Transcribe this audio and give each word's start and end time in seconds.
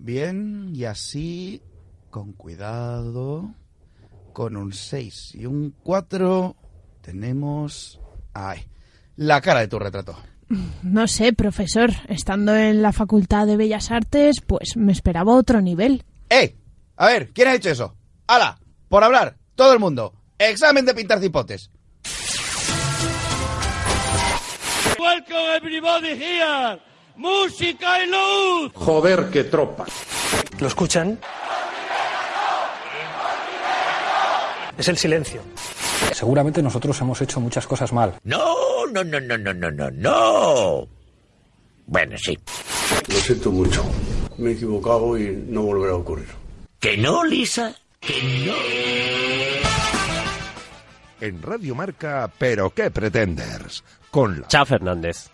Bien, 0.00 0.70
y 0.72 0.84
así, 0.84 1.60
con 2.10 2.32
cuidado, 2.32 3.52
con 4.32 4.56
un 4.56 4.72
6 4.72 5.34
y 5.34 5.46
un 5.46 5.74
4, 5.82 6.56
tenemos... 7.00 8.00
¡Ay! 8.32 8.60
La 9.16 9.40
cara 9.40 9.60
de 9.60 9.68
tu 9.68 9.78
retrato. 9.78 10.16
No 10.82 11.08
sé, 11.08 11.32
profesor. 11.32 11.90
Estando 12.08 12.54
en 12.54 12.80
la 12.80 12.92
Facultad 12.92 13.46
de 13.46 13.56
Bellas 13.56 13.90
Artes, 13.90 14.40
pues 14.40 14.76
me 14.76 14.92
esperaba 14.92 15.34
otro 15.34 15.60
nivel. 15.60 16.04
¡Eh! 16.30 16.56
A 16.96 17.06
ver, 17.06 17.30
¿quién 17.30 17.48
ha 17.48 17.54
hecho 17.54 17.70
eso? 17.70 17.96
¡Hala! 18.28 18.58
Por 18.88 19.02
hablar, 19.02 19.36
todo 19.56 19.72
el 19.72 19.80
mundo. 19.80 20.14
Examen 20.38 20.84
de 20.86 20.94
pintar 20.94 21.20
cipotes. 21.20 21.70
Welcome 24.98 25.56
everybody 25.56 26.14
here. 26.14 26.80
Música 27.18 28.04
y 28.04 28.06
luz. 28.06 28.72
Joder, 28.74 29.28
qué 29.30 29.44
tropa. 29.44 29.84
¿Lo 30.60 30.68
escuchan? 30.68 31.18
Es 34.78 34.86
el 34.86 34.96
silencio. 34.96 35.42
Seguramente 36.12 36.62
nosotros 36.62 36.98
hemos 37.00 37.20
hecho 37.20 37.40
muchas 37.40 37.66
cosas 37.66 37.92
mal. 37.92 38.14
No, 38.22 38.86
no, 38.86 39.02
no, 39.02 39.20
no, 39.20 39.36
no, 39.36 39.52
no, 39.52 39.70
no, 39.70 39.90
no. 39.90 40.88
Bueno, 41.86 42.16
sí. 42.16 42.38
Lo 43.08 43.14
siento 43.16 43.50
mucho. 43.50 43.84
Me 44.36 44.50
he 44.50 44.52
equivocado 44.52 45.18
y 45.18 45.44
no 45.48 45.62
volverá 45.62 45.94
a 45.94 45.96
ocurrir. 45.96 46.28
¿Que 46.78 46.96
no, 46.96 47.24
Lisa? 47.24 47.74
¿Que 47.98 48.22
no? 48.46 48.54
En 51.20 51.42
Radio 51.42 51.74
Marca, 51.74 52.30
¿pero 52.38 52.70
qué 52.70 52.92
pretenders? 52.92 53.82
Con 54.12 54.42
la... 54.42 54.46
Chao, 54.46 54.64
Fernández. 54.64 55.30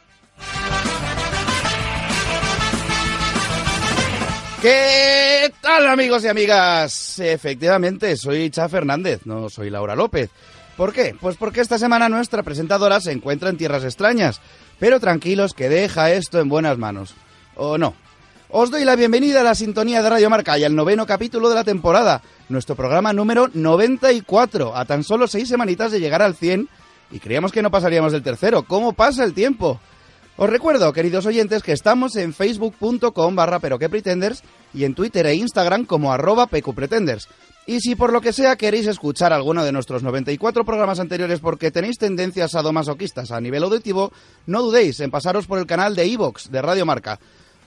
¿Qué 4.64 5.52
tal 5.60 5.86
amigos 5.88 6.24
y 6.24 6.28
amigas? 6.28 7.18
Efectivamente, 7.18 8.16
soy 8.16 8.48
Cha 8.48 8.66
Fernández, 8.66 9.26
no 9.26 9.50
soy 9.50 9.68
Laura 9.68 9.94
López. 9.94 10.30
¿Por 10.74 10.94
qué? 10.94 11.14
Pues 11.20 11.36
porque 11.36 11.60
esta 11.60 11.76
semana 11.76 12.08
nuestra 12.08 12.42
presentadora 12.42 12.98
se 13.02 13.12
encuentra 13.12 13.50
en 13.50 13.58
tierras 13.58 13.84
extrañas. 13.84 14.40
Pero 14.78 15.00
tranquilos 15.00 15.52
que 15.52 15.68
deja 15.68 16.12
esto 16.12 16.40
en 16.40 16.48
buenas 16.48 16.78
manos. 16.78 17.14
¿O 17.56 17.76
no? 17.76 17.92
Os 18.48 18.70
doy 18.70 18.86
la 18.86 18.96
bienvenida 18.96 19.42
a 19.42 19.44
la 19.44 19.54
sintonía 19.54 20.02
de 20.02 20.08
Radio 20.08 20.30
Marca 20.30 20.56
y 20.56 20.64
al 20.64 20.74
noveno 20.74 21.04
capítulo 21.04 21.50
de 21.50 21.56
la 21.56 21.64
temporada, 21.64 22.22
nuestro 22.48 22.74
programa 22.74 23.12
número 23.12 23.50
94, 23.52 24.74
a 24.74 24.86
tan 24.86 25.04
solo 25.04 25.28
seis 25.28 25.46
semanitas 25.46 25.92
de 25.92 26.00
llegar 26.00 26.22
al 26.22 26.36
100 26.36 26.70
y 27.10 27.18
creíamos 27.18 27.52
que 27.52 27.60
no 27.60 27.70
pasaríamos 27.70 28.12
del 28.12 28.22
tercero. 28.22 28.62
¿Cómo 28.62 28.94
pasa 28.94 29.24
el 29.24 29.34
tiempo? 29.34 29.78
Os 30.36 30.50
recuerdo, 30.50 30.92
queridos 30.92 31.26
oyentes, 31.26 31.62
que 31.62 31.70
estamos 31.70 32.16
en 32.16 32.34
facebook.com 32.34 33.36
barra 33.36 33.60
pero 33.60 33.78
que 33.78 33.88
pretenders 33.88 34.42
y 34.74 34.82
en 34.82 34.94
Twitter 34.94 35.26
e 35.26 35.36
Instagram 35.36 35.84
como 35.84 36.12
arroba 36.12 36.48
pqpretenders. 36.48 37.28
Y 37.66 37.78
si 37.80 37.94
por 37.94 38.12
lo 38.12 38.20
que 38.20 38.32
sea 38.32 38.56
queréis 38.56 38.88
escuchar 38.88 39.32
alguno 39.32 39.64
de 39.64 39.70
nuestros 39.70 40.02
94 40.02 40.64
programas 40.64 40.98
anteriores 40.98 41.38
porque 41.38 41.70
tenéis 41.70 41.98
tendencias 41.98 42.50
sadomasoquistas 42.50 43.30
a 43.30 43.40
nivel 43.40 43.62
auditivo, 43.62 44.12
no 44.46 44.60
dudéis 44.62 44.98
en 44.98 45.12
pasaros 45.12 45.46
por 45.46 45.60
el 45.60 45.66
canal 45.66 45.94
de 45.94 46.06
iVox 46.08 46.50
de 46.50 46.60
Radio 46.60 46.84
Marca. 46.84 47.20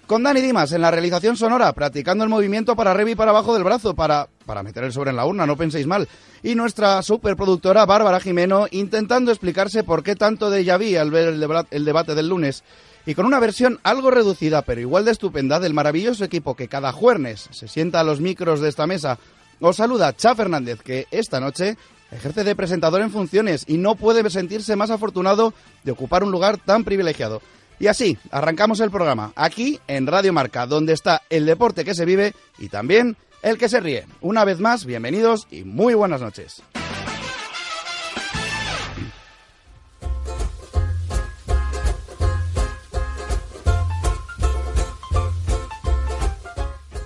Con 0.08 0.24
Dani 0.24 0.40
Dimas 0.40 0.72
en 0.72 0.80
la 0.80 0.90
realización 0.90 1.36
sonora, 1.36 1.74
practicando 1.74 2.24
el 2.24 2.30
movimiento 2.30 2.78
para 2.78 2.92
arriba 2.92 3.10
y 3.10 3.16
para 3.16 3.32
abajo 3.32 3.54
del 3.54 3.66
brazo 3.66 3.94
para, 3.94 4.30
para 4.46 4.64
meter 4.64 4.86
el 4.86 4.94
sobre 4.94 5.10
en 5.10 5.18
la 5.18 5.26
urna, 5.26 5.46
no 5.46 5.58
penséis 5.58 5.86
mal. 5.86 6.08
Y 6.42 6.56
nuestra 6.56 7.02
superproductora 7.02 7.86
Bárbara 7.86 8.22
Jimeno 8.22 8.68
intentando 8.72 9.32
explicarse 9.32 9.84
por 9.84 10.04
qué 10.04 10.16
tanto 10.16 10.50
de 10.50 10.64
vu 10.64 10.98
al 10.98 11.12
ver 11.12 11.68
el 11.72 11.86
debate 11.86 12.16
del 12.16 12.30
lunes. 12.30 12.64
Y 13.06 13.16
con 13.16 13.26
una 13.26 13.42
versión 13.42 13.82
algo 13.84 14.10
reducida, 14.10 14.62
pero 14.62 14.80
igual 14.80 15.04
de 15.04 15.12
estupenda, 15.12 15.60
del 15.60 15.74
maravilloso 15.74 16.24
equipo 16.24 16.56
que 16.56 16.70
cada 16.70 16.94
jueves 16.94 17.50
se 17.52 17.68
sienta 17.68 18.00
a 18.00 18.06
los 18.06 18.22
micros 18.22 18.62
de 18.62 18.70
esta 18.70 18.88
mesa, 18.88 19.20
os 19.60 19.76
saluda 19.76 20.16
Cha 20.16 20.36
Fernández, 20.36 20.82
que 20.82 21.08
esta 21.12 21.42
noche 21.42 21.76
ejerce 22.12 22.46
de 22.46 22.56
presentador 22.56 23.02
en 23.02 23.12
funciones 23.12 23.66
y 23.68 23.78
no 23.78 23.96
puede 23.96 24.30
sentirse 24.30 24.78
más 24.78 24.90
afortunado 24.90 25.54
de 25.84 25.92
ocupar 25.92 26.24
un 26.24 26.32
lugar 26.32 26.58
tan 26.58 26.86
privilegiado. 26.86 27.42
Y 27.80 27.88
así, 27.88 28.18
arrancamos 28.32 28.80
el 28.80 28.90
programa, 28.90 29.34
aquí 29.36 29.80
en 29.88 30.08
Radio 30.08 30.34
Marca, 30.34 30.66
donde 30.66 30.94
está 30.94 31.22
el 31.30 31.46
deporte 31.46 31.86
que 31.86 31.94
se 31.94 32.06
vive 32.06 32.34
y 32.58 32.70
también 32.70 33.18
el 33.44 33.58
que 33.58 33.70
se 33.70 33.80
ríe. 33.80 34.08
Una 34.22 34.46
vez 34.46 34.60
más, 34.60 34.86
bienvenidos 34.86 35.48
y 35.52 35.64
muy 35.64 35.94
buenas 35.94 36.22
noches. 36.22 36.64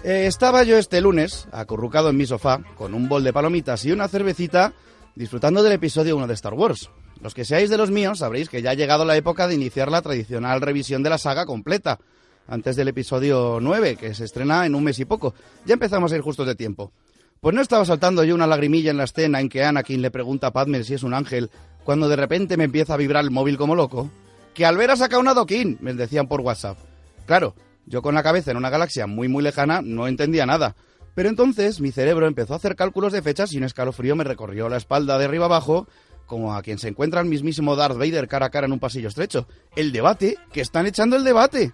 Eh, 0.04 0.26
estaba 0.26 0.64
yo 0.64 0.78
este 0.78 1.00
lunes, 1.00 1.48
acurrucado 1.52 2.10
en 2.10 2.18
mi 2.18 2.26
sofá, 2.26 2.60
con 2.76 2.94
un 2.94 3.08
bol 3.08 3.24
de 3.24 3.34
palomitas 3.34 3.86
y 3.86 3.92
una 3.92 4.08
cervecita, 4.08 4.74
disfrutando 5.16 5.62
del 5.62 5.74
episodio 5.74 6.16
1 6.16 6.28
de 6.28 6.34
Star 6.34 6.54
Wars. 6.54 6.90
Los 7.22 7.34
que 7.34 7.46
seáis 7.46 7.70
de 7.70 7.78
los 7.78 7.92
míos 7.92 8.20
sabréis 8.20 8.50
que 8.50 8.62
ya 8.62 8.72
ha 8.72 8.76
llegado 8.76 9.06
la 9.06 9.18
época 9.18 9.48
de 9.48 9.56
iniciar 9.56 9.92
la 9.92 10.02
tradicional 10.02 10.62
revisión 10.62 11.04
de 11.04 11.10
la 11.10 11.18
saga 11.18 11.46
completa, 11.46 12.00
antes 12.48 12.76
del 12.76 12.88
episodio 12.88 13.60
9, 13.62 13.96
que 13.96 14.14
se 14.14 14.26
estrena 14.26 14.66
en 14.66 14.76
un 14.76 14.84
mes 14.84 15.00
y 15.00 15.06
poco. 15.06 15.34
Ya 15.66 15.74
empezamos 15.74 16.12
a 16.12 16.16
ir 16.16 16.22
justos 16.22 16.48
de 16.48 16.56
tiempo. 16.56 16.92
Pues 17.40 17.56
no 17.56 17.62
estaba 17.62 17.86
saltando 17.86 18.24
yo 18.24 18.36
una 18.36 18.46
lagrimilla 18.46 18.92
en 18.92 18.98
la 18.98 19.06
escena 19.06 19.40
en 19.40 19.50
que 19.50 19.64
Anakin 19.64 20.02
le 20.02 20.12
pregunta 20.12 20.48
a 20.48 20.52
Padme 20.52 20.84
si 20.84 20.94
es 20.94 21.04
un 21.04 21.14
ángel, 21.14 21.50
cuando 21.84 22.08
de 22.08 22.16
repente 22.16 22.58
me 22.58 22.66
empieza 22.66 22.94
a 22.94 22.98
vibrar 22.98 23.24
el 23.24 23.32
móvil 23.32 23.58
como 23.58 23.76
loco. 23.76 24.10
Que 24.54 24.66
al 24.66 24.78
ver 24.78 24.92
ha 24.92 24.96
sacado 24.96 25.22
una 25.22 25.34
Doquín, 25.34 25.78
me 25.82 25.94
decían 25.94 26.28
por 26.28 26.42
WhatsApp. 26.42 26.78
Claro, 27.26 27.56
yo 27.86 28.02
con 28.02 28.16
la 28.16 28.24
cabeza 28.24 28.52
en 28.52 28.58
una 28.58 28.70
galaxia 28.70 29.08
muy 29.08 29.28
muy 29.28 29.44
lejana 29.44 29.82
no 29.82 30.08
entendía 30.08 30.46
nada. 30.46 30.76
Pero 31.16 31.30
entonces 31.30 31.82
mi 31.82 31.92
cerebro 31.92 32.28
empezó 32.28 32.54
a 32.54 32.58
hacer 32.58 32.76
cálculos 32.76 33.12
de 33.12 33.22
fechas 33.22 33.52
y 33.54 33.58
un 33.58 33.64
escalofrío 33.64 34.16
me 34.16 34.24
recorrió 34.24 34.70
la 34.70 34.78
espalda 34.78 35.18
de 35.18 35.26
arriba 35.26 35.46
abajo, 35.46 35.88
como 36.32 36.56
a 36.56 36.62
quien 36.62 36.80
se 36.80 36.88
encuentra 36.88 37.20
el 37.20 37.28
mismísimo 37.28 37.76
Darth 37.76 37.98
Vader 37.98 38.30
cara 38.30 38.46
a 38.46 38.50
cara 38.50 38.66
en 38.66 38.72
un 38.72 38.80
pasillo 38.80 39.10
estrecho. 39.10 39.50
El 39.76 39.92
debate, 39.92 40.38
que 40.54 40.62
están 40.62 40.86
echando 40.86 41.18
el 41.18 41.26
debate. 41.26 41.74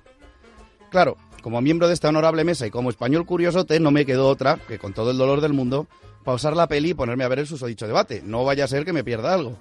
Claro, 0.90 1.16
como 1.44 1.62
miembro 1.62 1.88
de 1.88 1.94
esta 1.94 2.10
honorable 2.10 2.44
mesa 2.44 2.66
y 2.66 2.72
como 2.72 2.90
español 2.90 3.28
curiosote, 3.28 3.80
no 3.80 3.92
me 3.92 4.04
quedó 4.04 4.28
otra 4.28 4.58
que 4.68 4.80
con 4.80 4.94
todo 4.94 5.12
el 5.12 5.18
dolor 5.20 5.42
del 5.42 5.54
mundo 5.54 5.86
pausar 6.24 6.56
la 6.56 6.66
peli 6.66 6.90
y 6.90 6.94
ponerme 6.96 7.24
a 7.24 7.28
ver 7.28 7.38
el 7.38 7.46
susodicho 7.46 7.86
debate. 7.86 8.24
No 8.26 8.46
vaya 8.46 8.64
a 8.64 8.68
ser 8.68 8.84
que 8.84 8.94
me 8.94 9.04
pierda 9.04 9.32
algo. 9.32 9.60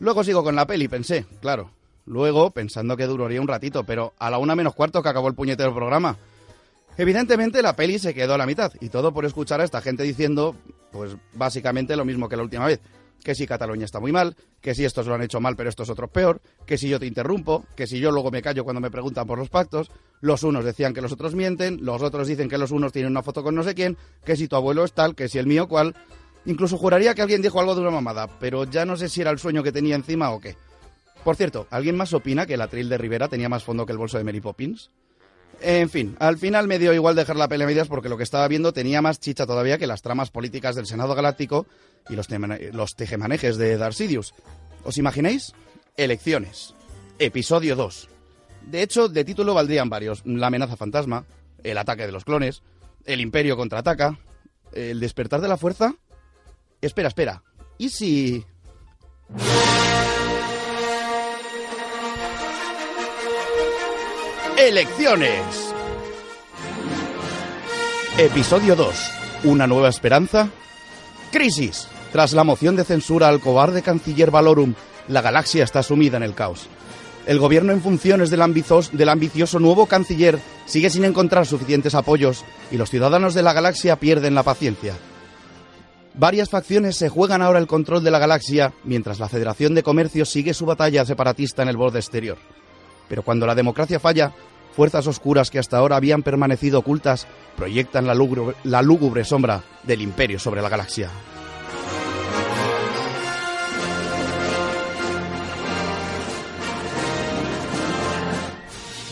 Luego 0.00 0.24
sigo 0.24 0.42
con 0.42 0.56
la 0.56 0.66
peli, 0.66 0.88
pensé, 0.88 1.26
claro. 1.40 1.70
Luego, 2.04 2.50
pensando 2.50 2.96
que 2.96 3.06
duraría 3.06 3.40
un 3.40 3.46
ratito, 3.46 3.84
pero 3.84 4.14
a 4.18 4.30
la 4.30 4.38
una 4.38 4.56
menos 4.56 4.74
cuarto 4.74 5.00
que 5.00 5.10
acabó 5.10 5.28
el 5.28 5.36
puñetero 5.36 5.72
programa. 5.72 6.16
Evidentemente 6.98 7.62
la 7.62 7.76
peli 7.76 8.00
se 8.00 8.14
quedó 8.14 8.34
a 8.34 8.38
la 8.38 8.46
mitad, 8.46 8.72
y 8.80 8.88
todo 8.88 9.14
por 9.14 9.26
escuchar 9.26 9.60
a 9.60 9.64
esta 9.64 9.80
gente 9.80 10.02
diciendo, 10.02 10.56
pues 10.90 11.16
básicamente 11.34 11.94
lo 11.94 12.04
mismo 12.04 12.28
que 12.28 12.36
la 12.36 12.42
última 12.42 12.66
vez. 12.66 12.80
Que 13.24 13.34
si 13.34 13.46
Cataluña 13.46 13.86
está 13.86 13.98
muy 13.98 14.12
mal, 14.12 14.36
que 14.60 14.74
si 14.74 14.84
estos 14.84 15.06
lo 15.06 15.14
han 15.14 15.22
hecho 15.22 15.40
mal 15.40 15.56
pero 15.56 15.70
estos 15.70 15.90
otros 15.90 16.10
peor, 16.10 16.40
que 16.66 16.78
si 16.78 16.88
yo 16.88 17.00
te 17.00 17.06
interrumpo, 17.06 17.64
que 17.74 17.86
si 17.86 17.98
yo 17.98 18.12
luego 18.12 18.30
me 18.30 18.42
callo 18.42 18.62
cuando 18.62 18.80
me 18.80 18.90
preguntan 18.90 19.26
por 19.26 19.38
los 19.38 19.48
pactos, 19.48 19.90
los 20.20 20.42
unos 20.42 20.64
decían 20.64 20.94
que 20.94 21.00
los 21.00 21.10
otros 21.10 21.34
mienten, 21.34 21.78
los 21.82 22.02
otros 22.02 22.28
dicen 22.28 22.48
que 22.48 22.58
los 22.58 22.70
unos 22.70 22.92
tienen 22.92 23.10
una 23.10 23.22
foto 23.22 23.42
con 23.42 23.54
no 23.54 23.62
sé 23.62 23.74
quién, 23.74 23.96
que 24.24 24.36
si 24.36 24.46
tu 24.46 24.56
abuelo 24.56 24.84
es 24.84 24.92
tal, 24.92 25.14
que 25.14 25.28
si 25.28 25.38
el 25.38 25.46
mío 25.46 25.66
cual. 25.66 25.96
Incluso 26.46 26.76
juraría 26.76 27.14
que 27.14 27.22
alguien 27.22 27.40
dijo 27.40 27.58
algo 27.58 27.74
de 27.74 27.80
una 27.80 27.90
mamada, 27.90 28.28
pero 28.38 28.64
ya 28.64 28.84
no 28.84 28.96
sé 28.96 29.08
si 29.08 29.22
era 29.22 29.30
el 29.30 29.38
sueño 29.38 29.62
que 29.62 29.72
tenía 29.72 29.96
encima 29.96 30.30
o 30.30 30.40
qué. 30.40 30.56
Por 31.24 31.36
cierto, 31.36 31.66
¿alguien 31.70 31.96
más 31.96 32.12
opina 32.12 32.44
que 32.44 32.52
el 32.52 32.60
atril 32.60 32.90
de 32.90 32.98
Rivera 32.98 33.28
tenía 33.28 33.48
más 33.48 33.64
fondo 33.64 33.86
que 33.86 33.92
el 33.92 33.98
bolso 33.98 34.18
de 34.18 34.24
Mary 34.24 34.42
Poppins? 34.42 34.90
En 35.66 35.88
fin, 35.88 36.14
al 36.18 36.36
final 36.36 36.68
me 36.68 36.78
dio 36.78 36.92
igual 36.92 37.16
dejar 37.16 37.36
la 37.36 37.48
pelea 37.48 37.66
medias 37.66 37.88
porque 37.88 38.10
lo 38.10 38.18
que 38.18 38.22
estaba 38.22 38.46
viendo 38.48 38.74
tenía 38.74 39.00
más 39.00 39.18
chicha 39.18 39.46
todavía 39.46 39.78
que 39.78 39.86
las 39.86 40.02
tramas 40.02 40.30
políticas 40.30 40.76
del 40.76 40.84
Senado 40.84 41.14
Galáctico 41.14 41.66
y 42.10 42.16
los, 42.16 42.28
los 42.72 42.96
tejemanejes 42.96 43.56
de 43.56 43.78
Darth 43.78 43.94
Sidious. 43.94 44.34
¿Os 44.84 44.98
imagináis? 44.98 45.54
Elecciones. 45.96 46.74
Episodio 47.18 47.76
2. 47.76 48.10
De 48.66 48.82
hecho, 48.82 49.08
de 49.08 49.24
título 49.24 49.54
valdrían 49.54 49.88
varios. 49.88 50.20
La 50.26 50.48
amenaza 50.48 50.76
fantasma, 50.76 51.24
el 51.62 51.78
ataque 51.78 52.04
de 52.04 52.12
los 52.12 52.26
clones, 52.26 52.62
el 53.06 53.22
imperio 53.22 53.56
contraataca, 53.56 54.18
el 54.74 55.00
despertar 55.00 55.40
de 55.40 55.48
la 55.48 55.56
fuerza. 55.56 55.94
Espera, 56.82 57.08
espera. 57.08 57.42
¿Y 57.78 57.88
si... 57.88 58.44
Elecciones. 64.66 65.74
Episodio 68.16 68.74
2. 68.74 68.94
Una 69.44 69.66
nueva 69.66 69.90
esperanza. 69.90 70.48
Crisis. 71.30 71.86
Tras 72.12 72.32
la 72.32 72.44
moción 72.44 72.74
de 72.74 72.84
censura 72.84 73.28
al 73.28 73.40
cobarde 73.40 73.82
canciller 73.82 74.30
Valorum, 74.30 74.72
la 75.08 75.20
galaxia 75.20 75.64
está 75.64 75.82
sumida 75.82 76.16
en 76.16 76.22
el 76.22 76.34
caos. 76.34 76.66
El 77.26 77.40
gobierno 77.40 77.72
en 77.74 77.82
funciones 77.82 78.30
del, 78.30 78.40
del 78.92 79.08
ambicioso 79.10 79.58
nuevo 79.58 79.84
canciller 79.84 80.38
sigue 80.64 80.88
sin 80.88 81.04
encontrar 81.04 81.44
suficientes 81.44 81.94
apoyos 81.94 82.42
y 82.70 82.78
los 82.78 82.88
ciudadanos 82.88 83.34
de 83.34 83.42
la 83.42 83.52
galaxia 83.52 83.96
pierden 83.96 84.34
la 84.34 84.44
paciencia. 84.44 84.94
Varias 86.14 86.48
facciones 86.48 86.96
se 86.96 87.10
juegan 87.10 87.42
ahora 87.42 87.58
el 87.58 87.66
control 87.66 88.02
de 88.02 88.10
la 88.10 88.18
galaxia 88.18 88.72
mientras 88.84 89.18
la 89.18 89.28
Federación 89.28 89.74
de 89.74 89.82
Comercio 89.82 90.24
sigue 90.24 90.54
su 90.54 90.64
batalla 90.64 91.04
separatista 91.04 91.62
en 91.62 91.68
el 91.68 91.76
borde 91.76 91.98
exterior. 91.98 92.38
Pero 93.08 93.22
cuando 93.22 93.46
la 93.46 93.54
democracia 93.54 94.00
falla, 94.00 94.32
fuerzas 94.74 95.06
oscuras 95.06 95.50
que 95.50 95.58
hasta 95.58 95.78
ahora 95.78 95.96
habían 95.96 96.22
permanecido 96.22 96.80
ocultas 96.80 97.26
proyectan 97.56 98.06
la 98.06 98.14
lúgubre, 98.82 99.24
sombra 99.24 99.62
del 99.84 100.02
imperio 100.02 100.38
sobre 100.38 100.60
la 100.60 100.68
galaxia. 100.68 101.08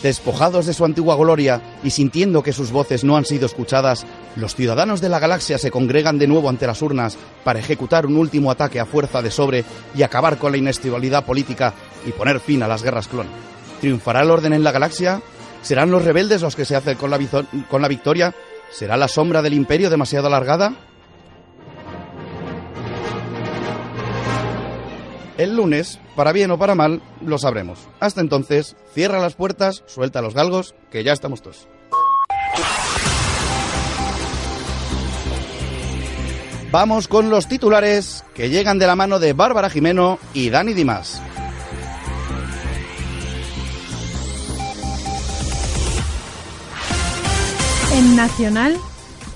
Despojados 0.03 0.67
de 0.67 0.75
su 0.75 0.85
antigua 0.85 1.15
gloria 1.15 1.63
y 1.85 1.91
sintiendo 1.91 2.43
que 2.43 2.53
sus 2.53 2.73
voces 2.73 3.05
no 3.05 3.17
han 3.17 3.25
sido 3.25 3.47
escuchadas, 3.47 4.05
los 4.35 4.57
ciudadanos 4.57 5.01
de 5.01 5.09
la 5.09 5.21
galaxia 5.21 5.59
se 5.59 5.71
congregan 5.71 6.19
de 6.19 6.27
nuevo 6.27 6.49
ante 6.49 6.67
las 6.67 6.83
urnas 6.83 7.17
para 7.45 7.61
ejecutar 7.61 8.05
un 8.07 8.17
último 8.17 8.51
ataque 8.51 8.81
a 8.81 8.85
fuerza 8.85 9.23
de 9.23 9.31
sobre 9.31 9.65
y 9.95 10.03
acabar 10.03 10.39
con 10.39 10.51
la 10.51 10.59
inestabilidad 10.59 11.25
política 11.25 11.73
y 12.05 12.11
poner 12.11 12.41
fin 12.41 12.65
a 12.65 12.69
las 12.69 12.83
guerras 12.83 13.07
clon. 13.07 13.29
¿Triunfará 13.81 14.23
el 14.23 14.31
orden 14.33 14.53
en 14.53 14.65
la 14.65 14.73
galaxia? 14.73 15.23
¿Serán 15.63 15.91
los 15.91 16.05
rebeldes 16.05 16.43
los 16.43 16.57
que 16.57 16.65
se 16.65 16.77
hacen 16.77 16.97
con 16.97 17.11
la, 17.11 17.19
con 17.71 17.83
la 17.83 17.89
victoria? 17.89 18.35
¿Será 18.71 18.97
la 18.97 19.09
sombra 19.09 19.43
del 19.43 19.55
imperio 19.55 19.91
demasiado 19.91 20.27
alargada? 20.27 20.75
El 25.39 25.57
lunes, 25.57 25.99
para 26.15 26.33
bien 26.33 26.51
o 26.51 26.59
para 26.59 26.75
mal, 26.75 27.01
lo 27.25 27.39
sabremos. 27.39 27.89
Hasta 28.01 28.21
entonces, 28.21 28.77
cierra 28.93 29.19
las 29.19 29.35
puertas, 29.35 29.83
suelta 29.87 30.21
los 30.21 30.35
galgos, 30.35 30.75
que 30.91 31.05
ya 31.05 31.13
estamos 31.13 31.43
todos. 31.43 31.69
Vamos 36.71 37.07
con 37.07 37.29
los 37.29 37.49
titulares 37.49 38.25
que 38.35 38.49
llegan 38.49 38.79
de 38.79 38.87
la 38.87 38.97
mano 38.97 39.19
de 39.19 39.35
Bárbara 39.35 39.69
Jimeno 39.69 40.19
y 40.33 40.49
Dani 40.49 40.73
Dimas. 40.73 41.21
En 47.93 48.17
Nacional, 48.17 48.77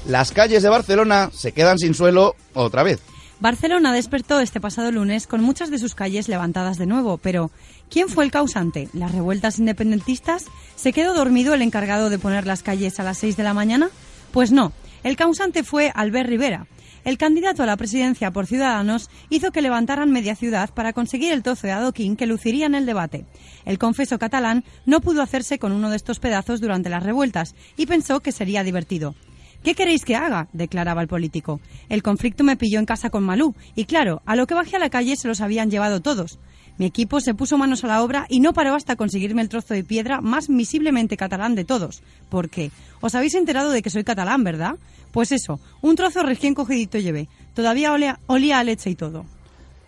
Las 0.06 0.32
calles 0.32 0.62
de 0.62 0.68
Barcelona 0.68 1.30
se 1.32 1.52
quedan 1.52 1.78
sin 1.78 1.94
suelo 1.94 2.36
otra 2.54 2.82
vez. 2.82 3.00
Barcelona 3.40 3.92
despertó 3.92 4.40
este 4.40 4.60
pasado 4.60 4.90
lunes 4.92 5.26
con 5.26 5.42
muchas 5.42 5.70
de 5.70 5.78
sus 5.78 5.94
calles 5.94 6.28
levantadas 6.28 6.78
de 6.78 6.86
nuevo, 6.86 7.18
pero 7.18 7.50
¿quién 7.90 8.08
fue 8.08 8.24
el 8.24 8.30
causante? 8.30 8.88
¿Las 8.94 9.12
revueltas 9.12 9.58
independentistas? 9.58 10.44
¿Se 10.74 10.92
quedó 10.92 11.12
dormido 11.12 11.52
el 11.52 11.60
encargado 11.62 12.08
de 12.08 12.18
poner 12.18 12.46
las 12.46 12.62
calles 12.62 12.98
a 12.98 13.02
las 13.02 13.18
6 13.18 13.36
de 13.36 13.42
la 13.42 13.52
mañana? 13.52 13.90
Pues 14.32 14.52
no, 14.52 14.72
el 15.02 15.16
causante 15.16 15.64
fue 15.64 15.92
Albert 15.94 16.28
Rivera. 16.28 16.66
El 17.06 17.18
candidato 17.18 17.62
a 17.62 17.66
la 17.66 17.76
presidencia 17.76 18.32
por 18.32 18.48
Ciudadanos 18.48 19.10
hizo 19.30 19.52
que 19.52 19.62
levantaran 19.62 20.10
media 20.10 20.34
ciudad 20.34 20.70
para 20.74 20.92
conseguir 20.92 21.32
el 21.32 21.44
trozo 21.44 21.68
de 21.68 21.72
adoquín 21.72 22.16
que 22.16 22.26
luciría 22.26 22.66
en 22.66 22.74
el 22.74 22.84
debate. 22.84 23.26
El 23.64 23.78
confeso 23.78 24.18
catalán 24.18 24.64
no 24.86 25.00
pudo 25.00 25.22
hacerse 25.22 25.60
con 25.60 25.70
uno 25.70 25.88
de 25.88 25.94
estos 25.94 26.18
pedazos 26.18 26.60
durante 26.60 26.90
las 26.90 27.04
revueltas 27.04 27.54
y 27.76 27.86
pensó 27.86 28.18
que 28.18 28.32
sería 28.32 28.64
divertido. 28.64 29.14
¿Qué 29.62 29.76
queréis 29.76 30.04
que 30.04 30.16
haga? 30.16 30.48
declaraba 30.52 31.00
el 31.00 31.06
político. 31.06 31.60
El 31.88 32.02
conflicto 32.02 32.42
me 32.42 32.56
pilló 32.56 32.80
en 32.80 32.86
casa 32.86 33.08
con 33.08 33.22
Malú 33.22 33.54
y 33.76 33.84
claro, 33.84 34.20
a 34.26 34.34
lo 34.34 34.48
que 34.48 34.54
bajé 34.54 34.74
a 34.74 34.80
la 34.80 34.90
calle 34.90 35.14
se 35.14 35.28
los 35.28 35.40
habían 35.40 35.70
llevado 35.70 36.02
todos. 36.02 36.40
Mi 36.76 36.86
equipo 36.86 37.20
se 37.20 37.34
puso 37.34 37.56
manos 37.56 37.84
a 37.84 37.86
la 37.86 38.02
obra 38.02 38.26
y 38.28 38.40
no 38.40 38.52
paró 38.52 38.74
hasta 38.74 38.96
conseguirme 38.96 39.42
el 39.42 39.48
trozo 39.48 39.74
de 39.74 39.84
piedra 39.84 40.20
más 40.20 40.48
visiblemente 40.48 41.16
catalán 41.16 41.54
de 41.54 41.64
todos. 41.64 42.02
¿Por 42.28 42.50
qué? 42.50 42.70
Os 43.00 43.14
habéis 43.14 43.34
enterado 43.34 43.70
de 43.70 43.80
que 43.80 43.90
soy 43.90 44.04
catalán, 44.04 44.44
¿verdad? 44.44 44.74
Pues 45.16 45.32
eso, 45.32 45.58
un 45.80 45.96
trozo 45.96 46.22
recién 46.22 46.52
cogidito 46.52 46.98
llevé. 46.98 47.30
Todavía 47.54 47.90
olía, 47.90 48.20
olía 48.26 48.58
a 48.58 48.64
leche 48.64 48.90
y 48.90 48.96
todo. 48.96 49.24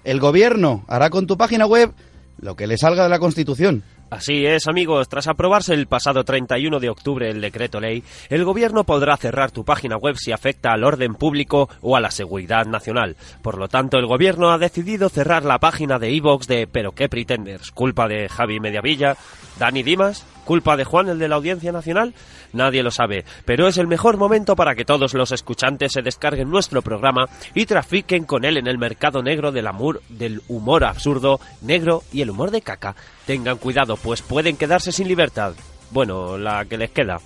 El 0.02 0.20
gobierno 0.20 0.86
hará 0.88 1.10
con 1.10 1.26
tu 1.26 1.36
página 1.36 1.66
web 1.66 1.92
lo 2.40 2.56
que 2.56 2.66
le 2.66 2.78
salga 2.78 3.02
de 3.02 3.10
la 3.10 3.18
Constitución. 3.18 3.84
Así 4.08 4.46
es, 4.46 4.68
amigos. 4.68 5.06
Tras 5.10 5.28
aprobarse 5.28 5.74
el 5.74 5.86
pasado 5.86 6.24
31 6.24 6.80
de 6.80 6.88
octubre 6.88 7.28
el 7.28 7.42
decreto 7.42 7.78
ley, 7.78 8.02
el 8.30 8.42
gobierno 8.42 8.84
podrá 8.84 9.18
cerrar 9.18 9.50
tu 9.50 9.66
página 9.66 9.98
web 9.98 10.16
si 10.16 10.32
afecta 10.32 10.72
al 10.72 10.82
orden 10.82 11.14
público 11.14 11.68
o 11.82 11.94
a 11.94 12.00
la 12.00 12.10
seguridad 12.10 12.64
nacional. 12.64 13.16
Por 13.42 13.58
lo 13.58 13.68
tanto, 13.68 13.98
el 13.98 14.06
gobierno 14.06 14.50
ha 14.50 14.56
decidido 14.56 15.10
cerrar 15.10 15.44
la 15.44 15.58
página 15.58 15.98
de 15.98 16.10
iVox 16.10 16.46
de 16.46 16.66
Pero 16.66 16.92
qué 16.92 17.10
pretenders, 17.10 17.70
culpa 17.70 18.08
de 18.08 18.30
Javi 18.30 18.60
Mediavilla, 18.60 19.18
Dani 19.58 19.82
Dimas, 19.82 20.24
culpa 20.44 20.76
de 20.76 20.84
Juan 20.84 21.08
el 21.08 21.18
de 21.18 21.28
la 21.28 21.36
Audiencia 21.36 21.72
Nacional. 21.72 22.14
Nadie 22.52 22.82
lo 22.82 22.90
sabe, 22.90 23.24
pero 23.44 23.68
es 23.68 23.76
el 23.76 23.86
mejor 23.86 24.16
momento 24.16 24.56
para 24.56 24.74
que 24.74 24.84
todos 24.84 25.14
los 25.14 25.32
escuchantes 25.32 25.92
se 25.92 26.02
descarguen 26.02 26.50
nuestro 26.50 26.82
programa 26.82 27.28
y 27.54 27.66
trafiquen 27.66 28.24
con 28.24 28.44
él 28.44 28.56
en 28.56 28.66
el 28.66 28.78
mercado 28.78 29.22
negro 29.22 29.52
del 29.52 29.66
amor, 29.66 30.00
del 30.08 30.40
humor 30.48 30.84
absurdo, 30.84 31.40
negro 31.60 32.02
y 32.12 32.22
el 32.22 32.30
humor 32.30 32.50
de 32.50 32.62
caca. 32.62 32.96
Tengan 33.26 33.58
cuidado, 33.58 33.96
pues 33.96 34.22
pueden 34.22 34.56
quedarse 34.56 34.92
sin 34.92 35.08
libertad. 35.08 35.52
Bueno, 35.90 36.38
la 36.38 36.64
que 36.64 36.78
les 36.78 36.90
queda. 36.90 37.20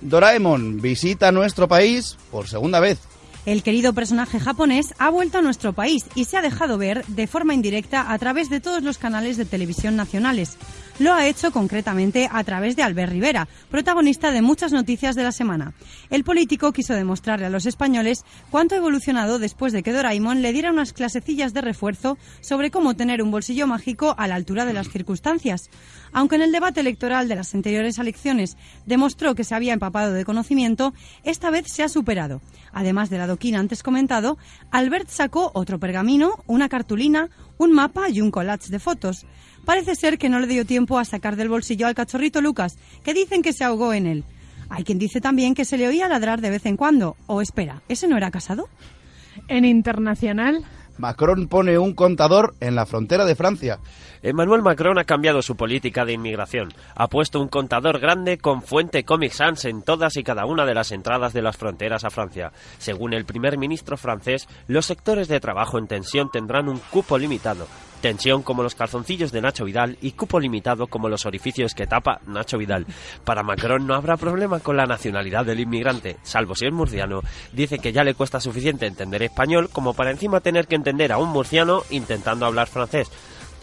Doraemon 0.00 0.80
visita 0.80 1.32
nuestro 1.32 1.68
país 1.68 2.16
por 2.30 2.48
segunda 2.48 2.80
vez. 2.80 3.09
El 3.46 3.62
querido 3.62 3.94
personaje 3.94 4.38
japonés 4.38 4.94
ha 4.98 5.08
vuelto 5.08 5.38
a 5.38 5.42
nuestro 5.42 5.72
país 5.72 6.04
y 6.14 6.26
se 6.26 6.36
ha 6.36 6.42
dejado 6.42 6.76
ver 6.76 7.06
de 7.06 7.26
forma 7.26 7.54
indirecta 7.54 8.12
a 8.12 8.18
través 8.18 8.50
de 8.50 8.60
todos 8.60 8.82
los 8.82 8.98
canales 8.98 9.38
de 9.38 9.46
televisión 9.46 9.96
nacionales. 9.96 10.58
Lo 10.98 11.14
ha 11.14 11.26
hecho 11.26 11.50
concretamente 11.50 12.28
a 12.30 12.44
través 12.44 12.76
de 12.76 12.82
Albert 12.82 13.10
Rivera, 13.10 13.48
protagonista 13.70 14.30
de 14.30 14.42
muchas 14.42 14.72
noticias 14.72 15.16
de 15.16 15.22
la 15.22 15.32
semana. 15.32 15.72
El 16.10 16.24
político 16.24 16.72
quiso 16.72 16.92
demostrarle 16.92 17.46
a 17.46 17.50
los 17.50 17.64
españoles 17.64 18.24
cuánto 18.50 18.74
ha 18.74 18.78
evolucionado 18.78 19.38
después 19.38 19.72
de 19.72 19.82
que 19.82 19.92
Doraemon 19.92 20.42
le 20.42 20.52
diera 20.52 20.70
unas 20.70 20.92
clasecillas 20.92 21.54
de 21.54 21.62
refuerzo 21.62 22.18
sobre 22.42 22.70
cómo 22.70 22.94
tener 22.94 23.22
un 23.22 23.30
bolsillo 23.30 23.66
mágico 23.66 24.14
a 24.18 24.28
la 24.28 24.34
altura 24.34 24.66
de 24.66 24.74
las 24.74 24.90
circunstancias. 24.90 25.70
Aunque 26.12 26.36
en 26.36 26.42
el 26.42 26.52
debate 26.52 26.80
electoral 26.80 27.28
de 27.28 27.36
las 27.36 27.54
anteriores 27.54 27.98
elecciones 27.98 28.56
demostró 28.86 29.34
que 29.34 29.44
se 29.44 29.54
había 29.54 29.72
empapado 29.72 30.12
de 30.12 30.24
conocimiento, 30.24 30.92
esta 31.24 31.50
vez 31.50 31.66
se 31.68 31.82
ha 31.82 31.88
superado. 31.88 32.40
Además 32.72 33.10
del 33.10 33.20
adoquín 33.20 33.56
antes 33.56 33.82
comentado, 33.82 34.38
Albert 34.70 35.08
sacó 35.08 35.50
otro 35.54 35.78
pergamino, 35.78 36.42
una 36.46 36.68
cartulina, 36.68 37.28
un 37.58 37.72
mapa 37.72 38.08
y 38.08 38.20
un 38.20 38.30
collage 38.30 38.70
de 38.70 38.78
fotos. 38.78 39.26
Parece 39.64 39.94
ser 39.94 40.18
que 40.18 40.28
no 40.28 40.40
le 40.40 40.46
dio 40.46 40.64
tiempo 40.64 40.98
a 40.98 41.04
sacar 41.04 41.36
del 41.36 41.48
bolsillo 41.48 41.86
al 41.86 41.94
cachorrito 41.94 42.40
Lucas, 42.40 42.78
que 43.04 43.14
dicen 43.14 43.42
que 43.42 43.52
se 43.52 43.64
ahogó 43.64 43.92
en 43.92 44.06
él. 44.06 44.24
Hay 44.68 44.84
quien 44.84 44.98
dice 44.98 45.20
también 45.20 45.54
que 45.54 45.64
se 45.64 45.76
le 45.76 45.88
oía 45.88 46.08
ladrar 46.08 46.40
de 46.40 46.50
vez 46.50 46.64
en 46.66 46.76
cuando. 46.76 47.16
O 47.26 47.40
espera, 47.40 47.82
¿ese 47.88 48.08
no 48.08 48.16
era 48.16 48.30
casado? 48.30 48.68
en 49.48 49.64
Internacional, 49.64 50.64
Macron 50.98 51.48
pone 51.48 51.78
un 51.78 51.94
contador 51.94 52.54
en 52.60 52.74
la 52.74 52.86
frontera 52.86 53.24
de 53.24 53.34
Francia. 53.34 53.78
Emmanuel 54.22 54.60
Macron 54.60 54.98
ha 54.98 55.04
cambiado 55.04 55.40
su 55.40 55.56
política 55.56 56.04
de 56.04 56.12
inmigración. 56.12 56.74
Ha 56.94 57.08
puesto 57.08 57.40
un 57.40 57.48
contador 57.48 58.00
grande 58.00 58.36
con 58.36 58.60
fuente 58.60 59.02
Comic 59.02 59.32
Sans 59.32 59.64
en 59.64 59.82
todas 59.82 60.18
y 60.18 60.22
cada 60.22 60.44
una 60.44 60.66
de 60.66 60.74
las 60.74 60.92
entradas 60.92 61.32
de 61.32 61.40
las 61.40 61.56
fronteras 61.56 62.04
a 62.04 62.10
Francia. 62.10 62.52
Según 62.76 63.14
el 63.14 63.24
primer 63.24 63.56
ministro 63.56 63.96
francés, 63.96 64.46
los 64.68 64.84
sectores 64.84 65.26
de 65.28 65.40
trabajo 65.40 65.78
en 65.78 65.86
tensión 65.86 66.30
tendrán 66.30 66.68
un 66.68 66.78
cupo 66.90 67.16
limitado. 67.16 67.66
Tensión 68.02 68.42
como 68.42 68.62
los 68.62 68.74
calzoncillos 68.74 69.32
de 69.32 69.40
Nacho 69.40 69.64
Vidal 69.64 69.96
y 70.02 70.12
cupo 70.12 70.38
limitado 70.38 70.86
como 70.86 71.08
los 71.08 71.24
orificios 71.24 71.74
que 71.74 71.86
tapa 71.86 72.20
Nacho 72.26 72.58
Vidal. 72.58 72.86
Para 73.24 73.42
Macron 73.42 73.86
no 73.86 73.94
habrá 73.94 74.18
problema 74.18 74.60
con 74.60 74.76
la 74.76 74.86
nacionalidad 74.86 75.46
del 75.46 75.60
inmigrante, 75.60 76.16
salvo 76.22 76.54
si 76.54 76.66
es 76.66 76.72
murciano. 76.72 77.22
Dice 77.52 77.78
que 77.78 77.92
ya 77.92 78.04
le 78.04 78.14
cuesta 78.14 78.40
suficiente 78.40 78.86
entender 78.86 79.22
español 79.22 79.70
como 79.70 79.94
para 79.94 80.10
encima 80.10 80.40
tener 80.40 80.66
que 80.66 80.76
entender 80.76 81.10
a 81.10 81.18
un 81.18 81.30
murciano 81.30 81.82
intentando 81.90 82.44
hablar 82.44 82.68
francés. 82.68 83.10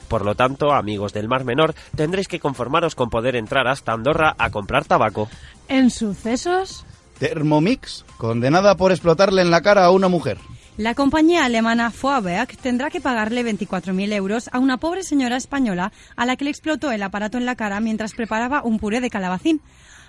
Por 0.08 0.24
lo 0.24 0.36
tanto, 0.36 0.72
amigos 0.72 1.14
del 1.14 1.28
Mar 1.28 1.44
Menor, 1.44 1.76
tendréis 1.96 2.28
que 2.28 2.40
conformaros 2.40 2.96
con 2.96 3.10
poder 3.10 3.36
entrar 3.36 3.68
hasta 3.68 3.94
Andorra 3.94 4.36
a 4.38 4.50
comprar 4.50 4.86
tabaco. 4.86 5.30
en 5.68 5.90
Sucesos, 5.90 6.86
Thermomix, 7.20 8.06
condenada 8.18 8.76
por 8.76 8.92
explotarle 8.92 9.42
en 9.42 9.52
la 9.52 9.62
cara 9.62 9.86
a 9.86 9.92
una 9.92 10.08
mujer. 10.08 10.38
La 10.78 10.94
compañía 10.94 11.44
alemana 11.44 11.90
Foaberg 11.90 12.56
tendrá 12.58 12.92
que 12.92 13.02
pagarle 13.02 13.44
24.000 13.44 14.14
euros 14.14 14.48
a 14.54 14.60
una 14.60 14.78
pobre 14.78 15.02
señora 15.02 15.36
española 15.36 15.92
a 16.16 16.26
la 16.28 16.36
que 16.36 16.44
le 16.44 16.52
explotó 16.52 16.92
el 16.92 17.02
aparato 17.02 17.40
en 17.40 17.48
la 17.48 17.56
cara 17.56 17.80
mientras 17.80 18.14
preparaba 18.14 18.62
un 18.64 18.78
puré 18.78 19.02
de 19.02 19.10
calabacín. 19.10 19.62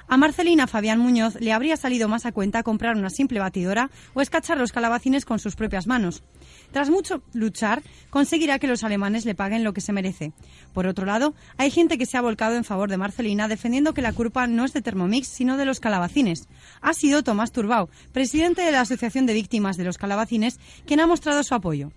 A 0.09 0.17
Marcelina 0.17 0.67
Fabián 0.67 0.99
Muñoz 0.99 1.37
le 1.41 1.53
habría 1.53 1.77
salido 1.77 2.09
más 2.09 2.25
a 2.25 2.33
cuenta 2.33 2.63
comprar 2.63 2.97
una 2.97 3.11
simple 3.11 3.41
batidora 3.41 3.91
o 4.15 4.21
escachar 4.21 4.59
los 4.59 4.73
calabacines 4.73 5.25
con 5.27 5.39
sus 5.39 5.55
propias 5.55 5.87
manos. 5.87 6.23
Tras 6.73 6.91
mucho 6.91 7.23
luchar, 7.33 7.83
conseguirá 8.11 8.59
que 8.59 8.67
los 8.67 8.85
alemanes 8.85 9.25
le 9.25 9.35
paguen 9.35 9.65
lo 9.65 9.73
que 9.73 9.81
se 9.81 9.93
merece. 9.93 10.33
Por 10.75 10.87
otro 10.87 11.07
lado, 11.07 11.35
hay 11.57 11.71
gente 11.71 11.99
que 11.99 12.07
se 12.07 12.17
ha 12.17 12.23
volcado 12.23 12.57
en 12.57 12.65
favor 12.65 12.91
de 12.91 12.99
Marcelina 12.99 13.49
defendiendo 13.49 13.95
que 13.95 14.03
la 14.03 14.13
culpa 14.13 14.47
no 14.47 14.65
es 14.65 14.73
de 14.73 14.83
Thermomix, 14.83 15.29
sino 15.29 15.57
de 15.57 15.65
los 15.65 15.81
calabacines. 15.81 16.47
Ha 16.81 16.93
sido 16.93 17.23
Tomás 17.23 17.53
Turbao, 17.53 17.89
presidente 18.13 18.63
de 18.63 18.73
la 18.73 18.83
Asociación 18.83 19.27
de 19.27 19.35
Víctimas 19.35 19.77
de 19.77 19.85
los 19.85 19.99
Calabacines, 19.99 20.59
quien 20.87 21.01
ha 21.01 21.07
mostrado 21.07 21.43
su 21.43 21.55
apoyo. 21.55 21.91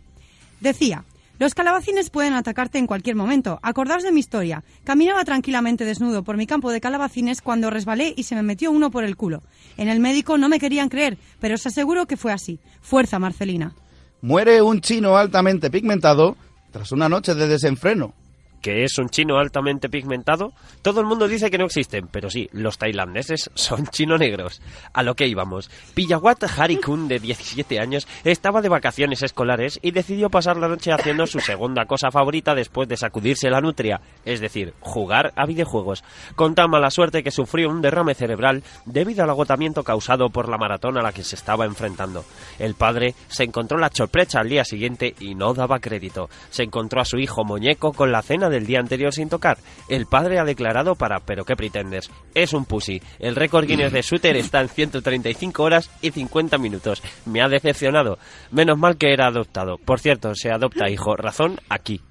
Decía, 0.61 1.03
los 1.41 1.55
calabacines 1.55 2.11
pueden 2.11 2.33
atacarte 2.33 2.77
en 2.77 2.85
cualquier 2.85 3.15
momento. 3.15 3.59
Acordaos 3.63 4.03
de 4.03 4.11
mi 4.11 4.19
historia. 4.19 4.63
Caminaba 4.83 5.25
tranquilamente 5.25 5.85
desnudo 5.85 6.23
por 6.23 6.37
mi 6.37 6.45
campo 6.45 6.69
de 6.71 6.79
calabacines 6.79 7.41
cuando 7.41 7.71
resbalé 7.71 8.13
y 8.15 8.23
se 8.23 8.35
me 8.35 8.43
metió 8.43 8.69
uno 8.71 8.91
por 8.91 9.03
el 9.03 9.17
culo. 9.17 9.41
En 9.75 9.89
el 9.89 9.99
médico 9.99 10.37
no 10.37 10.49
me 10.49 10.59
querían 10.59 10.87
creer, 10.87 11.17
pero 11.39 11.55
os 11.55 11.65
aseguro 11.65 12.05
que 12.05 12.15
fue 12.15 12.31
así. 12.31 12.59
Fuerza, 12.81 13.17
Marcelina. 13.17 13.73
Muere 14.21 14.61
un 14.61 14.81
chino 14.81 15.17
altamente 15.17 15.71
pigmentado 15.71 16.37
tras 16.71 16.91
una 16.91 17.09
noche 17.09 17.33
de 17.33 17.47
desenfreno. 17.47 18.13
¿Que 18.61 18.83
es 18.83 18.97
un 18.99 19.09
chino 19.09 19.39
altamente 19.39 19.89
pigmentado? 19.89 20.53
Todo 20.83 20.99
el 20.99 21.07
mundo 21.07 21.27
dice 21.27 21.49
que 21.49 21.57
no 21.57 21.65
existen, 21.65 22.07
pero 22.07 22.29
sí, 22.29 22.47
los 22.51 22.77
tailandeses 22.77 23.49
son 23.55 23.87
chino 23.87 24.17
negros. 24.17 24.61
A 24.93 25.01
lo 25.01 25.15
que 25.15 25.27
íbamos. 25.27 25.69
Piyawat 25.95 26.43
Harikun, 26.43 27.07
de 27.07 27.19
17 27.19 27.79
años, 27.79 28.07
estaba 28.23 28.61
de 28.61 28.69
vacaciones 28.69 29.23
escolares 29.23 29.79
y 29.81 29.91
decidió 29.91 30.29
pasar 30.29 30.57
la 30.57 30.67
noche 30.67 30.91
haciendo 30.91 31.25
su 31.25 31.39
segunda 31.39 31.85
cosa 31.85 32.11
favorita 32.11 32.53
después 32.53 32.87
de 32.87 32.97
sacudirse 32.97 33.49
la 33.49 33.61
nutria, 33.61 34.01
es 34.25 34.39
decir, 34.39 34.75
jugar 34.79 35.33
a 35.35 35.45
videojuegos. 35.47 36.03
Con 36.35 36.53
tan 36.53 36.69
mala 36.69 36.91
suerte 36.91 37.23
que 37.23 37.31
sufrió 37.31 37.69
un 37.69 37.81
derrame 37.81 38.13
cerebral 38.13 38.63
debido 38.85 39.23
al 39.23 39.29
agotamiento 39.31 39.83
causado 39.83 40.29
por 40.29 40.49
la 40.49 40.57
maratón 40.57 40.97
a 40.97 41.01
la 41.01 41.13
que 41.13 41.23
se 41.23 41.35
estaba 41.35 41.65
enfrentando. 41.65 42.25
El 42.59 42.75
padre 42.75 43.15
se 43.27 43.43
encontró 43.43 43.79
la 43.79 43.89
sorpresa 43.91 44.39
al 44.39 44.49
día 44.49 44.63
siguiente 44.63 45.15
y 45.19 45.33
no 45.33 45.55
daba 45.55 45.79
crédito. 45.79 46.29
Se 46.51 46.63
encontró 46.63 47.01
a 47.01 47.05
su 47.05 47.17
hijo 47.17 47.43
muñeco 47.43 47.93
con 47.93 48.11
la 48.11 48.21
cena 48.21 48.50
del 48.51 48.67
día 48.67 48.79
anterior 48.79 49.13
sin 49.13 49.29
tocar. 49.29 49.58
El 49.89 50.05
padre 50.05 50.39
ha 50.39 50.43
declarado 50.43 50.96
para 50.96 51.20
¿Pero 51.20 51.46
qué 51.46 51.55
pretendes? 51.55 52.12
Es 52.36 52.53
un 52.53 52.65
pussy. 52.65 53.01
El 53.20 53.36
récord 53.36 53.65
Guinness 53.65 53.91
de 53.91 54.01
Shooter 54.01 54.36
está 54.38 54.62
en 54.62 54.70
135 54.70 55.63
horas 55.63 55.89
y 56.01 56.12
50 56.12 56.58
minutos. 56.58 57.01
Me 57.25 57.41
ha 57.41 57.50
decepcionado. 57.50 58.20
Menos 58.51 58.77
mal 58.77 58.98
que 58.98 59.13
era 59.13 59.27
adoptado. 59.27 59.77
Por 59.77 60.00
cierto, 60.00 60.36
se 60.36 60.51
adopta 60.51 60.89
hijo. 60.89 61.15
Razón 61.15 61.60
aquí. 61.70 62.01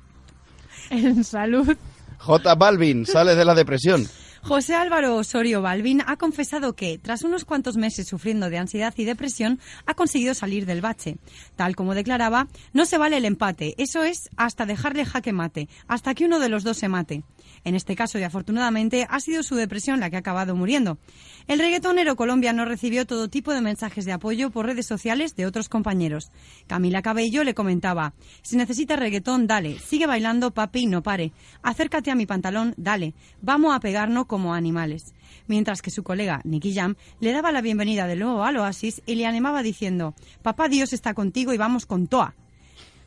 En 0.90 1.22
salud. 1.22 1.76
J 2.18 2.54
Balvin 2.54 3.06
sale 3.06 3.34
de 3.34 3.44
la 3.44 3.54
depresión. 3.54 4.06
José 4.42 4.74
Álvaro 4.74 5.16
Osorio 5.16 5.60
Balvin 5.60 6.02
ha 6.06 6.16
confesado 6.16 6.72
que, 6.74 6.98
tras 6.98 7.22
unos 7.24 7.44
cuantos 7.44 7.76
meses 7.76 8.08
sufriendo 8.08 8.48
de 8.48 8.58
ansiedad 8.58 8.94
y 8.96 9.04
depresión, 9.04 9.60
ha 9.86 9.94
conseguido 9.94 10.34
salir 10.34 10.66
del 10.66 10.80
bache. 10.80 11.18
Tal 11.56 11.76
como 11.76 11.94
declaraba, 11.94 12.48
no 12.72 12.86
se 12.86 12.98
vale 12.98 13.18
el 13.18 13.26
empate, 13.26 13.74
eso 13.78 14.02
es 14.02 14.30
hasta 14.36 14.66
dejarle 14.66 15.04
jaque 15.04 15.32
mate, 15.32 15.68
hasta 15.86 16.14
que 16.14 16.24
uno 16.24 16.40
de 16.40 16.48
los 16.48 16.64
dos 16.64 16.78
se 16.78 16.88
mate. 16.88 17.22
En 17.64 17.74
este 17.74 17.94
caso, 17.94 18.18
y 18.18 18.22
afortunadamente, 18.22 19.06
ha 19.08 19.20
sido 19.20 19.42
su 19.42 19.54
depresión 19.54 20.00
la 20.00 20.08
que 20.08 20.16
ha 20.16 20.20
acabado 20.20 20.56
muriendo. 20.56 20.98
El 21.46 21.58
reggaetonero 21.58 22.16
colombiano 22.16 22.64
recibió 22.64 23.06
todo 23.06 23.28
tipo 23.28 23.52
de 23.52 23.60
mensajes 23.60 24.04
de 24.04 24.12
apoyo 24.12 24.50
por 24.50 24.66
redes 24.66 24.86
sociales 24.86 25.36
de 25.36 25.46
otros 25.46 25.68
compañeros. 25.68 26.30
Camila 26.66 27.02
Cabello 27.02 27.44
le 27.44 27.54
comentaba, 27.54 28.14
si 28.42 28.56
necesitas 28.56 28.98
reggaetón, 28.98 29.46
dale, 29.46 29.78
sigue 29.78 30.06
bailando, 30.06 30.52
papi, 30.52 30.86
no 30.86 31.02
pare. 31.02 31.32
Acércate 31.62 32.10
a 32.10 32.14
mi 32.14 32.26
pantalón, 32.26 32.74
dale, 32.76 33.14
vamos 33.42 33.74
a 33.74 33.80
pegarnos 33.80 34.26
como 34.26 34.54
animales. 34.54 35.14
Mientras 35.46 35.82
que 35.82 35.90
su 35.90 36.02
colega, 36.02 36.40
Nicky 36.44 36.74
Jam, 36.74 36.96
le 37.20 37.32
daba 37.32 37.52
la 37.52 37.60
bienvenida 37.60 38.06
de 38.06 38.16
nuevo 38.16 38.44
al 38.44 38.56
oasis 38.56 39.02
y 39.06 39.16
le 39.16 39.26
animaba 39.26 39.62
diciendo, 39.62 40.14
papá 40.42 40.68
Dios 40.68 40.92
está 40.92 41.14
contigo 41.14 41.52
y 41.52 41.58
vamos 41.58 41.86
con 41.86 42.06
Toa. 42.06 42.34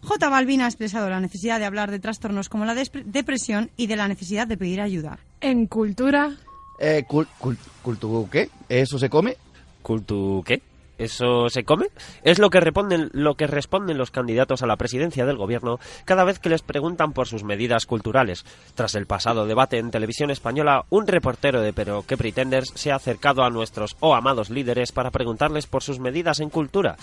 J. 0.03 0.29
Balvin 0.29 0.61
ha 0.61 0.67
expresado 0.67 1.09
la 1.09 1.19
necesidad 1.19 1.59
de 1.59 1.65
hablar 1.65 1.89
de 1.89 1.99
trastornos 1.99 2.49
como 2.49 2.65
la 2.65 2.75
depresión 2.75 3.71
y 3.77 3.87
de 3.87 3.95
la 3.95 4.07
necesidad 4.07 4.47
de 4.47 4.57
pedir 4.57 4.81
ayuda. 4.81 5.17
En 5.39 5.67
cultura. 5.67 6.31
Eh, 6.79 7.03
cul, 7.07 7.27
cul, 7.39 7.57
¿Cultu 7.81 8.27
qué? 8.29 8.49
¿Eso 8.67 8.99
se 8.99 9.09
come? 9.09 9.37
¿Cultu 9.81 10.43
qué? 10.45 10.61
¿Eso 10.97 11.49
se 11.49 11.63
come? 11.63 11.87
Es 12.23 12.37
lo 12.37 12.49
que, 12.49 12.59
responden, 12.59 13.09
lo 13.13 13.35
que 13.35 13.47
responden 13.47 13.97
los 13.97 14.11
candidatos 14.11 14.61
a 14.61 14.67
la 14.67 14.77
presidencia 14.77 15.25
del 15.25 15.37
gobierno 15.37 15.79
cada 16.05 16.23
vez 16.23 16.37
que 16.39 16.49
les 16.49 16.61
preguntan 16.61 17.13
por 17.13 17.27
sus 17.27 17.43
medidas 17.43 17.85
culturales. 17.85 18.45
Tras 18.75 18.93
el 18.95 19.07
pasado 19.07 19.47
debate 19.47 19.79
en 19.79 19.91
televisión 19.91 20.29
española, 20.29 20.85
un 20.89 21.07
reportero 21.07 21.61
de 21.61 21.73
Pero 21.73 22.05
qué 22.07 22.15
Pretenders 22.15 22.71
se 22.75 22.91
ha 22.91 22.95
acercado 22.95 23.43
a 23.43 23.49
nuestros 23.49 23.97
o 24.01 24.13
amados 24.13 24.49
líderes 24.49 24.91
para 24.91 25.11
preguntarles 25.11 25.65
por 25.65 25.81
sus 25.81 25.99
medidas 25.99 26.39
en 26.39 26.49
cultura. 26.49 26.95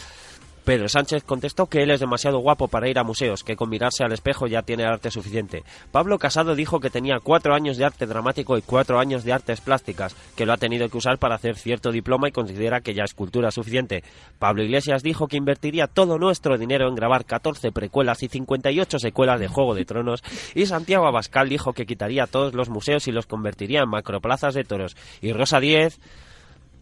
Pedro 0.65 0.89
Sánchez 0.89 1.25
contestó 1.25 1.67
que 1.67 1.83
él 1.83 1.91
es 1.91 2.01
demasiado 2.01 2.39
guapo 2.39 2.69
para 2.69 2.89
ir 2.89 2.99
a 2.99 3.05
museos, 3.05 3.43
que 3.43 3.57
con 3.57 3.71
mirarse 3.71 4.05
al 4.05 4.13
espejo 4.13 4.47
ya 4.47 4.63
tiene 4.63 4.85
arte 4.85 5.11
suficiente. 5.11 5.65
Pablo 5.91 6.19
Casado 6.19 6.55
dijo 6.55 6.81
que 6.81 6.91
tenía 6.91 7.19
cuatro 7.21 7.55
años 7.55 7.77
de 7.77 7.85
arte 7.85 8.07
dramático 8.07 8.59
y 8.59 8.63
cuatro 8.63 8.99
años 8.99 9.25
de 9.25 9.33
artes 9.33 9.61
plásticas, 9.61 10.15
que 10.37 10.47
lo 10.47 10.53
ha 10.53 10.59
tenido 10.59 10.89
que 10.89 10.99
usar 10.99 11.19
para 11.19 11.35
hacer 11.35 11.57
cierto 11.57 11.93
diploma 11.93 12.29
y 12.29 12.33
considera 12.33 12.81
que 12.81 12.95
ya 12.95 13.05
es 13.05 13.15
cultura 13.15 13.51
suficiente. 13.51 14.05
Pablo 14.39 14.63
Iglesias 14.63 15.03
dijo 15.03 15.29
que 15.29 15.37
invertiría 15.37 15.87
todo 15.87 16.19
nuestro 16.19 16.59
dinero 16.59 16.89
en 16.89 16.95
grabar 16.95 17.25
14 17.25 17.73
precuelas 17.73 18.23
y 18.23 18.29
58 18.29 18.99
secuelas 18.99 19.41
de 19.41 19.49
Juego 19.49 19.75
de 19.75 19.85
Tronos. 19.85 20.23
Y 20.55 20.67
Santiago 20.67 21.07
Abascal 21.07 21.49
dijo 21.49 21.73
que 21.73 21.87
quitaría 21.87 22.27
todos 22.27 22.55
los 22.55 22.69
museos 22.69 23.09
y 23.09 23.13
los 23.13 23.27
convertiría 23.27 23.81
en 23.81 23.89
macroplazas 23.89 24.55
de 24.55 24.65
toros. 24.65 24.97
Y 25.21 25.33
Rosa 25.33 25.61
Díez... 25.61 25.99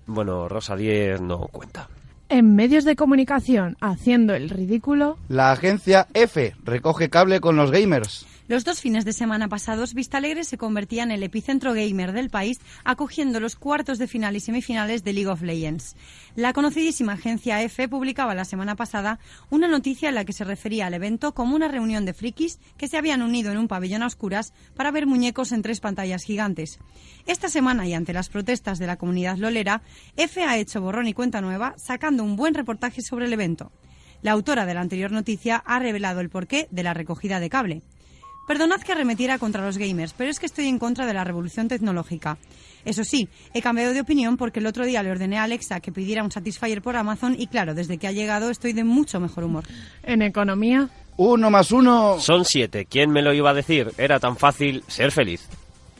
Bueno, 0.06 0.48
Rosa 0.48 0.74
Díez 0.74 1.20
no 1.20 1.48
cuenta 1.48 1.88
en 2.28 2.54
medios 2.54 2.84
de 2.84 2.96
comunicación 2.96 3.76
haciendo 3.80 4.34
el 4.34 4.50
ridículo. 4.50 5.18
La 5.28 5.52
agencia 5.52 6.08
F 6.14 6.54
recoge 6.64 7.10
cable 7.10 7.40
con 7.40 7.56
los 7.56 7.70
gamers. 7.70 8.26
Los 8.48 8.64
dos 8.64 8.80
fines 8.80 9.04
de 9.04 9.12
semana 9.12 9.46
pasados, 9.48 9.92
Vistalegre 9.92 10.42
se 10.42 10.56
convertía 10.56 11.02
en 11.02 11.10
el 11.10 11.22
epicentro 11.22 11.74
gamer 11.74 12.12
del 12.12 12.30
país, 12.30 12.60
acogiendo 12.82 13.40
los 13.40 13.56
cuartos 13.56 13.98
de 13.98 14.08
final 14.08 14.36
y 14.36 14.40
semifinales 14.40 15.04
de 15.04 15.12
League 15.12 15.28
of 15.28 15.42
Legends. 15.42 15.96
La 16.34 16.54
conocidísima 16.54 17.12
agencia 17.12 17.62
EFE 17.62 17.88
publicaba 17.88 18.34
la 18.34 18.46
semana 18.46 18.74
pasada 18.74 19.18
una 19.50 19.68
noticia 19.68 20.08
en 20.08 20.14
la 20.14 20.24
que 20.24 20.32
se 20.32 20.44
refería 20.44 20.86
al 20.86 20.94
evento 20.94 21.34
como 21.34 21.54
una 21.54 21.68
reunión 21.68 22.06
de 22.06 22.14
frikis 22.14 22.58
que 22.78 22.88
se 22.88 22.96
habían 22.96 23.20
unido 23.20 23.52
en 23.52 23.58
un 23.58 23.68
pabellón 23.68 24.02
a 24.02 24.06
oscuras 24.06 24.54
para 24.74 24.92
ver 24.92 25.06
muñecos 25.06 25.52
en 25.52 25.60
tres 25.60 25.80
pantallas 25.80 26.24
gigantes. 26.24 26.78
Esta 27.26 27.50
semana, 27.50 27.86
y 27.86 27.92
ante 27.92 28.14
las 28.14 28.30
protestas 28.30 28.78
de 28.78 28.86
la 28.86 28.96
comunidad 28.96 29.36
lolera, 29.36 29.82
EFE 30.16 30.44
ha 30.44 30.56
hecho 30.56 30.80
borrón 30.80 31.06
y 31.06 31.12
cuenta 31.12 31.42
nueva, 31.42 31.74
sacando 31.76 32.24
un 32.24 32.36
buen 32.36 32.54
reportaje 32.54 33.02
sobre 33.02 33.26
el 33.26 33.32
evento. 33.34 33.72
La 34.22 34.32
autora 34.32 34.64
de 34.64 34.72
la 34.72 34.80
anterior 34.80 35.12
noticia 35.12 35.56
ha 35.56 35.78
revelado 35.78 36.20
el 36.20 36.30
porqué 36.30 36.66
de 36.70 36.82
la 36.82 36.94
recogida 36.94 37.40
de 37.40 37.50
cable. 37.50 37.82
Perdonad 38.48 38.80
que 38.80 38.92
arremetiera 38.92 39.38
contra 39.38 39.62
los 39.62 39.76
gamers, 39.76 40.14
pero 40.14 40.30
es 40.30 40.40
que 40.40 40.46
estoy 40.46 40.68
en 40.68 40.78
contra 40.78 41.04
de 41.04 41.12
la 41.12 41.22
revolución 41.22 41.68
tecnológica. 41.68 42.38
Eso 42.86 43.04
sí, 43.04 43.28
he 43.52 43.60
cambiado 43.60 43.92
de 43.92 44.00
opinión 44.00 44.38
porque 44.38 44.60
el 44.60 44.66
otro 44.66 44.86
día 44.86 45.02
le 45.02 45.10
ordené 45.10 45.36
a 45.36 45.42
Alexa 45.42 45.80
que 45.80 45.92
pidiera 45.92 46.24
un 46.24 46.32
Satisfyer 46.32 46.80
por 46.80 46.96
Amazon 46.96 47.36
y 47.38 47.48
claro, 47.48 47.74
desde 47.74 47.98
que 47.98 48.06
ha 48.06 48.12
llegado 48.12 48.48
estoy 48.48 48.72
de 48.72 48.84
mucho 48.84 49.20
mejor 49.20 49.44
humor. 49.44 49.64
En 50.02 50.22
economía. 50.22 50.88
Uno 51.18 51.50
más 51.50 51.72
uno. 51.72 52.18
Son 52.20 52.46
siete. 52.46 52.86
¿Quién 52.86 53.10
me 53.10 53.20
lo 53.20 53.34
iba 53.34 53.50
a 53.50 53.54
decir? 53.54 53.92
Era 53.98 54.18
tan 54.18 54.38
fácil 54.38 54.82
ser 54.88 55.12
feliz. 55.12 55.46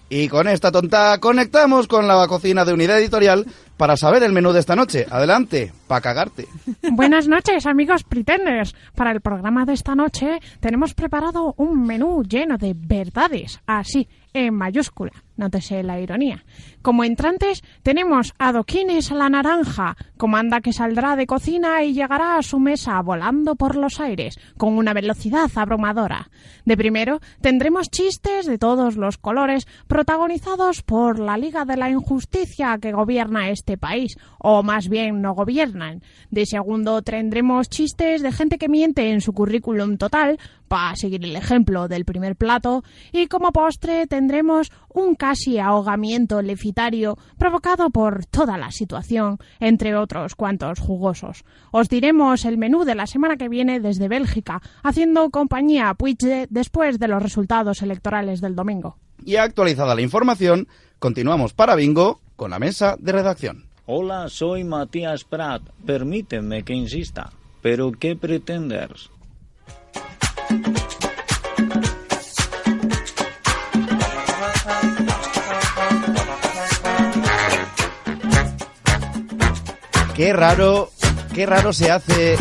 Y 0.09 0.29
con 0.29 0.49
esta 0.49 0.73
tonta 0.73 1.19
conectamos 1.21 1.87
con 1.87 2.09
la 2.09 2.27
cocina 2.27 2.65
de 2.65 2.73
Unidad 2.73 2.99
Editorial 2.99 3.45
para 3.79 3.97
saber 3.97 4.23
el 4.23 4.33
menú 4.33 4.53
de 4.53 4.61
esta 4.61 4.77
noche. 4.77 5.07
Adelante, 5.09 5.73
para 5.87 6.03
cagarte. 6.03 6.47
Buenas 6.93 7.29
noches, 7.29 7.65
amigos 7.65 8.05
pretenders. 8.05 8.75
Para 8.95 9.13
el 9.13 9.23
programa 9.23 9.65
de 9.65 9.73
esta 9.73 9.95
noche 9.95 10.41
tenemos 10.61 10.93
preparado 10.93 11.55
un 11.57 11.87
menú 11.87 12.23
lleno 12.23 12.59
de 12.59 12.75
verdades, 12.77 13.61
así, 13.67 14.09
en 14.35 14.55
mayúscula. 14.55 15.13
Nótese 15.39 15.85
la 15.85 16.01
ironía. 16.01 16.45
Como 16.83 17.05
entrantes 17.05 17.63
tenemos 17.85 18.35
adoquines 18.39 19.13
a 19.13 19.15
la 19.15 19.29
naranja, 19.29 19.97
comanda 20.17 20.61
que 20.61 20.73
saldrá 20.73 21.15
de 21.15 21.29
cocina 21.29 21.85
y 21.85 21.95
llegará 21.95 22.37
a 22.37 22.43
su 22.43 22.59
mesa 22.59 23.01
volando 23.03 23.55
por 23.55 23.77
los 23.77 24.01
aires, 24.01 24.37
con 24.57 24.77
una 24.77 24.93
velocidad 24.95 25.49
abrumadora. 25.55 26.29
De 26.65 26.77
primero 26.77 27.21
tendremos 27.41 27.89
chistes 27.89 28.47
de 28.47 28.59
todos 28.59 28.97
los 28.97 29.17
colores, 29.17 29.69
protagonizados 29.87 30.83
por 30.83 31.21
la 31.21 31.39
Liga 31.39 31.65
de 31.65 31.77
la 31.77 31.89
Injusticia 31.89 32.77
que 32.83 32.91
gobierna 32.91 33.51
este 33.51 33.79
país, 33.79 34.19
o 34.39 34.65
más 34.65 34.89
bien 34.89 35.23
no 35.23 35.35
gobiernan. 35.35 36.03
De 36.33 36.47
segundo 36.47 37.03
tendremos 37.03 37.69
chistes 37.69 38.23
de 38.23 38.33
gente 38.33 38.59
que 38.59 38.69
miente 38.69 39.11
en 39.11 39.21
su 39.21 39.33
currículum 39.33 39.99
total, 39.99 40.41
para 40.69 40.97
seguir 40.97 41.25
el 41.25 41.35
ejemplo 41.35 41.89
del 41.89 42.05
primer 42.05 42.37
plato, 42.37 42.85
y 43.13 43.27
como 43.27 43.53
postre 43.53 44.07
tendremos 44.07 44.71
un 44.93 45.15
casi 45.15 45.59
ahogamiento 45.59 46.43
lefitario 46.43 47.17
provocado 47.37 47.91
por 47.91 48.27
toda 48.27 48.57
la 48.59 48.71
situación, 48.71 49.39
entre 49.61 49.97
otros 49.97 50.35
cuantos 50.35 50.81
jugosos. 50.81 51.45
Os 51.71 51.89
diremos 51.89 52.45
el 52.45 52.59
menú 52.59 52.85
de 52.85 52.95
la 52.95 53.07
semana 53.07 53.37
que 53.37 53.49
viene 53.49 53.81
desde 53.81 54.09
Bélgica, 54.09 54.63
haciendo 54.83 55.31
compañía 55.31 55.89
a 55.89 55.95
Puigde 55.95 56.47
después 56.51 56.99
de 56.99 57.09
los 57.09 57.23
resultados 57.23 57.83
electorales 57.83 58.41
del 58.41 58.55
domingo. 58.55 58.97
Y 59.25 59.37
actualizada 59.37 59.95
la 59.95 60.03
información, 60.03 60.69
continuamos 60.99 61.53
para 61.53 61.75
Bingo 61.75 62.21
con 62.37 62.51
la 62.51 62.59
mesa 62.59 62.97
de 62.99 63.13
redacción. 63.13 63.65
Hola, 63.87 64.29
soy 64.29 64.65
Matías 64.65 65.25
Prat. 65.25 65.63
Permíteme 65.85 66.63
que 66.63 66.75
insista. 66.75 67.31
¿Pero 67.63 67.93
qué 67.93 68.17
pretendes? 68.17 69.11
Qué 80.19 80.33
raro, 80.33 80.91
qué 81.33 81.47
raro 81.47 81.73
se 81.73 81.93
hace 81.93 82.37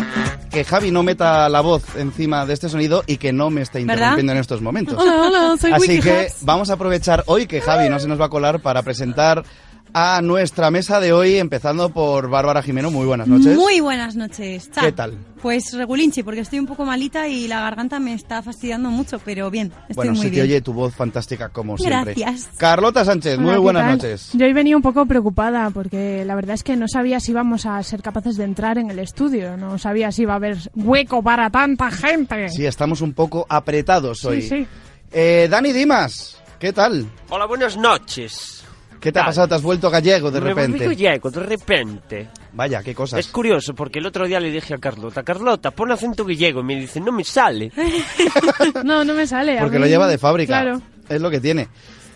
que 0.50 0.64
Javi 0.64 0.90
no 0.90 1.04
meta 1.04 1.48
la 1.48 1.60
voz 1.60 1.84
encima 1.94 2.44
de 2.44 2.54
este 2.54 2.68
sonido 2.68 3.04
y 3.06 3.18
que 3.18 3.32
no 3.32 3.50
me 3.50 3.62
esté 3.62 3.80
interrumpiendo 3.80 4.32
en 4.32 4.38
estos 4.38 4.60
momentos. 4.60 4.98
Hola, 5.00 5.28
hola, 5.28 5.56
soy 5.60 5.70
Así 5.70 5.82
Wiki 5.92 6.02
que 6.02 6.26
vamos 6.40 6.70
a 6.70 6.72
aprovechar 6.72 7.22
hoy 7.26 7.46
que 7.46 7.60
Javi 7.60 7.88
no 7.88 8.00
se 8.00 8.08
nos 8.08 8.20
va 8.20 8.24
a 8.24 8.30
colar 8.30 8.58
para 8.58 8.82
presentar 8.82 9.44
a 9.92 10.20
nuestra 10.22 10.70
mesa 10.70 11.00
de 11.00 11.12
hoy, 11.12 11.36
empezando 11.36 11.90
por 11.90 12.28
Bárbara 12.28 12.62
Jimeno. 12.62 12.90
Muy 12.90 13.06
buenas 13.06 13.26
noches. 13.28 13.56
Muy 13.56 13.80
buenas 13.80 14.16
noches. 14.16 14.70
Cha. 14.70 14.82
¿Qué 14.82 14.92
tal? 14.92 15.18
Pues 15.40 15.72
regulinchi, 15.72 16.22
porque 16.24 16.40
estoy 16.40 16.58
un 16.58 16.66
poco 16.66 16.84
malita 16.84 17.28
y 17.28 17.46
la 17.46 17.60
garganta 17.60 18.00
me 18.00 18.12
está 18.12 18.42
fastidiando 18.42 18.90
mucho, 18.90 19.20
pero 19.24 19.50
bien, 19.50 19.68
estoy 19.82 19.94
bueno, 19.94 20.12
muy 20.12 20.22
se 20.22 20.28
te 20.28 20.30
bien. 20.30 20.42
oye 20.44 20.60
tu 20.60 20.72
voz 20.72 20.94
fantástica 20.94 21.48
como 21.50 21.78
siempre. 21.78 22.14
Gracias. 22.14 22.48
Carlota 22.56 23.04
Sánchez, 23.04 23.38
muy 23.38 23.46
Hola, 23.50 23.54
¿qué 23.54 23.60
buenas 23.60 23.90
noches. 23.96 24.30
Yo 24.32 24.46
hoy 24.46 24.52
venía 24.52 24.76
un 24.76 24.82
poco 24.82 25.06
preocupada 25.06 25.70
porque 25.70 26.24
la 26.24 26.34
verdad 26.34 26.54
es 26.54 26.64
que 26.64 26.76
no 26.76 26.88
sabía 26.88 27.20
si 27.20 27.30
íbamos 27.30 27.66
a 27.66 27.80
ser 27.84 28.02
capaces 28.02 28.36
de 28.36 28.44
entrar 28.44 28.78
en 28.78 28.90
el 28.90 28.98
estudio. 28.98 29.56
No 29.56 29.78
sabía 29.78 30.10
si 30.10 30.22
iba 30.22 30.32
a 30.32 30.36
haber 30.36 30.58
hueco 30.74 31.22
para 31.22 31.50
tanta 31.50 31.90
gente. 31.92 32.48
Sí, 32.48 32.66
estamos 32.66 33.00
un 33.00 33.12
poco 33.12 33.46
apretados 33.48 34.24
hoy. 34.24 34.42
sí. 34.42 34.66
Eh, 35.10 35.48
Dani 35.50 35.72
Dimas, 35.72 36.36
¿qué 36.58 36.70
tal? 36.72 37.06
Hola, 37.30 37.46
buenas 37.46 37.78
noches. 37.78 38.62
¿Qué 39.00 39.12
te 39.12 39.20
ha 39.20 39.24
pasado? 39.26 39.48
¿Te 39.48 39.54
has 39.54 39.62
vuelto 39.62 39.90
gallego 39.90 40.30
de 40.30 40.40
Me 40.40 40.48
repente? 40.48 40.84
volví 40.84 40.96
gallego, 41.02 41.30
de 41.30 41.40
repente. 41.40 42.28
Vaya, 42.52 42.82
qué 42.82 42.94
cosas. 42.94 43.20
Es 43.20 43.28
curioso 43.28 43.74
porque 43.74 43.98
el 44.00 44.06
otro 44.06 44.26
día 44.26 44.40
le 44.40 44.50
dije 44.50 44.74
a 44.74 44.78
Carlota, 44.78 45.22
Carlota, 45.22 45.70
pon 45.70 45.92
acento 45.92 46.24
gallego. 46.24 46.60
Y 46.60 46.64
me 46.64 46.76
dice, 46.80 47.00
no 47.00 47.12
me 47.12 47.24
sale. 47.24 47.70
No, 48.84 49.04
no 49.04 49.14
me 49.14 49.26
sale. 49.26 49.58
a 49.58 49.62
Porque 49.62 49.76
mí- 49.78 49.82
lo 49.84 49.88
lleva 49.88 50.08
de 50.08 50.18
fábrica. 50.18 50.60
Claro. 50.62 50.80
Es 51.08 51.20
lo 51.20 51.30
que 51.30 51.40
tiene. 51.40 51.68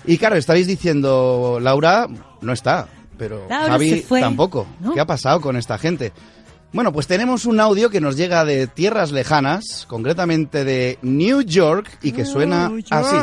Y 0.05 0.19
claro, 0.19 0.37
estáis 0.37 0.67
diciendo, 0.67 1.59
Laura 1.61 2.09
no 2.41 2.53
está, 2.53 2.89
pero 3.17 3.47
Laura 3.49 3.69
Javi 3.73 3.91
se 3.91 4.01
fue. 4.03 4.21
tampoco. 4.21 4.67
¿No? 4.81 4.93
¿Qué 4.95 5.01
ha 5.01 5.07
pasado 5.07 5.41
con 5.41 5.57
esta 5.57 5.79
gente? 5.79 6.13
Bueno, 6.73 6.93
pues 6.93 7.07
tenemos 7.07 7.45
un 7.45 7.61
audio 7.61 7.91
que 7.91 8.01
nos 8.01 8.17
llega 8.17 8.45
de 8.45 8.67
tierras 8.67 9.13
lejanas, 9.13 9.85
concretamente 9.89 10.65
de 10.65 10.99
New 11.03 11.43
York, 11.43 11.99
y 12.03 12.13
que 12.13 12.25
suena 12.25 12.71
así. 12.91 13.17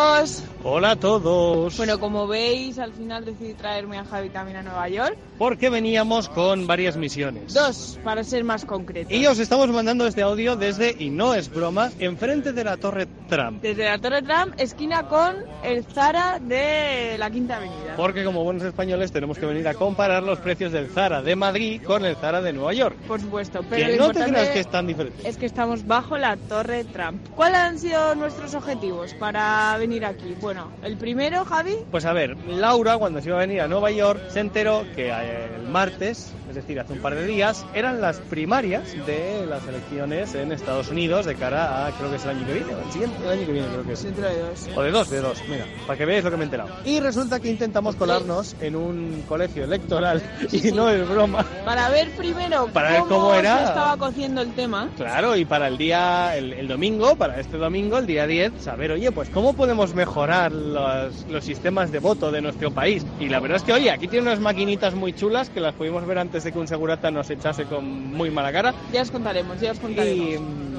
Chicos. 0.00 0.49
Hola 0.62 0.90
a 0.90 0.96
todos. 0.96 1.74
Bueno, 1.78 1.98
como 1.98 2.26
veis, 2.26 2.78
al 2.78 2.92
final 2.92 3.24
decidí 3.24 3.54
traerme 3.54 3.96
a 3.98 4.04
Javi 4.04 4.28
también 4.28 4.58
a 4.58 4.62
Nueva 4.62 4.88
York. 4.90 5.16
Porque 5.38 5.70
veníamos 5.70 6.28
con 6.28 6.66
varias 6.66 6.98
misiones. 6.98 7.54
Dos, 7.54 7.98
para 8.04 8.22
ser 8.24 8.44
más 8.44 8.66
concretos. 8.66 9.10
Y 9.10 9.26
os 9.26 9.38
estamos 9.38 9.70
mandando 9.70 10.06
este 10.06 10.20
audio 10.20 10.56
desde, 10.56 10.94
y 10.98 11.08
no 11.08 11.32
es 11.34 11.48
broma, 11.48 11.90
enfrente 11.98 12.52
de 12.52 12.62
la 12.62 12.76
Torre 12.76 13.06
Trump. 13.30 13.62
Desde 13.62 13.86
la 13.86 13.98
Torre 13.98 14.20
Trump, 14.20 14.52
esquina 14.58 15.08
con 15.08 15.36
el 15.64 15.82
Zara 15.84 16.38
de 16.38 17.16
la 17.18 17.30
Quinta 17.30 17.56
Avenida. 17.56 17.94
Porque 17.96 18.22
como 18.22 18.44
buenos 18.44 18.62
españoles 18.62 19.12
tenemos 19.12 19.38
que 19.38 19.46
venir 19.46 19.66
a 19.66 19.72
comparar 19.72 20.22
los 20.22 20.40
precios 20.40 20.72
del 20.72 20.88
Zara 20.90 21.22
de 21.22 21.36
Madrid 21.36 21.80
con 21.82 22.04
el 22.04 22.16
Zara 22.16 22.42
de 22.42 22.52
Nueva 22.52 22.74
York. 22.74 22.96
Por 23.08 23.18
supuesto, 23.18 23.60
pero 23.70 23.86
Que 23.86 23.96
lo 23.96 24.08
no 24.08 24.12
te 24.12 24.24
creas 24.24 24.48
que 24.50 24.60
es 24.60 24.70
tan 24.70 24.86
diferente. 24.86 25.26
es 25.26 25.38
que 25.38 25.46
estamos 25.46 25.86
bajo 25.86 26.18
la 26.18 26.36
Torre 26.36 26.84
Trump. 26.84 27.26
¿Cuáles 27.34 27.58
han 27.60 27.78
sido 27.78 28.14
nuestros 28.14 28.54
objetivos 28.54 29.14
para 29.14 29.74
venir 29.78 30.04
aquí? 30.04 30.34
Bueno, 30.50 30.68
el 30.82 30.96
primero, 30.96 31.44
Javi, 31.44 31.76
Pues 31.92 32.04
a 32.04 32.12
ver, 32.12 32.36
Laura 32.48 32.98
cuando 32.98 33.20
se 33.20 33.28
iba 33.28 33.36
a 33.36 33.40
venir 33.42 33.60
a 33.60 33.68
Nueva 33.68 33.92
York 33.92 34.20
se 34.30 34.40
enteró 34.40 34.82
que 34.96 35.06
eh, 35.10 35.46
el 35.54 35.68
martes, 35.68 36.32
es 36.48 36.56
decir, 36.56 36.80
hace 36.80 36.92
un 36.92 36.98
par 36.98 37.14
de 37.14 37.24
días, 37.24 37.64
eran 37.72 38.00
las 38.00 38.16
primarias 38.18 38.82
de 39.06 39.46
las 39.46 39.64
elecciones 39.68 40.34
en 40.34 40.50
Estados 40.50 40.88
Unidos 40.90 41.24
de 41.26 41.36
cara 41.36 41.86
a, 41.86 41.92
creo 41.92 42.10
que 42.10 42.16
es 42.16 42.24
el 42.24 42.30
año 42.30 42.44
que 42.48 42.52
viene, 42.54 42.74
o 42.74 42.84
el 42.84 42.90
siguiente, 42.92 43.16
el 43.22 43.30
año 43.30 43.46
que 43.46 43.52
viene 43.52 43.68
creo 43.68 43.84
que 43.84 43.92
es. 43.92 44.02
dentro 44.02 44.26
de 44.28 44.38
dos. 44.40 44.68
O 44.74 44.82
de 44.82 44.90
dos, 44.90 45.10
de 45.10 45.20
dos, 45.20 45.42
mira, 45.48 45.64
para 45.86 45.96
que 45.96 46.04
veáis 46.04 46.24
lo 46.24 46.30
que 46.32 46.36
me 46.36 46.42
he 46.42 46.46
enterado. 46.46 46.70
Y 46.84 46.98
resulta 46.98 47.38
que 47.38 47.48
intentamos 47.48 47.94
colarnos 47.94 48.56
en 48.60 48.74
un 48.74 49.22
colegio 49.28 49.62
electoral, 49.62 50.20
y 50.50 50.72
no 50.72 50.90
es 50.90 51.08
broma. 51.08 51.44
Para 51.64 51.90
ver 51.90 52.10
primero 52.16 52.66
Para 52.72 52.90
ver 52.90 53.02
cómo 53.02 53.32
era. 53.34 53.56
se 53.58 53.64
estaba 53.66 53.96
cociendo 53.96 54.40
el 54.40 54.52
tema. 54.54 54.88
Claro, 54.96 55.36
y 55.36 55.44
para 55.44 55.68
el 55.68 55.78
día, 55.78 56.36
el, 56.36 56.52
el 56.54 56.66
domingo, 56.66 57.14
para 57.14 57.38
este 57.38 57.56
domingo, 57.56 57.98
el 57.98 58.06
día 58.06 58.26
10, 58.26 58.54
saber, 58.60 58.90
oye, 58.90 59.12
pues 59.12 59.30
cómo 59.30 59.52
podemos 59.52 59.94
mejorar 59.94 60.39
los, 60.48 61.26
los 61.28 61.44
sistemas 61.44 61.92
de 61.92 61.98
voto 61.98 62.30
de 62.30 62.40
nuestro 62.40 62.70
país. 62.70 63.04
Y 63.18 63.28
la 63.28 63.40
verdad 63.40 63.56
es 63.58 63.62
que, 63.62 63.72
oye, 63.72 63.90
aquí 63.90 64.08
tiene 64.08 64.26
unas 64.26 64.40
maquinitas 64.40 64.94
muy 64.94 65.12
chulas 65.12 65.50
que 65.50 65.60
las 65.60 65.74
pudimos 65.74 66.06
ver 66.06 66.18
antes 66.18 66.44
de 66.44 66.52
que 66.52 66.58
un 66.58 66.68
segurata 66.68 67.10
nos 67.10 67.28
echase 67.30 67.64
con 67.64 67.84
muy 67.84 68.30
mala 68.30 68.52
cara. 68.52 68.74
Ya 68.92 69.02
os 69.02 69.10
contaremos, 69.10 69.60
ya 69.60 69.72
os 69.72 69.78
contaremos. 69.78 70.40
Y, 70.40 70.69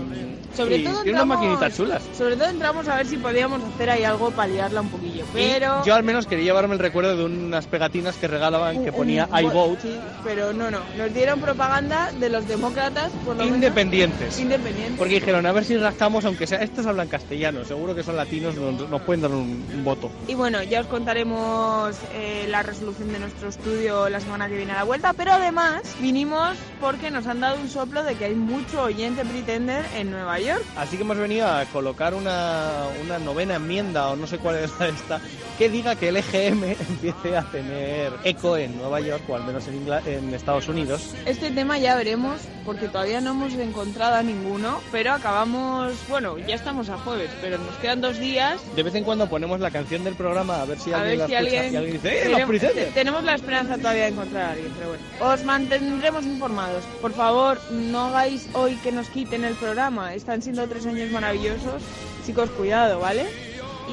Sobre 0.55 0.77
y 0.77 0.84
todo 0.84 1.03
tiene 1.03 1.22
unas 1.22 1.24
entramos- 1.24 1.38
maquinitas 1.38 1.77
chulas. 1.77 2.03
Sobre 2.17 2.36
todo 2.36 2.50
entramos 2.50 2.88
a 2.88 2.96
ver 2.96 3.05
si 3.08 3.17
podíamos 3.17 3.62
hacer 3.63 3.89
ahí 3.89 4.03
algo 4.03 4.31
para 4.31 4.48
liarla 4.51 4.81
un 4.81 4.89
poquillo. 4.89 5.23
Pero. 5.34 5.82
Y 5.84 5.88
yo 5.88 5.95
al 5.95 6.04
menos 6.04 6.28
quería 6.28 6.45
llevarme 6.45 6.73
el 6.73 6.80
recuerdo 6.80 7.15
de 7.15 7.26
unas 7.26 7.67
pegatinas 7.67 8.15
que 8.17 8.28
regalaban 8.28 8.84
que 8.84 8.91
ponía 8.91 9.28
Un- 9.32 9.39
I 9.39 9.43
vote. 9.45 9.82
Sí, 9.82 9.95
pero 10.23 10.54
no, 10.54 10.69
no. 10.71 10.80
Nos 10.97 11.13
dieron 11.13 11.39
propaganda 11.39 12.12
de 12.19 12.30
los 12.30 12.47
demócratas, 12.47 13.12
por 13.26 13.36
lo 13.36 13.43
menos. 13.43 13.56
Independientes. 13.56 14.39
Independientes. 14.39 14.97
Porque 14.97 15.15
dijeron, 15.15 15.45
a 15.45 15.52
ver 15.52 15.63
si 15.65 15.78
rascamos, 15.78 16.26
aunque 16.26 16.47
sea, 16.47 16.60
estos 16.62 16.86
hablan 16.86 17.08
castellano, 17.08 17.63
seguro 17.65 17.95
que 17.95 18.04
son 18.04 18.15
latinos, 18.17 18.56
nos, 18.56 18.89
nos 18.89 19.02
pueden 19.02 19.21
dar 19.21 19.32
un, 19.32 19.65
un 19.73 19.84
voto. 19.84 20.12
Y 20.28 20.36
bueno, 20.36 20.62
ya 20.63 20.82
os 20.82 20.88
contaremos 20.88 21.95
eh, 22.13 22.45
la 22.49 22.63
resolución 22.63 23.12
de 23.12 23.19
nuestro 23.19 23.49
estudio 23.49 24.10
la 24.10 24.19
semana 24.19 24.47
que 24.47 24.58
viene 24.58 24.71
a 24.73 24.76
la 24.78 24.84
vuelta, 24.84 25.13
pero 25.13 25.32
además 25.34 25.82
vinimos 25.99 26.56
porque 26.80 27.12
nos 27.12 27.28
han 27.28 27.39
dado 27.39 27.58
un 27.62 27.69
soplo 27.69 28.04
de 28.04 28.15
que 28.15 28.26
hay 28.26 28.36
mucho 28.36 28.84
oyente 28.84 29.23
pretender 29.26 29.86
en 29.97 30.12
Nueva 30.12 30.39
York. 30.39 30.40
Así 30.77 30.97
que 30.97 31.04
hemos 31.04 31.17
venido 31.17 31.47
a 31.47 31.65
colocar 31.65 32.13
una, 32.13 32.69
una 33.04 33.19
novena 33.19 33.56
enmienda, 33.56 34.10
o 34.10 34.15
no 34.15 34.25
sé 34.27 34.38
cuál 34.39 34.56
es 34.58 34.71
esta, 34.82 35.21
que 35.58 35.69
diga 35.69 35.95
que 35.95 36.10
el 36.10 36.17
EGM 36.17 36.63
empiece 36.89 37.38
a 37.38 37.43
tener 37.43 38.12
eco 38.23 38.58
en 38.58 38.77
Nueva 38.77 38.99
York, 39.01 39.23
o 39.30 39.36
al 39.36 39.43
menos 39.43 39.67
en, 39.67 39.86
Ingla- 39.86 40.01
en 40.06 40.34
Estados 40.34 40.67
Unidos. 40.67 41.13
Este 41.25 41.51
tema 41.51 41.77
ya 41.77 41.95
veremos, 41.95 42.41
porque 42.65 42.88
todavía 42.88 43.21
no 43.21 43.32
hemos 43.32 43.54
encontrado 43.54 44.15
a 44.15 44.23
ninguno, 44.23 44.80
pero 44.91 45.13
acabamos, 45.13 45.93
bueno, 46.10 46.38
ya 46.39 46.56
estamos 46.56 46.89
a 46.89 46.97
jueves, 46.97 47.30
pero 47.41 47.58
nos 47.58 47.75
quedan 47.77 48.01
dos 48.01 48.17
días. 48.19 48.60
De 48.75 48.84
vez 48.84 48.95
en 48.95 49.04
cuando 49.04 49.27
ponemos 49.30 49.60
la 49.60 49.71
canción 49.71 50.04
del 50.04 50.15
programa 50.15 50.62
a 50.62 50.65
ver 50.65 50.80
si 50.80 50.91
A 50.93 51.01
alguien 51.01 51.12
ver 51.12 51.17
la 51.19 51.27
si 51.27 51.34
escucha 51.36 51.56
alguien... 51.60 51.73
y 51.73 51.77
alguien 51.77 51.93
dice, 51.93 52.10
¡eh, 52.17 52.21
Tenemos- 52.23 52.39
los 52.39 52.47
pretenders! 52.49 52.93
Tenemos 52.93 53.23
la 53.23 53.36
esperanza 53.36 53.77
todavía 53.77 54.04
de 54.04 54.10
encontrar 54.10 54.43
a 54.43 54.51
alguien, 54.51 54.71
pero 54.77 54.89
bueno. 54.89 55.34
Os 55.34 55.43
mantendremos 55.43 56.25
informados. 56.25 56.84
Por 57.01 57.13
favor, 57.13 57.60
no 57.71 58.06
hagáis 58.08 58.47
hoy 58.54 58.75
que 58.77 58.91
nos 58.91 59.08
quiten 59.10 59.43
el 59.43 59.54
programa. 59.56 60.13
Están 60.32 60.44
siendo 60.44 60.65
tres 60.65 60.86
años 60.86 61.12
maravillosos. 61.12 61.82
Chicos, 62.26 62.50
cuidado, 62.52 63.02
¿vale? 63.02 63.26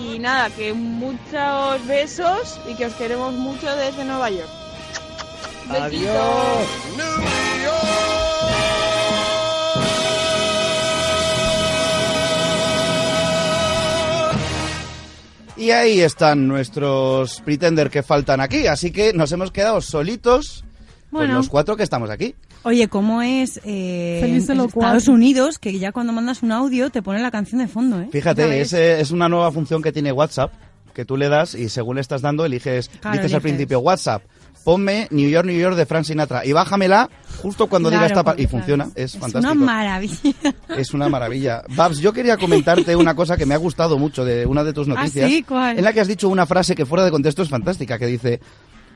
Y 0.00 0.20
nada, 0.20 0.50
que 0.50 0.72
muchos 0.72 1.84
besos 1.88 2.60
y 2.70 2.76
que 2.76 2.86
os 2.86 2.94
queremos 2.94 3.34
mucho 3.34 3.66
desde 3.74 4.04
Nueva 4.04 4.30
York. 4.30 4.48
Besitos. 5.68 5.82
¡Adiós! 5.82 6.68
Y 15.56 15.72
ahí 15.72 16.02
están 16.02 16.46
nuestros 16.46 17.40
pretender 17.40 17.90
que 17.90 18.04
faltan 18.04 18.40
aquí, 18.40 18.68
así 18.68 18.92
que 18.92 19.12
nos 19.12 19.32
hemos 19.32 19.50
quedado 19.50 19.80
solitos 19.80 20.64
con 21.10 21.34
los 21.34 21.48
cuatro 21.48 21.76
que 21.76 21.82
estamos 21.82 22.10
aquí. 22.10 22.36
Oye, 22.64 22.88
¿cómo 22.88 23.22
es 23.22 23.60
eh, 23.64 24.20
en 24.22 24.34
Estados 24.34 24.72
cual. 24.72 25.00
Unidos 25.08 25.58
que 25.58 25.78
ya 25.78 25.92
cuando 25.92 26.12
mandas 26.12 26.42
un 26.42 26.52
audio 26.52 26.90
te 26.90 27.02
pone 27.02 27.20
la 27.20 27.30
canción 27.30 27.60
de 27.60 27.68
fondo, 27.68 28.00
¿eh? 28.00 28.08
Fíjate, 28.12 28.60
es, 28.60 28.72
es 28.72 29.10
una 29.10 29.28
nueva 29.28 29.50
función 29.52 29.80
que 29.82 29.92
tiene 29.92 30.12
WhatsApp, 30.12 30.52
que 30.92 31.04
tú 31.04 31.16
le 31.16 31.28
das 31.28 31.54
y 31.54 31.68
según 31.68 31.94
le 31.96 32.00
estás 32.02 32.20
dando, 32.20 32.44
eliges, 32.44 32.88
Claro, 33.00 33.16
dices 33.16 33.32
al 33.32 33.40
principio 33.40 33.78
WhatsApp, 33.80 34.22
ponme 34.64 35.06
New 35.10 35.30
York, 35.30 35.46
New 35.46 35.56
York 35.58 35.76
de 35.76 35.86
Frank 35.86 36.04
Sinatra 36.04 36.44
y 36.44 36.52
bájamela 36.52 37.08
justo 37.40 37.68
cuando 37.68 37.88
diga 37.88 38.00
Claro, 38.00 38.12
esta 38.12 38.24
pa- 38.24 38.30
porque, 38.32 38.42
y 38.42 38.46
claro, 38.46 38.58
funciona, 38.58 38.84
es, 38.96 39.14
Es 39.14 39.20
fantástico. 39.20 39.52
una 39.52 39.54
maravilla. 39.64 40.18
Es 40.76 40.92
una 40.94 41.08
maravilla. 41.08 41.62
Babs, 41.74 42.00
yo 42.00 42.12
quería 42.12 42.36
comentarte 42.36 42.94
una 42.96 43.14
cosa 43.14 43.36
que 43.36 43.46
me 43.46 43.54
ha 43.54 43.58
gustado 43.58 43.96
mucho 43.98 44.24
de 44.24 44.44
una 44.44 44.64
de 44.64 44.72
tus 44.74 44.88
¿Ah, 44.88 44.94
noticias. 44.94 45.30
sí? 45.30 45.42
¿Cuál? 45.44 45.78
En 45.78 45.84
la 45.84 45.92
que 45.92 46.00
has 46.00 46.08
dicho 46.08 46.28
una 46.28 46.44
frase 46.44 46.74
que 46.74 46.84
fuera 46.84 47.04
de 47.04 47.10
contexto 47.12 47.42
es 47.42 47.48
fantástica, 47.48 47.98
que 47.98 48.06
dice... 48.06 48.40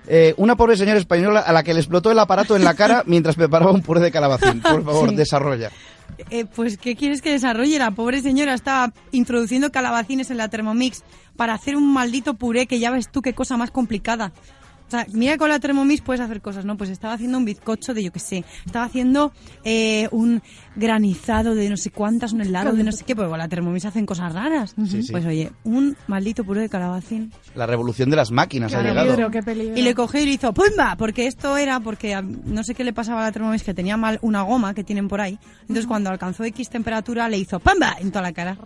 eh, 0.06 0.34
una 0.36 0.56
pobre 0.56 0.76
señora 0.76 0.98
española 0.98 1.40
a 1.40 1.52
la 1.52 1.62
que 1.62 1.74
le 1.74 1.80
explotó 1.80 2.10
el 2.10 2.18
aparato 2.18 2.56
en 2.56 2.64
la 2.64 2.74
cara 2.74 3.02
mientras 3.06 3.36
preparaba 3.36 3.72
un 3.72 3.82
puré 3.82 4.00
de 4.00 4.10
calabacín. 4.10 4.60
Por 4.60 4.84
favor, 4.84 5.10
Sí. 5.10 5.16
desarrolla. 5.16 5.70
Eh, 6.30 6.44
pues, 6.44 6.76
¿qué 6.76 6.94
quieres 6.94 7.22
que 7.22 7.30
desarrolle? 7.32 7.78
La 7.78 7.90
pobre 7.90 8.20
señora 8.20 8.54
estaba 8.54 8.92
introduciendo 9.12 9.72
calabacines 9.72 10.30
en 10.30 10.36
la 10.36 10.48
Thermomix 10.48 11.02
para 11.36 11.54
hacer 11.54 11.74
un 11.76 11.92
maldito 11.92 12.34
puré 12.34 12.66
que 12.66 12.78
ya 12.78 12.90
ves 12.90 13.08
tú 13.10 13.22
qué 13.22 13.32
cosa 13.34 13.56
más 13.56 13.70
complicada. 13.70 14.32
Sea, 14.92 15.06
mira 15.12 15.38
con 15.38 15.48
la 15.48 15.58
Thermomix 15.58 16.02
puedes 16.02 16.20
hacer 16.20 16.40
cosas, 16.42 16.64
¿no? 16.64 16.76
Pues 16.76 16.90
estaba 16.90 17.14
haciendo 17.14 17.38
un 17.38 17.44
bizcocho 17.44 17.94
de 17.94 18.02
yo 18.04 18.12
qué 18.12 18.18
sé. 18.20 18.44
Estaba 18.66 18.84
haciendo 18.84 19.32
eh, 19.64 20.08
un 20.12 20.42
granizado 20.76 21.54
de 21.54 21.68
no 21.70 21.76
sé 21.76 21.90
cuántas, 21.90 22.32
un 22.32 22.42
helado 22.42 22.72
de 22.72 22.84
no 22.84 22.92
sé 22.92 23.04
qué. 23.04 23.14
Pues 23.16 23.28
con 23.28 23.38
la 23.38 23.48
Thermomix 23.48 23.84
hacen 23.86 24.04
cosas 24.06 24.32
raras. 24.34 24.74
Sí, 24.86 25.02
sí. 25.02 25.12
Pues 25.12 25.24
oye, 25.24 25.50
un 25.64 25.96
maldito 26.06 26.44
puré 26.44 26.60
de 26.60 26.68
calabacín. 26.68 27.32
La 27.54 27.66
revolución 27.66 28.10
de 28.10 28.16
las 28.16 28.30
máquinas 28.30 28.70
Qué 28.70 28.76
ha 28.76 28.82
llegado. 28.82 29.10
peligro, 29.10 29.30
qué 29.30 29.42
peligro. 29.42 29.78
Y 29.78 29.82
le 29.82 29.94
cogió 29.94 30.20
y 30.20 30.26
le 30.26 30.32
hizo 30.32 30.52
¡pumba! 30.52 30.96
Porque 30.98 31.26
esto 31.26 31.56
era 31.56 31.80
porque 31.80 32.14
a- 32.14 32.22
no 32.22 32.62
sé 32.64 32.74
qué 32.74 32.84
le 32.84 32.92
pasaba 32.92 33.20
a 33.22 33.24
la 33.24 33.32
Thermomix 33.32 33.62
que 33.62 33.74
tenía 33.74 33.96
mal 33.96 34.18
una 34.22 34.42
goma 34.42 34.74
que 34.74 34.84
tienen 34.84 35.08
por 35.08 35.20
ahí. 35.20 35.38
Entonces 35.62 35.86
cuando 35.86 36.10
alcanzó 36.10 36.44
X 36.44 36.68
temperatura 36.68 37.28
le 37.28 37.38
hizo 37.38 37.60
¡pumba! 37.60 37.96
en 37.98 38.10
toda 38.10 38.22
la 38.22 38.32
cara. 38.32 38.56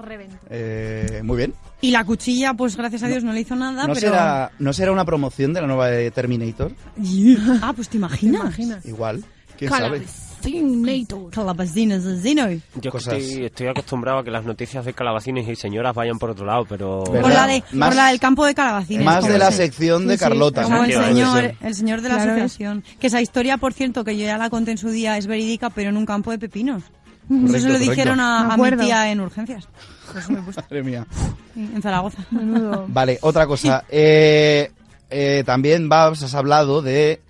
Eh, 0.51 1.21
muy 1.25 1.37
bien. 1.37 1.55
Y 1.81 1.91
la 1.91 2.05
cuchilla, 2.05 2.55
pues 2.55 2.77
gracias 2.77 3.03
a 3.03 3.09
Dios 3.09 3.23
no 3.23 3.33
le 3.33 3.41
hizo 3.41 3.55
nada, 3.55 3.87
¿No, 3.87 3.95
pero... 3.95 4.01
será, 4.09 4.51
¿No 4.59 4.73
será 4.73 4.93
una 4.93 5.05
promoción 5.05 5.53
de 5.53 5.61
la 5.61 5.67
nueva 5.67 5.89
de 5.89 6.11
Terminator? 6.11 6.73
Ah, 7.63 7.73
pues 7.75 7.89
te 7.89 7.97
imaginas. 7.99 8.57
Igual. 8.85 9.23
¿Quién 9.59 9.71
sabe? 9.71 10.03
Calabacinator. 10.43 11.31
Calabacines 11.31 12.05
de 12.05 12.21
Zino. 12.21 12.47
Yo 12.81 12.91
Cosas. 12.91 13.15
estoy, 13.15 13.45
estoy 13.47 13.67
acostumbrado 13.69 14.19
a 14.19 14.25
que 14.25 14.31
las 14.31 14.45
noticias 14.45 14.85
de 14.85 14.93
calabacines 14.93 15.49
y 15.49 15.57
señoras 15.57 15.95
vayan 15.95 16.19
por 16.19 16.31
otro 16.31 16.47
lado, 16.47 16.65
pero... 16.69 17.05
Por 17.05 17.29
la, 17.33 17.47
de, 17.47 17.63
Más- 17.73 17.89
por 17.91 17.97
la 17.97 18.09
del 18.09 18.21
campo 18.21 18.45
de 18.45 18.55
calabacines. 18.55 19.05
Más 19.05 19.27
de 19.27 19.39
la 19.39 19.51
se- 19.51 19.57
sección 19.65 20.07
de 20.07 20.15
Sí, 20.15 20.19
sí, 20.19 20.25
Carlota. 20.25 20.63
Como 20.63 20.85
el 20.85 20.93
señor, 20.93 21.55
el 21.61 21.75
señor 21.75 22.01
de 22.01 22.09
la 22.09 22.15
Claro. 22.17 22.31
asociación. 22.33 22.85
Que 23.01 23.07
esa 23.09 23.21
historia, 23.21 23.57
por 23.59 23.73
cierto, 23.73 24.05
que 24.05 24.17
yo 24.17 24.25
ya 24.25 24.39
la 24.39 24.51
conté 24.51 24.73
en 24.73 24.79
su 24.79 24.91
día, 24.91 25.17
es 25.19 25.27
verídica, 25.27 25.71
pero 25.71 25.91
en 25.91 25.97
un 25.97 26.07
campo 26.07 26.31
de 26.31 26.39
pepinos. 26.39 26.83
Correcto, 27.29 27.47
Eso 27.57 27.59
se 27.59 27.67
lo 27.69 27.75
correcto. 27.75 27.91
dijeron 27.91 28.21
a, 28.21 28.53
a 28.53 28.57
mi 28.57 28.77
tía 28.77 29.11
en 29.11 29.21
urgencias. 29.21 29.69
Me 30.29 30.43
puesto 30.43 30.63
Madre 30.63 30.83
mía. 30.83 31.07
en 31.57 31.83
Zaragoza. 31.83 32.19
Menudo. 32.31 32.85
Vale, 32.89 33.19
otra 33.23 33.47
cosa. 33.47 33.85
Eh, 33.89 34.71
eh, 35.11 35.43
también, 35.47 35.89
Babs, 35.89 36.23
has 36.23 36.35
hablado 36.35 36.83
de 36.83 37.21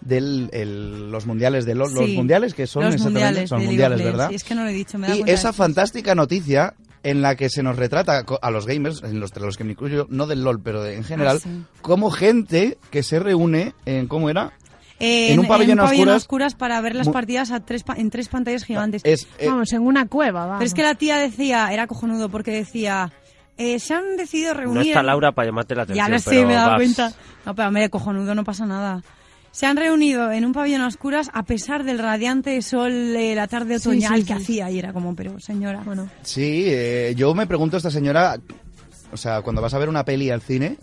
del, 0.00 0.50
el- 0.52 1.10
los 1.12 1.26
mundiales 1.26 1.64
de 1.64 1.74
los, 1.76 1.92
los 1.92 2.08
mundiales 2.10 2.54
que 2.54 2.66
son 2.66 2.84
Los 2.84 2.94
exactamente 2.94 3.28
mundiales. 3.28 3.48
son 3.48 3.58
League 3.58 3.68
mundiales 3.70 4.02
verdad 4.04 4.28
Sí, 4.30 4.34
es 4.34 4.42
que 4.44 4.54
no 4.56 4.64
lo 4.64 4.70
he 4.70 4.72
dicho, 4.72 4.98
me 4.98 5.06
da 5.08 5.16
y 5.16 5.22
esa 5.28 5.48
de- 5.52 5.56
fantástica 5.56 6.14
noticia 6.16 6.74
en 7.04 7.22
la 7.22 7.36
que 7.36 7.48
se 7.48 7.62
nos 7.62 7.76
retrata 7.76 8.24
a 8.42 8.50
los 8.50 8.66
gamers 8.66 9.02
en 9.04 9.20
los, 9.20 9.30
entre 9.30 9.44
los 9.44 9.56
que 9.56 9.62
me 9.62 9.72
incluyo 9.72 10.08
no 10.10 10.26
del 10.26 10.42
LOL 10.42 10.60
pero 10.60 10.82
de- 10.82 10.96
en 10.96 11.04
general 11.04 11.36
Ah, 11.38 11.44
sí. 11.44 11.62
como 11.82 12.10
gente 12.10 12.78
que 12.90 13.04
se 13.04 13.20
reúne 13.20 13.74
en 13.86 14.08
cómo 14.08 14.28
era 14.28 14.50
Eh, 15.04 15.32
en 15.32 15.40
un 15.40 15.48
pabellón 15.48 15.80
a 15.80 15.84
oscuras- 15.84 16.16
oscuras 16.16 16.54
para 16.54 16.80
ver 16.80 16.94
las 16.94 17.08
partidas 17.08 17.50
a 17.50 17.58
tres 17.60 17.82
pa- 17.82 17.94
en 17.96 18.08
tres 18.10 18.28
pantallas 18.28 18.64
gigantes. 18.64 19.02
es 19.04 19.26
eh, 19.38 19.48
Vamos, 19.48 19.72
en 19.72 19.82
una 19.82 20.06
cueva, 20.06 20.42
vamos. 20.46 20.58
Pero 20.58 20.66
es 20.68 20.74
que 20.74 20.82
la 20.82 20.94
tía 20.94 21.16
decía, 21.18 21.72
era 21.72 21.86
cojonudo, 21.88 22.28
porque 22.28 22.52
decía, 22.52 23.10
eh, 23.58 23.80
se 23.80 23.94
han 23.94 24.16
decidido 24.16 24.54
reunir... 24.54 24.74
No 24.76 24.82
está 24.82 25.02
Laura 25.02 25.32
para 25.32 25.48
llamarte 25.48 25.74
la 25.74 25.82
atención, 25.82 26.06
Ya 26.06 26.10
lo 26.12 26.18
sé, 26.20 26.30
pero 26.30 26.46
me 26.46 26.52
he 26.52 26.56
dado 26.56 26.76
cuenta. 26.76 27.12
No, 27.44 27.54
pero 27.54 27.68
hombre, 27.68 27.90
cojonudo, 27.90 28.34
no 28.36 28.44
pasa 28.44 28.64
nada. 28.64 29.02
Se 29.50 29.66
han 29.66 29.76
reunido 29.76 30.30
en 30.32 30.44
un 30.46 30.52
pabellón 30.52 30.80
a 30.82 30.86
oscuras 30.86 31.30
a 31.34 31.42
pesar 31.42 31.84
del 31.84 31.98
radiante 31.98 32.62
sol 32.62 32.90
de 33.12 33.34
la 33.34 33.48
tarde 33.48 33.78
Sí, 33.80 33.88
otoñal 33.88 34.20
sí, 34.20 34.26
que 34.26 34.34
sí. 34.36 34.42
hacía. 34.42 34.70
Y 34.70 34.78
era 34.78 34.92
como, 34.94 35.14
pero 35.16 35.38
señora, 35.40 35.82
bueno. 35.84 36.08
sí 36.22 36.64
eh, 36.68 37.12
yo 37.16 37.34
me 37.34 37.46
pregunto 37.46 37.76
a 37.76 37.78
esta 37.78 37.90
señora 37.90 38.38
o 39.12 39.16
sea 39.18 39.42
cuando 39.42 39.60
vas 39.60 39.74
a 39.74 39.78
ver 39.78 39.90
una 39.90 40.04
peli 40.06 40.30
al 40.30 40.40
cine 40.40 40.78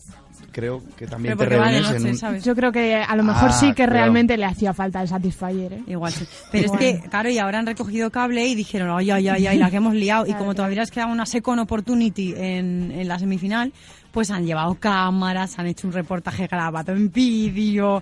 creo 0.52 0.82
que 0.98 1.08
también 1.08 1.38
Pero 1.38 1.50
te 1.50 1.56
reúnes 1.58 1.82
noche, 1.84 1.98
en 1.98 2.06
un- 2.08 2.18
¿sabes? 2.18 2.44
Yo 2.44 2.56
creo 2.56 2.72
que 2.72 2.96
a 2.96 3.16
lo 3.16 3.24
mejor 3.24 3.50
Ah, 3.50 3.54
sí 3.54 3.68
que 3.70 3.74
claro. 3.76 3.94
realmente 3.94 4.38
le 4.38 4.46
hacía 4.46 4.74
falta 4.74 5.02
el 5.02 5.08
Satisfyer, 5.08 5.74
¿eh? 5.74 5.84
Igual 5.88 6.12
sí. 6.12 6.26
Pero 6.52 6.66
es 6.74 6.80
que, 6.80 7.00
claro, 7.10 7.30
y 7.30 7.38
ahora 7.38 7.60
han 7.60 7.66
recogido 7.66 8.10
cable 8.12 8.46
y 8.48 8.56
dijeron, 8.56 8.90
ay, 8.98 9.12
ay, 9.12 9.28
ay, 9.30 9.48
ay, 9.48 9.58
la 9.58 9.70
que 9.70 9.78
hemos 9.78 9.94
liado. 9.94 10.26
Y 10.28 10.34
como 10.34 10.56
todavía 10.56 10.82
les 10.82 10.92
queda 10.92 11.06
una 11.08 11.26
second 11.26 11.60
opportunity 11.60 12.34
en, 12.36 12.92
en 12.92 13.08
la 13.08 13.20
semifinal, 13.20 13.72
pues 14.12 14.32
han 14.32 14.46
llevado 14.46 14.76
cámaras, 14.76 15.58
han 15.60 15.68
hecho 15.68 15.88
un 15.88 15.94
reportaje 15.94 16.48
grabado 16.48 16.92
en 16.94 17.12
vídeo. 17.12 18.02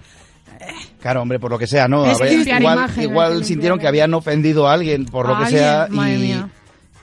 Claro, 1.02 1.22
hombre, 1.22 1.40
por 1.40 1.52
lo 1.52 1.60
que 1.60 1.68
sea, 1.68 1.88
¿no? 1.88 2.04
A 2.06 2.18
ver, 2.18 2.32
igual 2.34 2.74
imagen, 2.74 3.04
igual 3.04 3.44
sintieron 3.46 3.78
que 3.78 3.88
habían 3.88 4.14
ofendido 4.14 4.68
a 4.68 4.74
alguien, 4.74 5.06
por 5.06 5.28
lo 5.28 5.36
¿A 5.36 5.40
que 5.40 5.44
alguien? 5.46 5.62
sea. 5.62 5.88
Madre 5.90 6.16
y, 6.16 6.20
mía. 6.20 6.50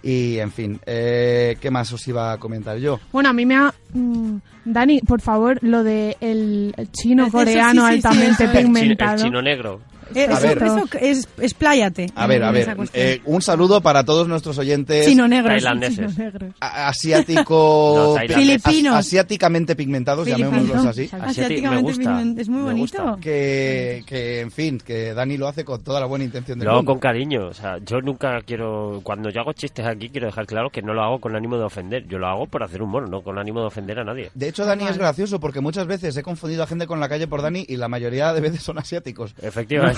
Y, 0.04 0.38
en 0.38 0.52
fin, 0.52 0.78
eh, 0.84 1.56
¿qué 1.60 1.70
más 1.70 1.90
os 1.92 2.06
iba 2.06 2.32
a 2.32 2.38
comentar 2.38 2.76
yo? 2.78 3.00
Bueno, 3.10 3.30
a 3.30 3.32
mí 3.32 3.46
me 3.46 3.56
ha... 3.56 3.72
mm, 3.94 4.36
Dani, 4.66 5.00
por 5.00 5.20
favor, 5.20 5.58
lo 5.62 5.82
de 5.82 6.16
el 6.20 6.74
chino 6.92 7.30
coreano 7.30 7.88
sí, 7.88 7.94
sí, 7.96 8.00
sí, 8.00 8.06
altamente. 8.06 8.44
El 8.44 8.50
chino, 8.50 8.72
pigmentado. 8.72 9.16
el 9.16 9.22
chino 9.22 9.42
negro. 9.42 9.80
Eh, 10.14 10.26
A 10.28 10.32
eso, 10.34 10.42
ver. 10.42 10.62
eso 10.62 10.84
es, 11.00 11.28
expláyate. 11.38 12.06
A 12.14 12.26
ver, 12.26 12.42
a 12.42 12.50
ver, 12.50 12.76
eh, 12.92 13.20
un 13.24 13.42
saludo 13.42 13.80
para 13.80 14.04
todos 14.04 14.28
nuestros 14.28 14.58
oyentes 14.58 15.06
Chino 15.06 15.26
negro. 15.28 15.48
sí. 15.50 15.62
Tailandeses. 15.64 16.14
Chino 16.16 16.54
asiático, 16.60 18.16
No. 18.28 18.34
Filipinos. 18.34 18.94
as- 18.94 19.06
asiáticamente 19.06 19.76
pigmentados, 19.76 20.26
llamémoslos 20.26 20.62
Filipinos. 20.62 20.86
así. 20.86 21.10
Asiáticamente 21.30 21.82
me 21.84 21.92
gusta, 22.22 22.40
Es 22.40 22.48
muy 22.48 22.62
bonito. 22.62 23.18
Que, 23.20 24.02
que, 24.06 24.40
en 24.40 24.50
fin, 24.50 24.78
que 24.78 25.14
Dani 25.14 25.36
lo 25.36 25.48
hace 25.48 25.64
con 25.64 25.82
toda 25.82 26.00
la 26.00 26.06
buena 26.06 26.24
intención 26.24 26.58
del 26.58 26.66
Lo 26.66 26.72
hago 26.72 26.80
mundo. 26.80 26.92
con 26.92 27.00
cariño, 27.00 27.46
o 27.48 27.54
sea, 27.54 27.78
yo 27.84 28.00
nunca 28.00 28.40
quiero, 28.42 29.00
cuando 29.02 29.30
yo 29.30 29.40
hago 29.40 29.52
chistes 29.52 29.86
aquí, 29.86 30.08
quiero 30.10 30.26
dejar 30.26 30.46
claro 30.46 30.70
que 30.70 30.82
no 30.82 30.94
lo 30.94 31.02
hago 31.02 31.20
con 31.20 31.34
ánimo 31.36 31.56
de 31.58 31.64
ofender, 31.64 32.06
yo 32.08 32.18
lo 32.18 32.26
hago 32.26 32.46
por 32.46 32.62
hacer 32.62 32.82
humor, 32.82 33.08
no 33.08 33.22
con 33.22 33.38
ánimo 33.38 33.60
de 33.60 33.66
ofender 33.66 33.98
a 33.98 34.04
nadie. 34.04 34.30
De 34.34 34.48
hecho, 34.48 34.64
Dani 34.64 34.84
es 34.84 34.98
gracioso 34.98 35.40
porque 35.40 35.60
muchas 35.60 35.86
veces 35.86 36.16
he 36.16 36.22
confundido 36.22 36.62
a 36.62 36.66
gente 36.66 36.86
con 36.86 37.00
la 37.00 37.08
calle 37.08 37.26
por 37.26 37.42
Dani 37.42 37.64
y 37.68 37.76
la 37.76 37.88
mayoría 37.88 38.32
de 38.32 38.40
veces 38.40 38.62
son 38.62 38.78
asiáticos. 38.78 39.34
Efectivamente. 39.40 39.93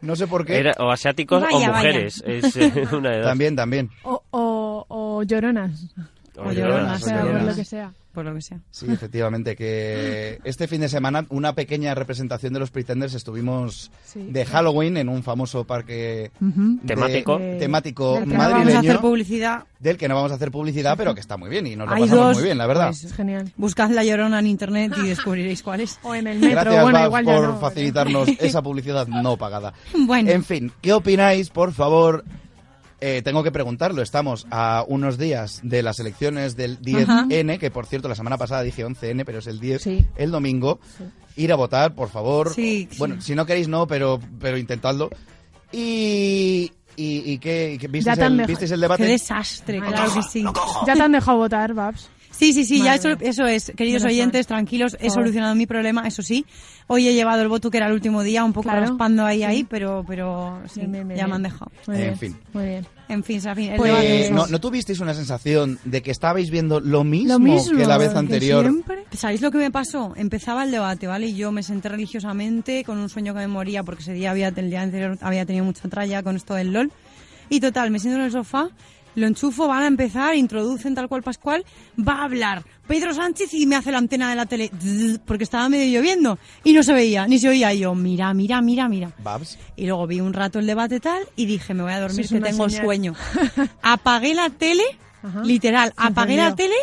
No 0.00 0.16
sé 0.16 0.26
por 0.26 0.44
qué. 0.44 0.58
Era- 0.58 0.74
o 0.78 0.90
asiáticos 0.90 1.42
o 1.42 1.46
Vaya, 1.46 1.70
vaya. 1.70 1.76
mujeres, 1.76 2.22
es 2.26 2.56
eh, 2.56 2.84
una 2.92 3.10
de 3.10 3.16
dos. 3.18 3.26
También, 3.26 3.56
también. 3.56 3.90
O, 4.04 4.22
o, 4.30 4.84
o 4.88 5.22
lloronas. 5.22 5.86
O 6.36 6.42
O 6.48 6.52
lloronas, 6.52 6.56
lloronas, 6.56 7.02
O 7.02 7.04
sea, 7.04 7.14
o 7.16 7.18
por 7.20 7.26
lloronas. 7.28 7.46
lo 7.46 7.54
que 7.56 7.64
sea. 7.64 7.92
Por 8.12 8.26
lo 8.26 8.34
que 8.34 8.42
sea. 8.42 8.58
Sí, 8.70 8.86
efectivamente, 8.90 9.56
que 9.56 10.38
este 10.44 10.68
fin 10.68 10.82
de 10.82 10.90
semana 10.90 11.24
una 11.30 11.54
pequeña 11.54 11.94
representación 11.94 12.52
de 12.52 12.58
los 12.60 12.70
Pretenders 12.70 13.14
estuvimos 13.14 13.90
Sí. 14.04 14.26
de 14.30 14.44
Halloween 14.44 14.98
en 14.98 15.08
un 15.08 15.22
famoso 15.22 15.64
parque 15.64 16.30
Ujú. 16.40 16.78
de- 16.82 16.88
Temático. 16.94 17.38
temático 17.38 18.14
Del 18.16 18.24
que 18.24 18.30
No 18.34 18.38
vamos 18.38 18.52
a 18.52 18.58
madrileño 18.58 18.78
hacer 18.90 19.00
publicidad. 19.00 19.64
del 19.80 19.96
que 19.96 20.08
no 20.08 20.14
vamos 20.16 20.30
a 20.30 20.34
hacer 20.34 20.50
publicidad, 20.50 20.94
pero 20.98 21.14
que 21.14 21.20
está 21.20 21.38
muy 21.38 21.48
bien 21.48 21.66
y 21.66 21.74
nos 21.74 21.88
lo 21.88 21.94
Hay 21.94 22.02
pasamos 22.02 22.26
dos. 22.26 22.36
muy 22.36 22.44
bien, 22.44 22.58
la 22.58 22.66
verdad. 22.66 22.88
Pues, 22.88 23.12
Genial. 23.14 23.50
buscad 23.56 23.90
la 23.90 24.04
llorona 24.04 24.38
en 24.40 24.46
internet 24.46 24.92
y 25.02 25.08
descubriréis 25.08 25.62
cuál 25.62 25.80
es. 25.80 25.98
O 26.02 26.14
en 26.14 26.26
el 26.26 26.38
metro, 26.38 26.60
Gracias, 26.60 26.82
bueno, 26.82 26.98
Babs, 26.98 27.06
igual 27.08 27.24
ya 27.24 27.34
por 27.36 27.48
no. 27.48 27.58
facilitarnos 27.60 28.28
esa 28.40 28.60
publicidad 28.62 29.06
no 29.06 29.36
pagada. 29.38 29.72
Bueno. 30.06 30.30
En 30.30 30.44
fin, 30.44 30.70
¿qué 30.82 30.92
opináis, 30.92 31.48
por 31.48 31.72
favor? 31.72 32.24
Eh, 33.04 33.20
tengo 33.22 33.42
que 33.42 33.50
preguntarlo. 33.50 34.00
Estamos 34.00 34.46
a 34.52 34.84
unos 34.86 35.18
días 35.18 35.58
de 35.64 35.82
las 35.82 35.98
elecciones 35.98 36.54
del 36.56 36.80
10N, 36.80 37.58
que 37.58 37.68
por 37.72 37.86
cierto 37.86 38.08
la 38.08 38.14
semana 38.14 38.38
pasada 38.38 38.62
dije 38.62 38.84
11N, 38.86 39.24
pero 39.24 39.40
es 39.40 39.48
el 39.48 39.58
10, 39.58 39.82
Sí. 39.82 40.06
el 40.14 40.30
domingo. 40.30 40.78
Ir 41.34 41.50
a 41.52 41.56
votar, 41.56 41.96
por 41.96 42.10
favor. 42.10 42.54
Sí, 42.54 42.86
sí. 42.90 42.98
Bueno, 42.98 43.20
si 43.20 43.34
no 43.34 43.44
queréis, 43.44 43.66
no, 43.66 43.88
pero, 43.88 44.20
pero 44.38 44.56
intentadlo. 44.56 45.10
Y. 45.72 46.70
¿Y, 46.94 47.32
y 47.32 47.38
qué? 47.38 47.72
y 47.72 47.78
qué- 47.78 47.88
¿visteis, 47.88 48.18
el, 48.18 48.44
¿Visteis 48.46 48.70
el 48.70 48.78
Qué 48.78 48.82
debate? 48.82 49.04
desastre, 49.04 49.80
claro 49.80 50.12
que 50.14 50.22
sí. 50.22 50.44
Ya 50.86 50.94
te 50.94 51.02
han 51.02 51.12
dejado 51.12 51.38
votar, 51.38 51.72
Babs. 51.72 52.10
Sí, 52.42 52.52
sí, 52.52 52.64
sí, 52.64 52.78
ya 52.78 52.84
Madre 52.96 52.96
eso, 52.96 53.08
mía. 53.08 53.30
eso 53.30 53.46
es. 53.46 53.72
Queridos 53.76 54.04
oyentes, 54.04 54.46
tranquilos, 54.46 54.96
he 55.00 55.10
solucionado 55.10 55.54
mi 55.54 55.66
problema, 55.66 56.06
eso 56.08 56.22
sí. 56.22 56.44
Hoy 56.88 57.06
he 57.08 57.14
llevado 57.14 57.40
el 57.42 57.48
voto 57.48 57.70
que 57.70 57.76
era 57.76 57.86
el 57.86 57.92
último 57.92 58.22
día, 58.22 58.44
un 58.44 58.52
poco 58.52 58.64
Claro, 58.68 58.80
raspando 58.80 59.24
ahí, 59.24 59.38
sí. 59.38 59.44
ahí, 59.44 59.64
pero, 59.64 60.04
pero 60.06 60.60
sí, 60.68 60.80
Bien, 60.80 60.92
bien, 60.92 61.08
bien, 61.08 61.18
ya 61.18 61.24
me 61.26 61.34
bien. 61.34 61.36
han 61.36 61.42
dejado. 61.44 61.70
Muy 61.86 61.96
En 61.96 62.02
bien. 62.02 62.18
fin. 62.18 62.36
Muy 62.52 62.64
bien. 62.64 62.86
En 63.08 63.22
fin, 63.24 63.36
el 63.46 63.76
Pues- 63.76 63.92
debate. 63.92 64.26
Eh, 64.26 64.30
¿no, 64.32 64.46
¿No 64.46 64.60
tuvisteis 64.60 64.98
una 65.00 65.14
sensación 65.14 65.78
de 65.84 66.02
que 66.02 66.10
estabais 66.10 66.50
viendo 66.50 66.80
lo 66.80 67.04
mismo, 67.04 67.34
Lo 67.34 67.38
mismo 67.38 67.78
que 67.78 67.86
la 67.86 67.98
vez 67.98 68.14
anterior? 68.16 68.64
siempre. 68.64 69.04
¿Sabéis 69.12 69.40
lo 69.42 69.50
que 69.50 69.58
me 69.58 69.70
pasó? 69.70 70.12
Empezaba 70.16 70.64
el 70.64 70.70
debate, 70.70 71.06
¿vale? 71.06 71.26
Y 71.28 71.34
yo 71.36 71.52
me 71.52 71.62
senté 71.62 71.88
religiosamente 71.90 72.82
con 72.84 72.98
un 72.98 73.08
sueño 73.08 73.34
que 73.34 73.40
me 73.40 73.48
moría 73.48 73.82
porque 73.84 74.02
ese 74.02 74.12
día 74.14 74.30
había, 74.30 74.48
el 74.48 74.70
día 74.70 74.82
anterior 74.82 75.18
había 75.20 75.44
tenido 75.46 75.64
mucha 75.64 75.88
tralla 75.88 76.22
con 76.22 76.36
esto 76.36 76.54
del 76.54 76.72
LOL. 76.72 76.90
Y 77.50 77.60
total, 77.60 77.90
me 77.90 77.98
siento 77.98 78.18
en 78.18 78.24
el 78.24 78.32
sofá, 78.32 78.68
lo 79.14 79.26
enchufo, 79.26 79.68
van 79.68 79.82
a 79.82 79.86
empezar, 79.86 80.34
introducen 80.34 80.94
tal 80.94 81.08
cual 81.08 81.22
Pascual, 81.22 81.64
va 81.98 82.14
a 82.20 82.24
hablar 82.24 82.62
Pedro 82.86 83.14
Sánchez 83.14 83.54
y 83.54 83.66
me 83.66 83.76
hace 83.76 83.92
la 83.92 83.98
antena 83.98 84.28
de 84.30 84.36
la 84.36 84.46
tele, 84.46 84.70
porque 85.24 85.44
estaba 85.44 85.68
medio 85.68 85.98
lloviendo 86.00 86.38
y 86.64 86.72
no 86.72 86.82
se 86.82 86.92
veía, 86.92 87.26
ni 87.26 87.38
se 87.38 87.48
oía. 87.48 87.72
Y 87.72 87.80
yo, 87.80 87.94
mira, 87.94 88.34
mira, 88.34 88.60
mira, 88.60 88.88
mira. 88.88 89.12
Babs. 89.22 89.58
Y 89.76 89.86
luego 89.86 90.06
vi 90.06 90.20
un 90.20 90.32
rato 90.32 90.58
el 90.58 90.66
debate 90.66 91.00
tal 91.00 91.22
y 91.36 91.46
dije, 91.46 91.74
me 91.74 91.82
voy 91.84 91.92
a 91.92 92.00
dormir 92.00 92.20
es 92.24 92.30
que 92.30 92.40
tengo 92.40 92.68
señal. 92.68 92.84
sueño. 92.84 93.14
Apagué 93.82 94.34
la 94.34 94.50
tele, 94.50 94.82
Ajá. 95.22 95.42
literal, 95.42 95.92
apagué 95.96 96.36
la 96.36 96.54
tele, 96.54 96.74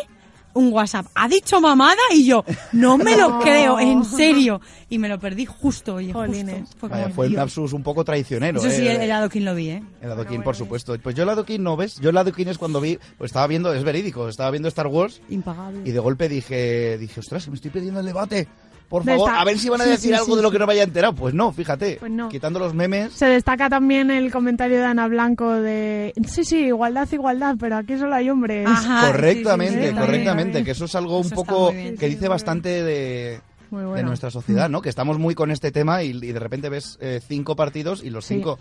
un 0.54 0.72
WhatsApp. 0.72 1.06
Ha 1.14 1.28
dicho 1.28 1.60
mamada 1.60 2.00
y 2.12 2.24
yo, 2.26 2.44
no 2.72 2.98
me 2.98 3.16
lo 3.16 3.38
creo, 3.40 3.78
en 3.78 4.04
serio. 4.04 4.60
Y 4.88 4.98
me 4.98 5.08
lo 5.08 5.18
perdí 5.20 5.46
justo, 5.46 5.94
oye, 5.96 6.12
Jolines. 6.12 6.60
justo. 6.60 6.76
Fue 6.78 6.88
Vaya, 6.88 7.02
como, 7.04 7.14
fue 7.14 7.26
un 7.26 7.32
Dios. 7.32 7.40
lapsus 7.40 7.72
un 7.72 7.82
poco 7.82 8.04
traicionero. 8.04 8.58
Eso 8.60 8.70
sí, 8.70 8.86
eh. 8.86 8.94
el 8.96 9.02
helado 9.02 9.28
quien 9.28 9.44
lo 9.44 9.54
vi, 9.54 9.70
¿eh? 9.70 9.82
El 10.00 10.10
adoquín, 10.10 10.42
por 10.42 10.56
supuesto. 10.56 10.96
Pues 11.02 11.14
yo 11.14 11.22
el 11.22 11.28
adoquín 11.28 11.62
no 11.62 11.76
ves. 11.76 11.96
Yo 12.00 12.10
el 12.10 12.16
adoquín 12.16 12.48
es 12.48 12.58
cuando 12.58 12.80
vi, 12.80 12.98
pues 13.18 13.28
estaba 13.30 13.46
viendo, 13.46 13.72
es 13.72 13.84
verídico, 13.84 14.28
estaba 14.28 14.50
viendo 14.50 14.68
Star 14.68 14.88
Wars 14.88 15.20
Impagable. 15.28 15.82
y 15.84 15.92
de 15.92 15.98
golpe 16.00 16.28
dije, 16.28 16.98
dije, 16.98 17.20
ostras, 17.20 17.44
que 17.44 17.50
me 17.50 17.56
estoy 17.56 17.70
perdiendo 17.70 18.00
el 18.00 18.06
debate. 18.06 18.48
Por 18.90 19.04
favor, 19.04 19.30
a 19.30 19.44
ver 19.44 19.56
si 19.58 19.68
van 19.70 19.80
a 19.80 19.84
decir 19.84 20.10
sí, 20.10 20.12
algo 20.12 20.32
sí, 20.32 20.36
de 20.36 20.42
lo 20.42 20.50
que 20.50 20.58
no 20.58 20.66
me 20.66 20.72
haya 20.74 20.82
enterado. 20.82 21.14
Pues 21.14 21.32
no, 21.32 21.52
fíjate. 21.52 21.96
Pues 22.00 22.10
no. 22.12 22.28
Quitando 22.28 22.58
los 22.58 22.74
memes. 22.74 23.12
Se 23.12 23.24
destaca 23.26 23.70
también 23.70 24.10
el 24.10 24.30
comentario 24.32 24.78
de 24.78 24.84
Ana 24.84 25.06
Blanco 25.06 25.48
de 25.52 26.12
sí, 26.28 26.44
sí, 26.44 26.66
igualdad, 26.66 27.08
igualdad, 27.12 27.54
pero 27.58 27.76
aquí 27.76 27.96
solo 27.96 28.16
hay 28.16 28.28
hombres. 28.28 28.66
Ajá, 28.68 29.06
correctamente, 29.12 29.80
sí, 29.80 29.88
sí, 29.90 29.94
sí, 29.94 29.98
correctamente. 30.00 30.64
Que 30.64 30.72
eso 30.72 30.84
es 30.86 30.94
algo 30.96 31.18
un 31.20 31.26
Eso 31.26 31.34
poco 31.36 31.70
bien, 31.72 31.96
que 31.96 32.08
dice 32.08 32.26
bastante 32.28 32.82
de, 32.82 33.40
Muy 33.70 33.82
de 33.82 33.86
bueno. 33.86 34.08
nuestra 34.08 34.30
sociedad, 34.32 34.68
¿no? 34.68 34.82
Que 34.82 34.88
estamos 34.88 35.18
muy 35.20 35.36
con 35.36 35.52
este 35.52 35.70
tema 35.70 36.02
y, 36.02 36.10
y 36.10 36.32
de 36.32 36.38
repente 36.40 36.68
ves 36.68 36.98
eh, 37.00 37.20
cinco 37.26 37.54
partidos 37.56 38.02
y 38.02 38.10
los 38.10 38.24
Sí. 38.26 38.34
cinco... 38.34 38.58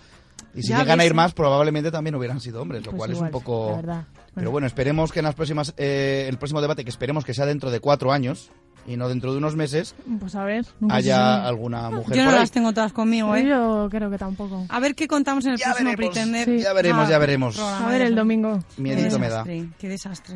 Y 0.55 0.61
si 0.63 0.69
Ya 0.69 0.79
llegan 0.79 0.99
a 1.01 1.05
ir 1.05 1.13
más, 1.13 1.33
probablemente 1.33 1.91
también 1.91 2.15
hubieran 2.15 2.39
sido 2.39 2.61
hombres, 2.61 2.85
lo 2.85 2.91
Pues 2.91 2.97
cual 2.99 3.11
es 3.11 3.19
un 3.19 3.29
poco... 3.29 3.71
la 3.71 3.75
verdad. 3.75 4.03
Pero 4.33 4.51
bueno, 4.51 4.67
esperemos 4.67 5.11
que 5.11 5.19
en 5.19 5.25
las 5.25 5.35
próximas, 5.35 5.73
eh, 5.75 6.27
el 6.29 6.37
próximo 6.37 6.61
debate, 6.61 6.83
que 6.85 6.89
esperemos 6.89 7.25
que 7.25 7.33
sea 7.33 7.45
dentro 7.45 7.71
de 7.71 7.79
cuatro 7.81 8.11
años 8.13 8.49
y 8.87 8.97
no 8.97 9.07
dentro 9.09 9.31
de 9.31 9.37
unos 9.37 9.55
meses, 9.55 9.93
Pues 10.19 10.35
a 10.35 10.43
ver. 10.43 10.65
nunca 10.79 10.95
haya 10.95 11.45
alguna 11.45 11.89
mujer 11.91 12.15
Yo 12.17 12.23
no 12.23 12.29
por 12.29 12.33
ahí. 12.35 12.39
las 12.41 12.51
tengo 12.51 12.73
todas 12.73 12.91
conmigo, 12.93 13.35
¿eh? 13.35 13.45
Yo 13.47 13.87
creo 13.91 14.09
que 14.09 14.17
tampoco. 14.17 14.65
A 14.69 14.79
ver 14.79 14.95
qué 14.95 15.07
contamos 15.07 15.45
en 15.45 15.51
el 15.53 15.57
Ya 15.57 15.65
próximo 15.67 15.89
veremos, 15.91 16.13
Pretender. 16.15 16.45
sí. 16.45 16.63
Ya 16.63 16.73
veremos, 16.73 17.07
Ah, 17.07 17.11
ya 17.11 17.17
veremos. 17.19 17.59
A 17.59 17.87
ver 17.87 18.01
el 18.01 18.15
domingo. 18.15 18.59
Qué 18.75 18.81
Miedito 18.81 19.19
me 19.19 19.29
da. 19.29 19.43
desastre, 19.43 19.69
qué 19.77 19.89
desastre. 19.89 20.35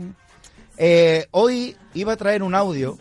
Eh, 0.78 1.28
hoy 1.32 1.76
iba 1.94 2.14
a 2.14 2.18
traer 2.18 2.44
un 2.44 2.56
audio, 2.56 2.98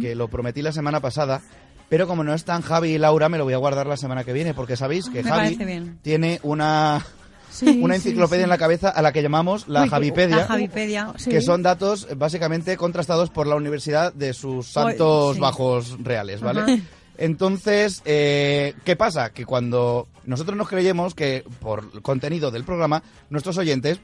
que 0.00 0.14
lo 0.14 0.28
prometí 0.28 0.62
la 0.62 0.72
semana 0.72 1.00
pasada, 1.00 1.40
Pero 1.88 2.06
como 2.06 2.22
no 2.22 2.34
están 2.34 2.60
Javi 2.60 2.90
y 2.90 2.98
Laura, 2.98 3.30
me 3.30 3.38
lo 3.38 3.44
voy 3.44 3.54
a 3.54 3.56
guardar 3.56 3.86
la 3.86 3.96
semana 3.96 4.22
que 4.22 4.34
viene, 4.34 4.52
porque 4.52 4.76
sabéis 4.76 5.08
que 5.08 5.22
Me 5.22 5.30
Javi 5.30 5.56
tiene 6.02 6.38
una, 6.42 7.02
Sí, 7.50 7.80
una 7.82 7.96
enciclopedia 7.96 8.42
sí. 8.42 8.44
en 8.44 8.50
la 8.50 8.58
cabeza 8.58 8.88
a 8.88 9.02
la 9.02 9.12
que 9.12 9.22
llamamos 9.22 9.68
la 9.68 9.82
Uy, 9.82 9.88
Javipedia. 9.88 10.36
La 10.36 10.46
Javipedia. 10.46 11.12
que 11.24 11.40
son 11.40 11.62
datos 11.62 12.06
eh, 12.10 12.14
básicamente 12.14 12.76
contrastados 12.76 13.30
por 13.30 13.46
la 13.46 13.56
universidad 13.56 14.12
de 14.12 14.32
sus 14.32 14.66
santos 14.66 15.36
sí. 15.36 15.40
bajos 15.40 15.96
reales, 16.02 16.40
¿vale? 16.40 16.60
Ajá. 16.60 16.76
Entonces, 17.18 18.00
eh, 18.04 18.74
¿qué 18.84 18.94
pasa? 18.94 19.30
Que 19.30 19.44
cuando 19.44 20.06
nosotros 20.24 20.56
nos 20.56 20.68
creyemos 20.68 21.16
que 21.16 21.44
por 21.60 21.90
el 21.92 22.00
contenido 22.00 22.52
del 22.52 22.62
programa, 22.62 23.02
nuestros 23.28 23.58
oyentes 23.58 23.98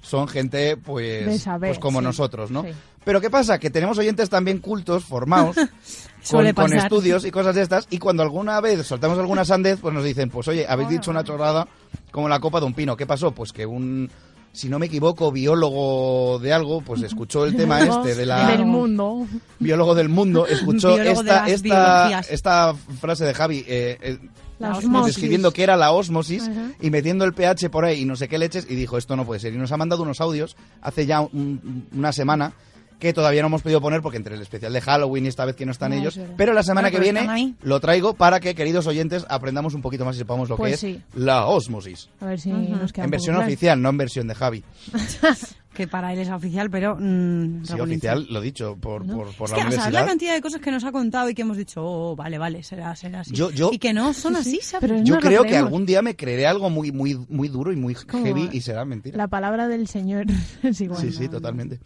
son 0.00 0.28
gente, 0.28 0.76
pues, 0.76 1.42
saber, 1.42 1.70
pues 1.70 1.80
como 1.80 2.00
nosotros, 2.00 2.52
¿no? 2.52 2.64
Pero 3.04 3.20
¿qué 3.20 3.30
pasa? 3.30 3.58
Que 3.58 3.70
tenemos 3.70 3.98
oyentes 3.98 4.30
también 4.30 4.58
cultos, 4.58 5.04
formados, 5.04 5.56
con, 6.30 6.72
estudios 6.84 7.24
y 7.24 7.30
cosas 7.30 7.54
de 7.54 7.62
estas, 7.62 7.86
y 7.90 7.98
cuando 7.98 8.22
alguna 8.22 8.60
vez 8.60 8.86
soltamos 8.86 9.18
alguna 9.18 9.44
sandez, 9.44 9.78
pues 9.80 9.94
nos 9.94 10.04
dicen, 10.04 10.28
pues 10.30 10.48
oye, 10.48 10.66
habéis 10.68 10.88
dicho 10.88 11.10
una 11.10 11.24
chorrada 11.24 11.66
como 12.10 12.28
la 12.28 12.40
copa 12.40 12.60
de 12.60 12.66
un 12.66 12.74
pino. 12.74 12.96
¿Qué 12.96 13.06
pasó? 13.06 13.32
Pues 13.32 13.52
que 13.52 13.66
un, 13.66 14.10
si 14.52 14.68
no 14.68 14.78
me 14.78 14.86
equivoco, 14.86 15.30
biólogo 15.32 16.38
de 16.38 16.52
algo, 16.52 16.80
pues 16.80 17.02
escuchó 17.02 17.44
el 17.44 17.56
tema 17.56 17.80
este 17.80 18.14
de 18.14 18.26
la... 18.26 18.46
Del 18.50 18.64
mundo. 18.66 19.26
Biólogo 19.58 19.94
del 19.94 20.08
mundo, 20.08 20.46
escuchó 20.46 20.98
esta, 20.98 21.46
esta, 21.46 22.20
esta 22.20 22.74
frase 23.00 23.24
de 23.24 23.34
Javi, 23.34 23.64
eh, 23.68 23.98
eh, 24.00 24.18
La 24.58 24.70
La 24.70 24.78
osmosis. 24.78 25.14
describiendo 25.14 25.52
que 25.52 25.62
era 25.62 25.76
la 25.76 25.90
osmosis 25.92 26.50
y 26.80 26.90
metiendo 26.90 27.24
el 27.26 27.34
pH 27.34 27.68
por 27.70 27.84
ahí 27.84 28.00
y 28.00 28.04
no 28.06 28.16
sé 28.16 28.28
qué 28.28 28.38
leches 28.38 28.66
y 28.70 28.74
dijo 28.74 28.96
esto 28.96 29.14
no 29.16 29.26
puede 29.26 29.40
ser 29.40 29.52
y 29.52 29.58
nos 29.58 29.70
ha 29.72 29.76
mandado 29.76 30.02
unos 30.02 30.20
audios 30.22 30.56
hace 30.80 31.04
ya 31.04 31.20
un- 31.20 31.86
una 31.94 32.12
semana 32.12 32.52
que 32.98 33.12
todavía 33.12 33.42
no 33.42 33.48
hemos 33.48 33.62
podido 33.62 33.80
poner 33.80 34.00
porque 34.02 34.16
entre 34.16 34.34
el 34.34 34.42
especial 34.42 34.72
de 34.72 34.80
Halloween 34.80 35.26
y 35.26 35.28
esta 35.28 35.44
vez 35.44 35.54
que 35.56 35.66
no 35.66 35.72
están 35.72 35.90
No, 35.90 35.96
ellos 35.96 36.16
es 36.16 36.28
pero 36.36 36.52
la 36.54 36.62
semana 36.62 36.88
Bueno, 36.90 37.04
que 37.04 37.12
viene 37.12 37.54
lo 37.62 37.78
traigo 37.80 38.14
para 38.14 38.40
que 38.40 38.54
queridos 38.54 38.86
oyentes 38.86 39.26
aprendamos 39.28 39.74
un 39.74 39.82
poquito 39.82 40.04
más 40.04 40.16
y 40.16 40.18
sepamos 40.20 40.48
lo 40.48 40.56
Pues 40.56 40.80
que 40.80 40.90
es 40.92 40.96
sí. 40.96 41.02
la 41.14 41.46
osmosis. 41.46 42.08
A 42.20 42.26
ver 42.26 42.40
si 42.40 42.50
nos 42.50 42.92
queda 42.92 43.04
en 43.04 43.10
versión 43.10 43.36
oficial 43.36 43.80
no 43.82 43.90
en 43.90 43.96
versión 43.98 44.26
de 44.28 44.34
Javi 44.34 44.64
Que 45.76 45.86
para 45.86 46.12
él 46.12 46.18
es 46.20 46.30
oficial, 46.30 46.70
pero... 46.70 46.96
mm, 46.96 47.64
sí 47.64 47.72
regulinchi. 47.72 47.80
oficial 48.08 48.26
lo 48.30 48.40
dicho 48.40 48.76
por, 48.80 49.04
¿no? 49.04 49.14
por, 49.16 49.32
por 49.34 49.48
es 49.48 49.50
la 49.50 49.56
que, 49.56 49.60
o 49.68 49.70
sea, 49.70 49.80
universidad 49.82 49.92
la 49.92 50.06
cantidad 50.06 50.34
de 50.34 50.40
cosas 50.40 50.60
que 50.60 50.70
nos 50.70 50.84
ha 50.84 50.92
contado 50.92 51.28
y 51.30 51.34
que 51.34 51.42
hemos 51.42 51.56
dicho, 51.56 51.82
oh, 51.84 52.16
vale, 52.16 52.38
vale, 52.38 52.62
será, 52.62 52.96
será 52.96 53.20
así. 53.20 53.34
Yo- 53.34 53.50
yo- 53.50 53.70
y 53.72 53.78
que 53.78 53.92
no 53.92 54.12
son 54.14 54.36
así, 54.36 54.58
¿sabes? 54.62 54.88
Pero 54.90 55.02
yo 55.04 55.18
creo 55.18 55.42
que 55.44 55.56
algún 55.56 55.84
día 55.86 56.00
me 56.02 56.16
creeré 56.16 56.46
algo 56.46 56.70
muy 56.70 56.90
muy 56.92 57.14
muy 57.28 57.48
duro 57.48 57.72
y 57.72 57.76
muy 57.76 57.94
heavy 57.94 58.48
y 58.52 58.60
será 58.62 58.84
mentira 58.84 59.16
La 59.16 59.28
palabra 59.28 59.68
del 59.68 59.86
Señor 59.88 60.26
es 60.62 60.80
igual. 60.80 61.00
Sí, 61.00 61.12
sí, 61.12 61.24
¿no? 61.24 61.30
totalmente. 61.32 61.78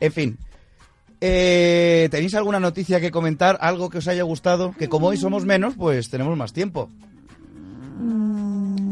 En 0.00 0.12
fin. 0.12 0.38
Eh, 1.20 2.08
¿Tenéis 2.10 2.34
alguna 2.34 2.60
noticia 2.60 3.00
que 3.00 3.10
comentar? 3.10 3.56
¿Algo 3.60 3.88
que 3.88 3.98
os 3.98 4.08
haya 4.08 4.22
gustado? 4.24 4.72
Que 4.78 4.88
como 4.88 5.06
hoy 5.08 5.16
somos 5.16 5.44
menos, 5.46 5.74
pues 5.74 6.10
tenemos 6.10 6.36
más 6.36 6.52
tiempo. 6.52 6.90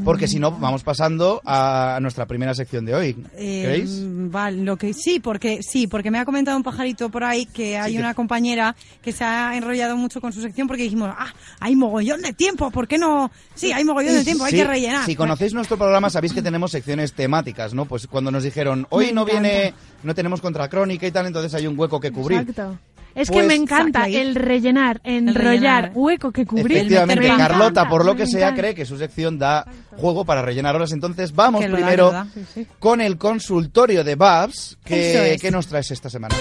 Porque 0.05 0.27
si 0.27 0.38
no, 0.41 0.51
vamos 0.53 0.83
pasando 0.83 1.41
a 1.45 1.99
nuestra 2.03 2.27
primera 2.27 2.55
sección 2.55 2.85
de 2.85 2.95
hoy. 2.95 3.17
Eh, 3.37 3.62
¿Queréis? 3.62 3.91
mm, 4.01 4.31
Vale, 4.31 4.62
lo 4.62 4.77
que 4.77 4.95
sí, 4.95 5.21
porque 5.21 5.62
sí, 5.62 5.87
porque 5.87 6.11
me 6.11 6.19
ha 6.19 6.25
comentado 6.25 6.57
un 6.57 6.62
pajarito 6.65 7.09
por 7.09 7.23
ahí 7.23 7.47
que 7.47 7.79
hay 7.79 7.99
una 7.99 8.12
compañera 8.15 8.75
que 9.01 9.12
se 9.12 9.23
ha 9.25 9.57
enrollado 9.57 9.97
mucho 9.97 10.21
con 10.21 10.33
su 10.33 10.41
sección 10.41 10.67
porque 10.67 10.83
dijimos, 10.85 11.11
ah, 11.17 11.33
hay 11.61 11.77
mogollón 11.77 12.21
de 12.23 12.33
tiempo, 12.33 12.71
¿por 12.73 12.88
qué 12.88 12.99
no? 12.99 13.31
Sí, 13.55 13.73
hay 13.73 13.85
mogollón 13.85 14.15
de 14.15 14.25
tiempo, 14.25 14.45
hay 14.45 14.53
que 14.55 14.65
rellenar. 14.65 15.07
Si 15.07 15.15
conocéis 15.15 15.55
nuestro 15.55 15.77
programa, 15.77 16.11
sabéis 16.11 16.33
que 16.33 16.43
tenemos 16.43 16.73
secciones 16.73 17.12
temáticas, 17.12 17.73
¿no? 17.73 17.85
Pues 17.87 18.07
cuando 18.09 18.31
nos 18.33 18.43
dijeron, 18.43 18.87
hoy 18.91 19.07
Me 19.07 19.12
no 19.12 19.23
encanta. 19.23 19.41
viene, 19.41 19.75
no 20.03 20.15
tenemos 20.15 20.41
contracrónica 20.41 21.07
y 21.07 21.12
tal, 21.12 21.27
entonces 21.27 21.55
hay 21.55 21.67
un 21.69 21.79
hueco 21.79 22.01
que 22.01 22.11
cubrir. 22.11 22.41
Exacto. 22.41 22.79
Es 23.14 23.29
Pues- 23.29 23.40
que 23.42 23.42
me 23.46 23.55
encanta 23.55 24.01
Exacto, 24.01 24.07
ahí. 24.07 24.16
el 24.16 24.35
rellenar, 24.35 25.01
enrollar, 25.05 25.44
rellenar. 25.44 25.90
hueco 25.94 26.33
que 26.33 26.46
cubrir. 26.46 26.79
Efectivamente, 26.79 27.20
Me 27.20 27.27
encanta, 27.27 27.48
Carlota, 27.48 27.88
por 27.88 28.05
lo 28.07 28.16
que 28.16 28.27
sea, 28.27 28.48
encanta. 28.48 28.61
cree 28.61 28.75
que 28.75 28.87
su 28.87 28.96
sección 28.96 29.38
da 29.38 29.66
juego 29.96 30.25
para 30.25 30.40
rellenar 30.42 30.75
horas. 30.77 30.92
Entonces, 30.92 31.35
vamos 31.35 31.62
primero 31.64 31.87
que 31.90 31.96
lo 31.96 32.12
da. 32.12 32.27
Sí, 32.33 32.44
sí. 32.55 32.66
con 32.79 33.01
el 33.01 33.18
consultorio 33.18 34.03
de 34.05 34.14
Babs. 34.14 34.79
Que, 34.85 35.35
es. 35.35 35.40
¿Qué 35.42 35.51
nos 35.51 35.66
traes 35.66 35.90
esta 35.90 36.09
semana? 36.09 36.35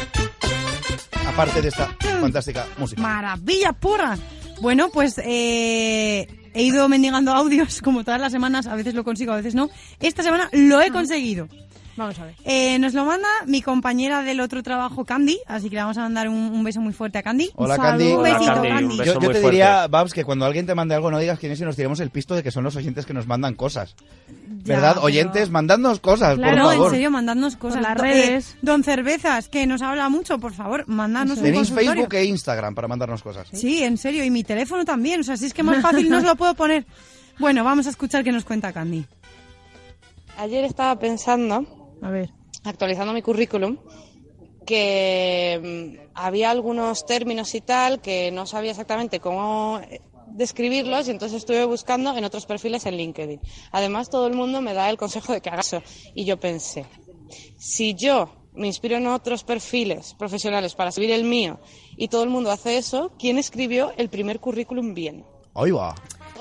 Aparte 1.28 1.62
de 1.62 1.68
esta 1.70 1.90
fantástica 2.20 2.66
música. 2.78 3.02
Maravilla 3.02 3.74
pura. 3.74 4.18
Bueno, 4.62 4.90
pues 4.90 5.18
eh, 5.24 6.28
he 6.54 6.64
ido 6.64 6.88
mendigando 6.90 7.32
audios 7.34 7.82
como 7.84 8.04
todas 8.04 8.20
las 8.22 8.32
semanas, 8.32 8.68
a 8.68 8.76
veces 8.76 8.94
lo 8.94 9.04
consigo, 9.04 9.34
a 9.34 9.38
veces 9.38 9.56
no. 9.56 9.70
Esta 10.00 10.24
semana 10.24 10.50
lo 10.52 10.82
he 10.82 10.92
conseguido. 10.92 11.48
Vamos 12.02 12.20
a 12.20 12.26
ver. 12.26 12.36
Eh, 12.46 12.80
nos 12.80 12.94
lo 12.94 13.06
manda 13.06 13.28
mi 13.46 13.62
compañera 13.62 14.24
del 14.24 14.40
otro 14.42 14.62
trabajo, 14.64 15.06
Candy, 15.06 15.40
así 15.48 15.70
que 15.70 15.76
le 15.76 15.82
vamos 15.82 15.98
a 15.98 16.02
mandar 16.02 16.28
un, 16.30 16.36
un 16.36 16.64
beso 16.64 16.82
muy 16.82 16.94
fuerte 16.94 17.18
a 17.20 17.24
Candy. 17.24 17.50
Hola. 17.56 17.78
Candy. 17.78 18.08
Un 18.12 18.20
Hola, 18.20 18.34
besito, 18.34 18.54
Candy, 18.54 18.68
Candy. 18.70 18.84
un 18.86 18.98
beso 18.98 19.04
Yo, 19.06 19.14
yo 19.14 19.20
muy 19.20 19.28
te 19.28 19.40
fuerte. 19.42 19.50
diría, 19.52 19.88
Babs, 19.88 20.14
que 20.14 20.24
cuando 20.26 20.46
alguien 20.46 20.66
te 20.66 20.76
mande 20.76 20.96
algo 20.96 21.10
no 21.12 21.20
digas 21.20 21.40
quién 21.40 21.52
es 21.52 21.60
y 21.62 21.64
nos 21.64 21.76
tiremos 21.76 22.00
el 22.00 22.10
pisto 22.10 22.36
de 22.36 22.44
que 22.44 22.52
son 22.52 22.64
los 22.64 22.76
oyentes 22.76 23.06
que 23.06 23.14
nos 23.14 23.28
mandan 23.28 23.54
cosas. 23.56 23.96
Ya, 24.64 24.76
¿Verdad? 24.76 24.92
pero- 24.96 25.06
Oyentes, 25.06 25.50
mandadnos 25.50 26.00
cosas, 26.00 26.36
Claro, 26.38 26.52
por 26.56 26.58
no, 26.64 26.70
favor. 26.72 26.86
en 26.88 26.92
serio, 26.94 27.12
mandadnos 27.12 27.56
cosas. 27.56 27.78
Por 27.80 27.88
las 27.88 27.98
Do- 27.98 28.04
redes. 28.04 28.52
eh, 28.52 28.58
don 28.62 28.84
Cervezas, 28.84 29.48
que 29.50 29.66
nos 29.66 29.82
habla 29.82 30.08
mucho, 30.10 30.38
por 30.40 30.54
favor, 30.54 30.84
mandadnos 30.88 31.38
un 31.40 31.44
Tenéis. 31.46 31.72
Facebook 31.72 32.14
e 32.14 32.26
Instagram 32.26 32.76
para 32.76 32.88
mandarnos 32.88 33.24
cosas. 33.24 33.48
Sí, 33.54 33.84
en 33.84 33.98
serio, 33.98 34.24
y 34.24 34.30
mi 34.30 34.44
teléfono 34.44 34.86
también. 34.86 35.22
O 35.22 35.24
sea, 35.24 35.36
si 35.38 35.46
es 35.46 35.54
que 35.54 35.64
más 35.64 35.82
fácil 35.82 36.10
no 36.10 36.18
os 36.18 36.24
lo 36.24 36.36
puedo 36.36 36.54
poner. 36.54 36.86
Bueno, 37.40 37.64
vamos 37.64 37.88
a 37.88 37.90
escuchar 37.90 38.24
qué 38.24 38.32
nos 38.32 38.44
cuenta 38.46 38.72
Candy. 38.72 39.04
Ayer 40.38 40.64
estaba 40.64 40.98
pensando, 41.00 41.66
A 42.02 42.10
ver. 42.10 42.32
actualizando 42.64 43.14
mi 43.14 43.22
currículum, 43.22 43.78
que 44.66 45.60
mm, 45.62 46.12
había 46.14 46.52
algunos 46.52 47.06
términos 47.06 47.54
y 47.56 47.62
tal 47.62 48.02
que 48.02 48.32
no 48.32 48.46
sabía 48.46 48.72
exactamente 48.72 49.20
cómo 49.20 49.80
eh, 49.90 50.02
describirlos 50.28 51.08
y 51.08 51.12
entonces 51.12 51.40
estuve 51.40 51.66
buscando 51.66 52.16
en 52.16 52.24
otros 52.24 52.46
perfiles 52.46 52.86
en 52.86 52.98
LinkedIn. 52.98 53.42
Además, 53.72 54.10
todo 54.10 54.28
el 54.28 54.34
mundo 54.34 54.62
me 54.62 54.74
da 54.74 54.90
el 54.90 54.98
consejo 54.98 55.34
de 55.34 55.42
que 55.42 55.50
haga 55.50 55.62
eso. 55.62 55.82
Y 56.14 56.26
yo 56.26 56.40
pensé, 56.40 56.86
si 57.58 57.96
yo 57.96 58.30
me 58.54 58.68
inspiro 58.68 58.98
en 58.98 59.08
otros 59.08 59.44
perfiles 59.44 60.14
profesionales 60.16 60.76
para 60.76 60.90
escribir 60.90 61.16
el 61.16 61.24
mío 61.24 61.60
y 61.96 62.10
todo 62.10 62.24
el 62.24 62.30
mundo 62.30 62.52
hace 62.52 62.78
eso, 62.78 63.12
¿quién 63.18 63.38
escribió 63.38 63.94
el 63.98 64.10
primer 64.10 64.40
currículum 64.40 64.94
bien? 64.94 65.26
Ahí 65.54 65.72
va. 65.72 65.96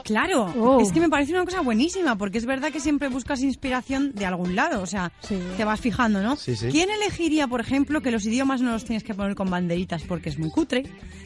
Claro, 0.05 0.53
Oh. 0.59 0.81
es 0.81 0.93
que 0.93 1.01
me 1.01 1.09
parece 1.09 1.33
una 1.33 1.45
cosa 1.45 1.61
buenísima, 1.61 2.17
porque 2.17 2.39
es 2.39 2.47
verdad 2.47 2.71
que 2.73 2.81
siempre 2.81 3.09
buscas 3.09 3.43
inspiración 3.43 4.13
de 4.15 4.27
algún 4.27 4.55
lado, 4.57 4.83
o 4.83 4.87
sea, 4.87 5.13
Sí. 5.21 5.39
te 5.57 5.65
vas 5.65 5.81
fijando, 5.81 6.23
¿no? 6.23 6.37
Sí, 6.37 6.57
sí. 6.57 6.69
¿Quién 6.71 6.91
elegiría, 6.91 7.47
por 7.47 7.61
ejemplo, 7.61 8.01
que 8.01 8.11
los 8.11 8.25
idiomas 8.27 8.61
no 8.61 8.73
los 8.73 8.85
tienes 8.85 9.05
que 9.05 9.15
poner 9.15 9.35
con 9.35 9.51
banderitas 9.51 10.03
porque 10.03 10.29
es 10.29 10.39
muy 10.39 10.51
cutre? 10.51 10.85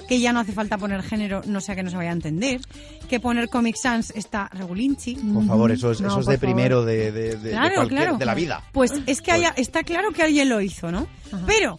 Que 0.09 0.21
ya 0.21 0.33
no 0.33 0.41
hace 0.41 0.53
falta 0.53 0.77
poner 0.77 1.03
género, 1.03 1.41
no 1.47 1.61
sea 1.61 1.75
que 1.75 1.83
no 1.83 1.91
se 1.91 1.97
vaya 1.97 2.11
a 2.11 2.15
entender. 2.15 2.61
Que 3.09 3.21
poner 3.21 3.49
Comic 3.49 3.77
Sans 3.77 4.11
está 4.11 4.49
regulinchi. 4.53 5.15
Por 5.15 5.47
favor, 5.47 5.71
eso 5.73 5.91
es, 5.93 6.01
No, 6.01 6.09
eso 6.09 6.21
es 6.21 6.27
por 6.27 6.33
de 6.35 6.39
favor. 6.39 6.55
primero 6.55 6.85
de, 6.85 7.11
de- 7.13 7.31
de- 7.31 7.37
de 7.37 7.51
Claro, 7.51 7.75
cualquier- 7.77 8.01
claro. 8.03 8.17
de 8.19 8.25
la 8.27 8.35
vida. 8.35 8.63
Pues 8.73 8.93
es 9.07 9.23
que 9.23 9.33
haya, 9.33 9.55
está 9.57 9.83
claro 9.83 10.11
que 10.13 10.23
alguien 10.23 10.49
lo 10.49 10.61
hizo, 10.61 10.91
¿no? 10.93 11.07
Pero 11.47 11.77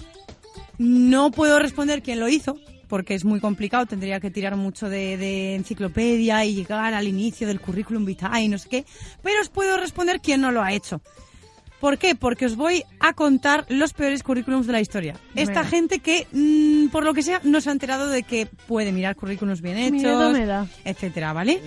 no 0.77 1.31
puedo 1.31 1.59
responder 1.59 2.01
quién 2.01 2.19
lo 2.19 2.27
hizo, 2.29 2.57
porque 2.87 3.15
es 3.15 3.25
muy 3.25 3.39
complicado, 3.39 3.85
tendría 3.85 4.19
que 4.19 4.31
tirar 4.31 4.55
mucho 4.55 4.89
de, 4.89 5.17
de 5.17 5.55
enciclopedia 5.55 6.45
y 6.45 6.55
llegar 6.55 6.93
al 6.93 7.07
inicio 7.07 7.47
del 7.47 7.59
currículum 7.59 8.05
vitae 8.05 8.43
y 8.43 8.47
no 8.47 8.57
sé 8.57 8.69
qué, 8.69 8.85
pero 9.21 9.41
os 9.41 9.49
puedo 9.49 9.77
responder 9.77 10.21
quién 10.21 10.41
no 10.41 10.51
lo 10.51 10.61
ha 10.61 10.73
hecho. 10.73 11.01
¿Por 11.79 11.97
qué? 11.97 12.15
Porque 12.15 12.45
os 12.45 12.55
voy 12.55 12.83
a 12.99 13.13
contar 13.13 13.65
los 13.69 13.93
peores 13.93 14.23
currículums 14.23 14.65
de 14.65 14.73
la 14.73 14.79
historia. 14.79 15.15
Esta 15.35 15.63
gente 15.65 15.99
que, 15.99 16.25
mm, 16.31 16.87
por 16.87 17.03
lo 17.03 17.13
que 17.13 17.21
sea, 17.21 17.41
no 17.43 17.61
se 17.61 17.69
ha 17.69 17.73
enterado 17.73 18.09
de 18.09 18.23
que 18.23 18.47
puede 18.67 18.91
mirar 18.91 19.15
currículums 19.15 19.61
bien 19.61 19.77
hechos, 19.77 19.91
Miedo 20.01 20.31
me 20.31 20.45
da. 20.45 20.67
etcétera, 20.83 21.33
¿vale? 21.33 21.61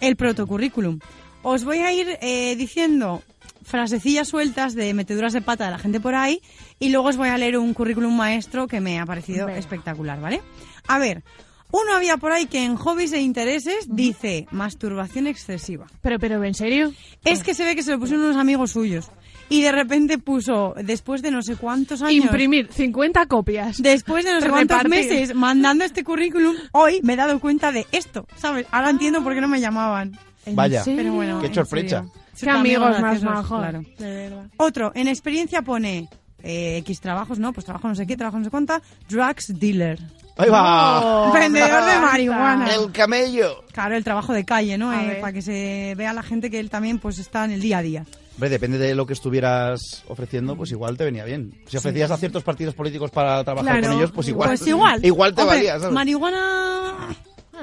El 0.00 0.16
protocurrículum. 0.16 0.98
Os 1.42 1.64
voy 1.64 1.78
a 1.78 1.92
ir 1.92 2.18
eh, 2.20 2.54
diciendo 2.56 3.22
frasecillas 3.66 4.28
sueltas 4.28 4.74
de 4.74 4.94
meteduras 4.94 5.32
de 5.32 5.42
pata 5.42 5.64
de 5.66 5.72
la 5.72 5.78
gente 5.78 6.00
por 6.00 6.14
ahí 6.14 6.40
y 6.78 6.90
luego 6.90 7.08
os 7.08 7.16
voy 7.16 7.28
a 7.28 7.36
leer 7.36 7.58
un 7.58 7.74
currículum 7.74 8.16
maestro 8.16 8.66
que 8.68 8.80
me 8.80 8.98
ha 9.00 9.06
parecido 9.06 9.46
Venga. 9.46 9.58
espectacular, 9.58 10.20
¿vale? 10.20 10.40
A 10.86 10.98
ver, 10.98 11.24
uno 11.72 11.94
había 11.94 12.16
por 12.16 12.32
ahí 12.32 12.46
que 12.46 12.64
en 12.64 12.76
hobbies 12.76 13.12
e 13.12 13.20
intereses 13.20 13.88
dice 13.88 14.46
masturbación 14.52 15.26
excesiva. 15.26 15.86
Pero, 16.00 16.18
pero, 16.18 16.42
¿en 16.44 16.54
serio? 16.54 16.92
Es 17.24 17.42
que 17.42 17.54
se 17.54 17.64
ve 17.64 17.74
que 17.74 17.82
se 17.82 17.90
lo 17.90 17.98
pusieron 17.98 18.24
unos 18.24 18.36
amigos 18.36 18.70
suyos 18.70 19.10
y 19.48 19.62
de 19.62 19.72
repente 19.72 20.18
puso, 20.18 20.74
después 20.82 21.22
de 21.22 21.30
no 21.30 21.42
sé 21.42 21.56
cuántos 21.56 22.02
años... 22.02 22.24
Imprimir 22.24 22.68
50 22.72 23.26
copias. 23.26 23.82
Después 23.82 24.24
de 24.24 24.32
no 24.32 24.40
sé 24.40 24.48
cuántos 24.48 24.82
Repartir. 24.82 25.10
meses 25.10 25.34
mandando 25.34 25.84
este 25.84 26.04
currículum, 26.04 26.54
hoy 26.72 27.00
me 27.02 27.14
he 27.14 27.16
dado 27.16 27.38
cuenta 27.40 27.72
de 27.72 27.86
esto, 27.92 28.26
¿sabes? 28.36 28.66
Ahora 28.70 28.90
entiendo 28.90 29.22
por 29.22 29.34
qué 29.34 29.40
no 29.40 29.48
me 29.48 29.60
llamaban. 29.60 30.18
¿En 30.44 30.54
Vaya, 30.54 30.84
serio? 30.84 30.98
Pero 31.02 31.14
bueno, 31.14 31.40
qué 31.40 31.48
en 31.48 31.54
sorpresa. 31.54 32.06
Qué 32.40 32.50
amigos 32.50 33.00
más 33.00 33.22
majos. 33.22 33.58
claro. 33.60 33.82
De 33.98 34.16
verdad. 34.16 34.46
Otro, 34.56 34.92
en 34.94 35.08
experiencia 35.08 35.62
pone 35.62 36.08
eh, 36.42 36.76
X 36.78 37.00
trabajos, 37.00 37.38
¿no? 37.38 37.52
Pues 37.52 37.64
trabajo 37.64 37.88
no 37.88 37.94
sé 37.94 38.06
qué, 38.06 38.16
trabajo 38.16 38.38
no 38.38 38.44
sé 38.44 38.50
cuánta. 38.50 38.80
Drugs 39.08 39.58
dealer. 39.58 39.98
Ahí 40.38 40.50
va. 40.50 41.28
Oh, 41.30 41.32
Vendedor 41.32 41.82
me 41.84 41.92
de 41.92 41.98
marihuana. 42.00 42.74
El 42.74 42.92
camello. 42.92 43.64
Claro, 43.72 43.96
el 43.96 44.04
trabajo 44.04 44.32
de 44.34 44.44
calle, 44.44 44.76
¿no? 44.76 44.92
Eh, 44.92 45.18
para 45.20 45.32
que 45.32 45.40
se 45.40 45.94
vea 45.96 46.12
la 46.12 46.22
gente 46.22 46.50
que 46.50 46.60
él 46.60 46.68
también 46.68 46.98
pues 46.98 47.18
está 47.18 47.44
en 47.46 47.52
el 47.52 47.60
día 47.62 47.78
a 47.78 47.82
día. 47.82 48.04
Hombre, 48.34 48.50
depende 48.50 48.76
de 48.76 48.94
lo 48.94 49.06
que 49.06 49.14
estuvieras 49.14 50.04
ofreciendo, 50.08 50.54
pues 50.56 50.70
igual 50.70 50.98
te 50.98 51.04
venía 51.04 51.24
bien. 51.24 51.58
Si 51.66 51.78
ofrecías 51.78 52.10
a 52.10 52.18
ciertos 52.18 52.42
partidos 52.42 52.74
políticos 52.74 53.10
para 53.10 53.42
trabajar 53.44 53.78
Claro. 53.78 53.88
con 53.88 53.96
ellos, 53.98 54.12
pues 54.12 54.28
igual. 54.28 54.50
Pues 54.50 54.66
igual. 54.66 55.02
igual 55.06 55.34
te 55.34 55.40
Hombre, 55.40 55.56
valía, 55.56 55.78
¿sabes? 55.78 55.94
Marihuana... 55.94 57.16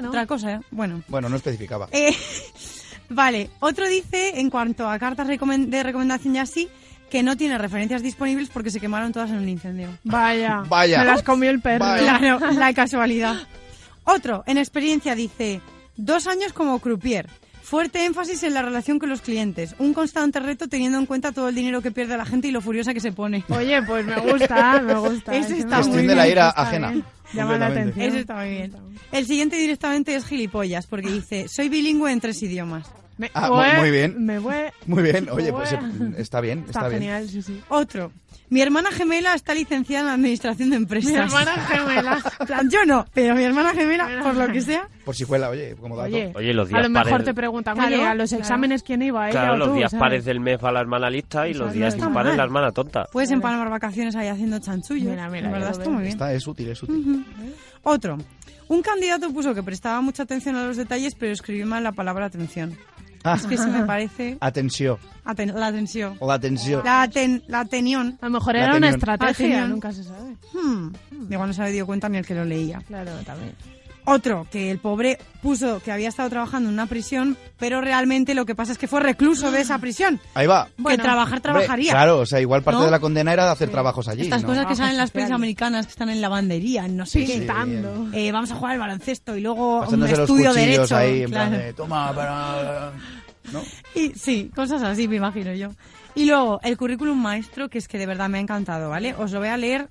Otra 0.08 0.26
cosa, 0.26 0.54
¿eh? 0.54 0.60
Bueno. 0.72 1.02
Bueno, 1.06 1.28
no 1.28 1.36
especificaba. 1.36 1.86
Eh, 1.92 2.12
vale, 3.08 3.50
otro 3.60 3.88
dice, 3.88 4.40
en 4.40 4.50
cuanto 4.50 4.88
a 4.88 4.98
cartas 4.98 5.26
de 5.28 5.82
recomendación 5.82 6.36
y 6.36 6.38
así, 6.38 6.68
que 7.10 7.22
no 7.22 7.36
tiene 7.36 7.58
referencias 7.58 8.02
disponibles 8.02 8.48
porque 8.48 8.70
se 8.70 8.80
quemaron 8.80 9.12
todas 9.12 9.30
en 9.30 9.36
un 9.36 9.48
incendio. 9.48 9.88
Vaya. 10.02 10.64
Vaya. 10.68 10.98
Me 10.98 11.04
las 11.04 11.22
comió 11.22 11.50
el 11.50 11.60
perro. 11.60 11.84
Claro, 11.98 12.40
la 12.52 12.72
casualidad. 12.74 13.36
Otro, 14.04 14.42
en 14.46 14.58
experiencia, 14.58 15.14
dice, 15.14 15.60
dos 15.96 16.26
años 16.26 16.52
como 16.52 16.78
croupier. 16.80 17.28
Fuerte 17.64 18.04
énfasis 18.04 18.42
en 18.42 18.52
la 18.52 18.60
relación 18.62 18.98
con 18.98 19.08
los 19.08 19.22
clientes. 19.22 19.74
Un 19.78 19.94
constante 19.94 20.38
reto 20.38 20.68
teniendo 20.68 20.98
en 20.98 21.06
cuenta 21.06 21.32
todo 21.32 21.48
el 21.48 21.54
dinero 21.54 21.80
que 21.80 21.90
pierde 21.90 22.14
la 22.16 22.26
gente 22.26 22.48
y 22.48 22.50
lo 22.50 22.60
furiosa 22.60 22.92
que 22.92 23.00
se 23.00 23.10
pone. 23.10 23.42
Oye, 23.48 23.82
pues 23.82 24.04
me 24.04 24.16
gusta, 24.20 24.82
me 24.82 24.94
gusta. 24.98 25.34
Ese 25.34 25.58
está 25.60 25.76
Gestión 25.78 25.88
muy 25.96 25.96
de 26.02 26.02
bien. 26.08 26.16
la 26.18 26.28
ira 26.28 26.50
ajena. 26.50 26.90
bien. 26.90 27.04
Llama 27.32 27.56
la 27.58 27.66
atención. 27.68 28.06
Ese 28.06 28.20
está 28.20 28.34
muy 28.36 28.50
bien. 28.50 28.72
El 29.12 29.26
siguiente 29.26 29.56
directamente 29.56 30.14
es 30.14 30.26
gilipollas, 30.26 30.86
porque 30.86 31.10
dice, 31.10 31.48
soy 31.48 31.70
bilingüe 31.70 32.12
en 32.12 32.20
tres 32.20 32.42
idiomas. 32.42 32.86
Me- 33.16 33.30
Ah, 33.32 33.76
muy 33.78 33.90
bien. 33.90 34.22
Me 34.24 34.38
voy. 34.40 34.54
Muy 34.86 35.02
bien, 35.02 35.28
oye, 35.30 35.50
pues 35.52 35.70
está 36.18 36.40
bien, 36.42 36.58
está, 36.66 36.70
Está 36.80 36.88
bien. 36.88 37.00
genial, 37.00 37.28
sí, 37.30 37.40
sí. 37.42 37.60
Otro, 37.68 38.12
mi 38.50 38.60
hermana 38.60 38.90
gemela 38.92 39.34
está 39.34 39.54
licenciada 39.54 40.08
en 40.08 40.14
administración 40.20 40.70
de 40.70 40.76
empresas. 40.76 41.10
Mi 41.12 41.18
hermana 41.18 41.52
gemela. 41.66 42.22
Plan, 42.46 42.70
Yo 42.72 42.84
no, 42.86 43.04
pero 43.12 43.34
mi 43.34 43.42
hermana 43.42 43.72
gemela, 43.72 44.08
por 44.22 44.34
lo 44.34 44.48
que 44.52 44.60
sea. 44.60 44.88
Por 45.04 45.14
si 45.16 45.24
cuela, 45.24 45.48
oye, 45.50 45.74
como 45.80 45.96
dato. 45.96 46.08
Oye, 46.08 46.32
Oye, 46.34 46.54
los 46.54 46.66
a 46.66 46.70
días 46.70 46.82
lo 46.82 46.88
mejor 46.90 47.10
pares- 47.10 47.24
te 47.24 47.34
preguntan, 47.34 47.74
Claro, 47.76 48.06
a 48.06 48.14
los 48.14 48.30
claro. 48.30 48.42
exámenes 48.42 48.82
quién 48.82 49.02
iba, 49.02 49.28
ella 49.28 49.40
Claro, 49.40 49.54
o 49.54 49.56
los 49.56 49.68
tú, 49.68 49.74
días 49.74 49.90
¿sabes? 49.90 50.00
pares 50.00 50.24
del 50.24 50.40
mes 50.40 50.58
va 50.64 50.70
la 50.72 50.80
hermana 50.80 51.10
lista 51.10 51.48
y 51.48 51.52
Eso 51.52 51.64
los 51.64 51.72
días 51.72 51.96
impares 51.96 52.36
la 52.36 52.44
hermana 52.44 52.70
tonta. 52.72 53.06
Puedes 53.12 53.30
empanar 53.30 53.68
vacaciones 53.70 54.14
ahí 54.16 54.28
haciendo 54.28 54.58
chanchullo. 54.60 55.10
Mira, 55.10 55.28
mira, 55.28 55.50
verdad 55.50 55.76
muy 55.86 56.02
bien. 56.02 56.12
Está, 56.12 56.32
es 56.32 56.46
útil, 56.46 56.68
es 56.68 56.82
útil. 56.82 57.24
Otro. 57.82 58.18
Un 58.68 58.80
candidato 58.82 59.30
puso 59.30 59.54
que 59.54 59.62
prestaba 59.62 60.00
mucha 60.00 60.22
atención 60.22 60.56
a 60.56 60.64
los 60.66 60.76
detalles, 60.78 61.14
pero 61.14 61.32
escribió 61.32 61.66
mal 61.66 61.82
la 61.84 61.92
palabra 61.92 62.26
atención. 62.26 62.76
Ah, 63.26 63.34
Es 63.36 63.46
que 63.46 63.54
eso 63.54 63.66
me 63.68 63.84
parece 63.84 64.36
atención, 64.40 64.98
aten- 65.24 65.54
la 65.54 65.68
atención. 65.68 66.18
la 66.20 66.34
atención. 66.34 66.82
La, 66.84 67.04
aten- 67.08 67.42
la 67.48 67.60
atenión. 67.60 68.18
A 68.20 68.26
lo 68.26 68.32
mejor 68.32 68.54
era 68.56 68.76
una 68.76 68.90
estrategia, 68.90 69.30
Atención. 69.46 69.70
nunca 69.70 69.92
se 69.92 70.04
sabe. 70.04 70.36
Hmm. 70.52 70.90
Igual 71.30 71.48
no 71.48 71.54
se 71.54 71.62
había 71.62 71.72
dio 71.74 71.86
cuenta 71.86 72.08
ni 72.10 72.18
el 72.18 72.26
que 72.26 72.34
lo 72.34 72.44
leía. 72.44 72.80
Claro, 72.86 73.12
también. 73.24 73.54
Otro, 74.06 74.46
que 74.50 74.70
el 74.70 74.78
pobre 74.78 75.18
puso 75.42 75.80
que 75.80 75.90
había 75.90 76.08
estado 76.10 76.28
trabajando 76.28 76.68
en 76.68 76.74
una 76.74 76.86
prisión, 76.86 77.38
pero 77.58 77.80
realmente 77.80 78.34
lo 78.34 78.44
que 78.44 78.54
pasa 78.54 78.72
es 78.72 78.78
que 78.78 78.86
fue 78.86 79.00
recluso 79.00 79.50
de 79.50 79.62
esa 79.62 79.78
prisión. 79.78 80.20
Ahí 80.34 80.46
va. 80.46 80.68
que 80.86 80.98
trabajar 80.98 81.38
Hombre, 81.38 81.40
trabajaría. 81.40 81.92
claro, 81.92 82.18
o 82.18 82.26
sea, 82.26 82.40
igual 82.40 82.62
parte 82.62 82.80
¿No? 82.80 82.84
de 82.84 82.90
la 82.90 83.00
condena 83.00 83.32
era 83.32 83.46
de 83.46 83.52
hacer 83.52 83.70
trabajos 83.70 84.06
allí. 84.08 84.22
Estas 84.22 84.42
¿no? 84.42 84.48
cosas 84.48 84.66
que 84.66 84.76
salen 84.76 84.92
en 84.92 84.96
las 84.98 85.08
social. 85.08 85.22
pelis 85.24 85.34
americanas, 85.34 85.86
que 85.86 85.90
están 85.92 86.10
en 86.10 86.20
lavandería, 86.20 86.84
en 86.84 86.96
no 86.98 87.06
sé 87.06 87.20
Sí, 87.20 87.26
qué. 87.26 87.38
Pintando. 87.38 88.08
Eh, 88.12 88.30
vamos 88.30 88.50
a 88.50 88.56
jugar 88.56 88.72
al 88.72 88.78
baloncesto 88.78 89.36
y 89.36 89.40
luego 89.40 89.76
un 89.78 89.84
Pasándose 89.84 90.12
los 90.16 90.20
estudio 90.30 90.50
cuchillos 90.50 90.54
derecho. 90.76 90.96
ahí, 90.96 91.22
en 91.22 91.30
claro. 91.30 91.50
plan 91.50 91.62
de, 91.62 91.72
toma, 91.72 92.12
para... 92.14 92.92
¿No? 93.52 93.62
Y 93.94 94.10
sí, 94.10 94.50
cosas 94.54 94.82
así, 94.82 95.08
me 95.08 95.16
imagino 95.16 95.52
yo. 95.54 95.68
Y 96.14 96.26
luego, 96.26 96.60
el 96.62 96.76
currículum 96.76 97.20
maestro, 97.20 97.68
que 97.70 97.78
es 97.78 97.88
que 97.88 97.98
de 97.98 98.06
verdad 98.06 98.28
me 98.28 98.38
ha 98.38 98.40
encantado, 98.40 98.90
¿vale? 98.90 99.14
Os 99.14 99.32
lo 99.32 99.38
voy 99.38 99.48
a 99.48 99.56
leer. 99.56 99.88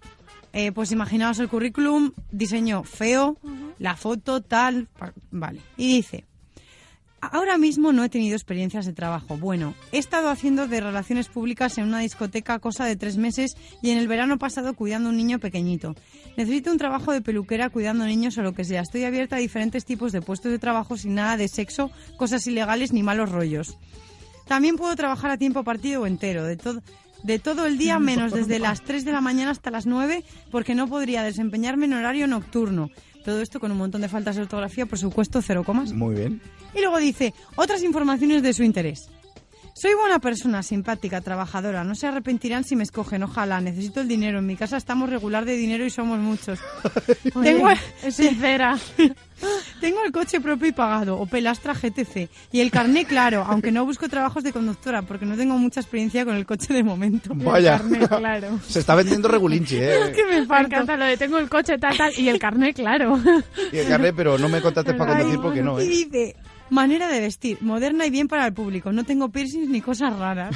Eh, 0.56 0.72
pues 0.72 0.92
imaginaos 0.92 1.40
el 1.40 1.50
currículum, 1.50 2.12
diseño 2.32 2.84
feo, 2.84 3.38
la 3.84 3.98
foto, 3.98 4.40
tal, 4.40 4.88
vale. 5.30 5.60
Y 5.76 5.98
dice, 5.98 6.24
ahora 7.20 7.58
mismo 7.58 7.92
no 7.92 8.06
he 8.06 8.10
tenido 8.10 8.34
experiencias 8.38 8.86
de 8.86 8.94
trabajo. 8.94 9.36
Bueno, 9.36 9.76
he 9.92 9.98
estado 9.98 10.30
haciendo 10.30 10.70
de 10.70 10.80
relaciones 10.80 11.28
públicas 11.28 11.78
en 11.78 11.84
una 11.84 12.00
discoteca 12.00 12.60
cosa 12.60 12.86
de 12.86 12.96
tres 12.96 13.18
meses 13.18 13.58
y 13.82 13.90
en 13.90 13.98
el 13.98 14.08
verano 14.08 14.40
pasado 14.40 14.74
cuidando 14.74 15.10
a 15.10 15.12
un 15.12 15.18
niño 15.18 15.40
pequeñito. 15.40 15.96
Necesito 16.38 16.72
un 16.72 16.78
trabajo 16.78 17.12
de 17.12 17.22
peluquera 17.22 17.70
cuidando 17.70 18.06
niños 18.06 18.38
o 18.38 18.42
lo 18.42 18.54
que 18.54 18.64
sea. 18.64 18.84
Estoy 18.84 19.04
abierta 19.04 19.36
a 19.36 19.40
diferentes 19.40 19.84
tipos 19.84 20.14
de 20.14 20.22
puestos 20.22 20.54
de 20.54 20.60
trabajo 20.60 20.96
sin 20.96 21.16
nada 21.16 21.36
de 21.36 21.50
sexo, 21.50 21.92
cosas 22.16 22.48
ilegales 22.48 22.94
ni 22.94 23.04
malos 23.04 23.34
rollos. 23.34 23.78
También 24.48 24.78
puedo 24.78 24.96
trabajar 24.96 25.30
a 25.30 25.38
tiempo 25.38 25.66
partido 25.66 26.04
o 26.04 26.08
entero, 26.08 26.46
de 26.46 26.56
todo, 26.56 26.82
de 27.24 27.40
todo 27.40 27.66
el 27.66 27.78
día 27.78 28.00
menos 28.00 28.32
desde 28.32 28.60
las 28.60 28.82
3 28.82 29.04
de 29.04 29.12
la 29.12 29.20
mañana 29.20 29.52
hasta 29.52 29.72
las 29.72 29.86
9, 29.86 30.24
porque 30.52 30.74
no 30.74 30.88
podría 30.88 31.24
desempeñarme 31.24 31.86
en 31.86 31.94
horario 31.94 32.28
nocturno. 32.28 32.90
Todo 33.24 33.42
esto 33.42 33.60
con 33.60 33.72
un 33.72 33.78
montón 33.78 34.02
de 34.02 34.10
faltas 34.10 34.36
de 34.36 34.42
ortografía, 34.42 34.86
por 34.86 35.00
supuesto, 35.00 35.42
cero 35.42 35.64
comas. 35.66 35.94
Muy 35.94 36.16
bien. 36.16 36.42
Y 36.76 36.82
luego 36.82 36.98
dice, 36.98 37.34
otras 37.56 37.84
informaciones 37.84 38.44
de 38.44 38.54
su 38.54 38.64
interés. 38.64 39.10
Soy 39.76 39.94
buena 39.96 40.20
persona, 40.20 40.62
simpática, 40.62 41.22
trabajadora. 41.22 41.84
No 41.84 41.96
se 41.96 42.08
arrepentirán 42.08 42.64
si 42.64 42.76
me 42.76 42.84
escogen. 42.84 43.24
Ojalá. 43.24 43.60
Necesito 43.60 44.02
el 44.02 44.08
dinero. 44.08 44.40
En 44.40 44.46
mi 44.46 44.56
casa 44.56 44.78
estamos 44.78 45.10
regular 45.10 45.46
de 45.46 45.56
dinero 45.58 45.86
y 45.86 45.90
somos 45.90 46.20
muchos. 46.20 46.60
Oye, 47.36 47.54
Tengo, 47.54 47.70
es 47.70 48.16
sincera. 48.16 48.78
tengo 49.82 50.04
el 50.06 50.12
coche 50.12 50.40
propio 50.40 50.68
y 50.68 50.72
pagado, 50.72 51.20
o 51.20 51.26
Pelastra 51.26 51.74
GTC, 51.74 52.30
y 52.52 52.62
el 52.62 52.72
carné 52.72 53.06
claro, 53.06 53.44
aunque 53.46 53.72
no 53.72 53.86
busco 53.86 54.08
trabajos 54.08 54.44
de 54.44 54.54
conductora, 54.54 55.02
porque 55.02 55.26
no 55.26 55.36
tengo 55.36 55.58
mucha 55.58 55.82
experiencia 55.82 56.24
con 56.24 56.36
el 56.36 56.46
coche 56.46 56.74
de 56.74 56.84
momento. 56.84 57.32
Vaya. 57.36 57.78
carnet, 57.78 58.08
claro. 58.08 58.60
Se 58.68 58.80
está 58.80 58.96
vendiendo 58.96 59.28
regulinchi, 59.28 59.78
¿eh? 59.78 60.10
Es 60.10 60.16
que 60.16 60.24
me 60.26 60.46
Me 60.46 60.60
encanta 60.60 60.96
lo 60.96 61.06
de 61.06 61.18
tengo 61.18 61.38
el 61.38 61.50
coche 61.50 61.78
tal, 61.78 61.98
tal, 61.98 62.14
y 62.18 62.30
el 62.30 62.40
carnet, 62.40 62.76
claro. 62.76 63.20
Y 63.72 63.78
el 63.78 63.88
carnet, 63.88 64.14
pero 64.16 64.38
no 64.38 64.48
me 64.50 64.62
contrates 64.62 64.96
para 64.96 65.18
conducir 65.18 65.42
porque 65.42 65.62
no, 65.62 65.82
Y 65.82 65.86
¿eh? 65.86 65.88
dice, 65.88 66.36
manera 66.74 67.08
de 67.08 67.20
vestir, 67.20 67.58
moderna 67.62 68.06
y 68.06 68.10
bien 68.10 68.28
para 68.28 68.46
el 68.48 68.54
público. 68.54 68.92
No 68.92 69.04
tengo 69.04 69.30
piercings 69.30 69.70
ni 69.70 69.82
cosas 69.82 70.18
raras. 70.18 70.56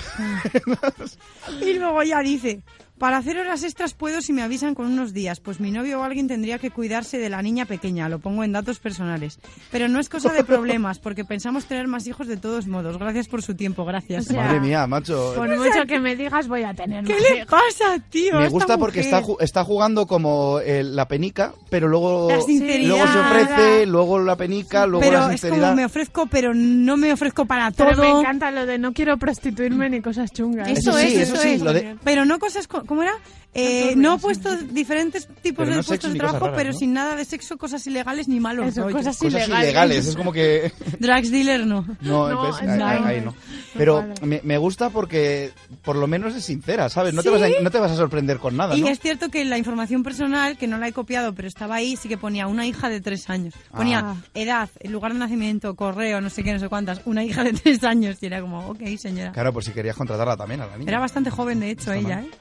y 1.62 1.74
luego 1.74 2.04
ya 2.04 2.20
dice, 2.22 2.62
para 2.98 3.18
hacer 3.18 3.38
horas 3.38 3.64
extras 3.64 3.94
puedo 3.94 4.22
si 4.22 4.34
me 4.34 4.42
avisan 4.42 4.76
con 4.76 4.86
unos 4.88 5.14
días, 5.14 5.40
pues 5.40 5.60
mi 5.60 5.72
novio 5.72 6.00
o 6.00 6.04
alguien 6.04 6.28
tendría 6.28 6.58
que 6.60 6.72
cuidarse 6.72 7.18
de 7.18 7.30
la 7.30 7.42
niña 7.42 7.66
pequeña, 7.66 8.10
lo 8.10 8.20
pongo 8.20 8.44
en 8.44 8.52
datos 8.52 8.80
personales. 8.80 9.40
Pero 9.72 9.88
no 9.88 10.00
es 10.00 10.10
cosa 10.10 10.34
de 10.34 10.44
problemas, 10.44 11.00
porque 11.00 11.24
pensamos 11.26 11.66
tener 11.66 11.88
más 11.88 12.08
hijos 12.08 12.28
de 12.28 12.38
todos 12.38 12.68
modos. 12.68 12.98
Gracias 12.98 13.28
por 13.28 13.42
su 13.42 13.56
tiempo, 13.56 13.86
gracias. 13.86 14.28
O 14.28 14.34
sea, 14.34 14.44
Madre 14.46 14.60
mía, 14.60 14.88
macho. 14.88 15.34
Por 15.36 15.50
mucho 15.58 15.86
que 15.88 16.00
me 16.00 16.16
digas, 16.16 16.48
voy 16.48 16.64
a 16.64 16.74
tener 16.74 17.04
¿Qué 17.06 17.14
más 17.14 17.22
le 17.22 17.38
hijos. 17.38 17.48
pasa, 17.50 18.00
tío? 18.10 18.34
Me 18.36 18.40
esta 18.46 18.50
gusta 18.50 18.78
porque 18.78 19.04
mujer? 19.04 19.14
está, 19.22 19.44
está 19.44 19.64
jugando 19.64 20.08
como 20.08 20.60
eh, 20.60 20.84
la 20.84 21.08
penica, 21.08 21.54
pero 21.70 21.88
luego, 21.88 22.30
La 22.30 22.42
sinceridad. 22.42 22.88
luego 22.90 23.08
se 23.08 23.20
ofrece, 23.20 23.86
luego 23.86 24.20
la 24.20 24.36
penica, 24.36 24.86
luego 24.88 25.02
Pero 25.06 25.20
la 25.20 25.34
es 25.34 25.42
sinceridad. 25.42 25.62
como 25.70 25.76
me 25.76 25.86
ofrezco, 25.86 26.28
pero 26.28 26.54
no 26.54 26.98
me 26.98 27.14
ofrezco 27.14 27.46
para 27.46 27.72
Pero 27.72 27.92
todo. 27.92 28.02
me 28.14 28.20
encanta 28.20 28.52
lo 28.52 28.66
de 28.66 28.78
no 28.78 28.94
quiero 28.94 29.18
prostituirme 29.18 29.90
ni 29.90 30.02
cosas 30.02 30.32
chungas. 30.32 30.68
Eso, 30.70 30.92
Eso 30.92 30.98
sí, 31.00 31.08
es, 31.08 31.14
eso 31.22 31.34
eso 31.34 31.42
sí, 31.44 31.50
es. 31.50 31.62
lo 31.62 31.74
de- 31.74 31.96
Pero 32.04 32.26
no 32.26 32.40
cosas, 32.40 32.68
co- 32.68 32.84
¿cómo 32.88 33.04
era? 33.04 33.14
Eh, 33.60 33.96
no 33.96 34.16
he 34.16 34.20
puesto 34.20 34.56
diferentes 34.56 35.28
tipos 35.42 35.64
Pero 35.66 35.72
de 35.72 35.78
no 35.78 35.84
puestos 35.84 36.14
de 36.14 36.20
trabajo, 36.20 36.46
raras, 36.46 36.58
pero 36.60 36.74
¿no? 36.74 36.78
sin 36.78 36.94
nada 36.94 37.16
de 37.16 37.26
sexo, 37.26 37.58
cosas 37.58 37.88
ilegales 37.88 38.28
ni 38.28 38.40
malos 38.40 38.68
Eso, 38.68 38.84
rollos. 38.84 38.98
cosas 38.98 39.18
Cosas 39.18 39.42
ilegales. 39.48 39.64
ilegales, 39.66 40.08
es 40.08 40.16
como 40.16 40.32
que... 40.32 40.72
Drugs 41.00 41.32
dealer 41.32 41.66
no. 41.66 41.84
No, 42.02 42.30
No, 42.30 42.42
pues, 42.42 42.56
ahí, 42.62 42.78
no. 42.78 42.86
ahí- 42.88 43.04
ahí 43.06 43.22
no. 43.22 43.34
Pero 43.76 43.96
Vale. 43.96 44.14
me, 44.22 44.42
me 44.44 44.58
gusta 44.60 44.92
porque 44.92 45.52
por 45.82 45.96
lo 45.96 46.06
menos 46.06 46.36
es 46.36 46.44
sincera, 46.46 46.88
¿sabes? 46.90 47.16
No, 47.16 47.24
te, 47.24 47.30
vas 47.32 47.42
a, 47.42 47.48
no 47.62 47.72
te 47.72 47.80
vas 47.80 47.92
a 47.92 47.96
sorprender 47.96 48.38
con 48.38 48.56
nada, 48.58 48.76
Y 48.78 48.82
¿no? 48.82 48.90
es 48.90 49.00
cierto 49.00 49.30
que 49.30 49.44
la 49.44 49.58
información 49.58 50.04
personal, 50.04 50.56
que 50.58 50.68
no 50.68 50.78
la 50.78 50.90
he 50.90 50.94
copiado, 50.94 51.34
pero 51.34 51.48
estaba 51.48 51.76
ahí, 51.76 51.96
sí 51.96 52.08
que 52.08 52.18
ponía 52.18 52.46
una 52.46 52.68
hija 52.68 52.90
de 52.90 53.02
tres 53.02 53.28
años. 53.28 53.56
Ponía 53.76 54.02
Ah. 54.02 54.16
edad, 54.36 54.70
lugar 54.84 55.14
de 55.14 55.20
nacimiento, 55.20 55.76
correo, 55.76 56.22
no 56.22 56.30
sé 56.30 56.44
qué, 56.44 56.54
no 56.54 56.60
sé 56.60 56.70
cuántas. 56.70 57.02
Una 57.06 57.24
hija 57.24 57.44
de 57.44 57.54
tres 57.64 57.84
años. 57.84 58.18
Y 58.22 58.28
era 58.28 58.40
como, 58.40 58.68
ok, 58.70 58.82
señora. 59.00 59.32
Claro, 59.32 59.52
por 59.52 59.64
si 59.64 59.72
querías 59.72 59.96
contratarla 59.96 60.38
también 60.38 60.62
a 60.62 60.68
la 60.68 60.78
niña. 60.78 60.92
Era 60.92 61.00
bastante 61.00 61.32
joven, 61.32 61.60
de 61.60 61.72
hecho, 61.72 61.92
Está 61.92 61.96
ella, 61.98 62.16
mal. 62.18 62.26
¿eh? 62.26 62.32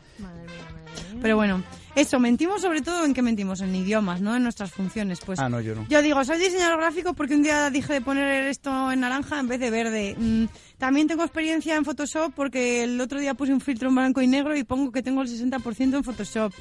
Pero 1.22 1.36
bueno, 1.36 1.62
eso, 1.94 2.18
mentimos 2.20 2.60
sobre 2.62 2.82
todo 2.82 3.04
en 3.04 3.14
qué 3.14 3.22
mentimos, 3.22 3.60
en 3.60 3.74
idiomas, 3.74 4.20
¿no? 4.20 4.36
En 4.36 4.42
nuestras 4.42 4.70
funciones. 4.70 5.20
Pues 5.24 5.38
Ah, 5.38 5.48
no, 5.48 5.60
yo 5.60 5.74
no. 5.74 5.86
yo 5.88 6.02
digo, 6.02 6.22
soy 6.24 6.38
diseñador 6.38 6.78
gráfico 6.78 7.14
porque 7.14 7.34
un 7.34 7.42
día 7.42 7.68
dije 7.70 7.92
de 7.94 8.00
poner 8.00 8.46
esto 8.48 8.90
en 8.92 9.00
naranja 9.00 9.40
en 9.40 9.48
vez 9.48 9.60
de 9.60 9.70
verde. 9.70 10.14
Mm, 10.18 10.44
también 10.78 11.06
tengo 11.08 11.22
experiencia 11.22 11.76
en 11.76 11.84
Photoshop 11.84 12.32
porque 12.34 12.84
el 12.84 13.00
otro 13.00 13.18
día 13.20 13.34
puse 13.34 13.52
un 13.52 13.60
filtro 13.60 13.88
en 13.88 13.94
blanco 13.94 14.20
y 14.22 14.26
negro 14.26 14.56
y 14.56 14.64
pongo 14.64 14.92
que 14.92 15.02
tengo 15.02 15.22
el 15.22 15.28
60% 15.28 15.96
en 15.96 16.04
Photoshop. 16.04 16.52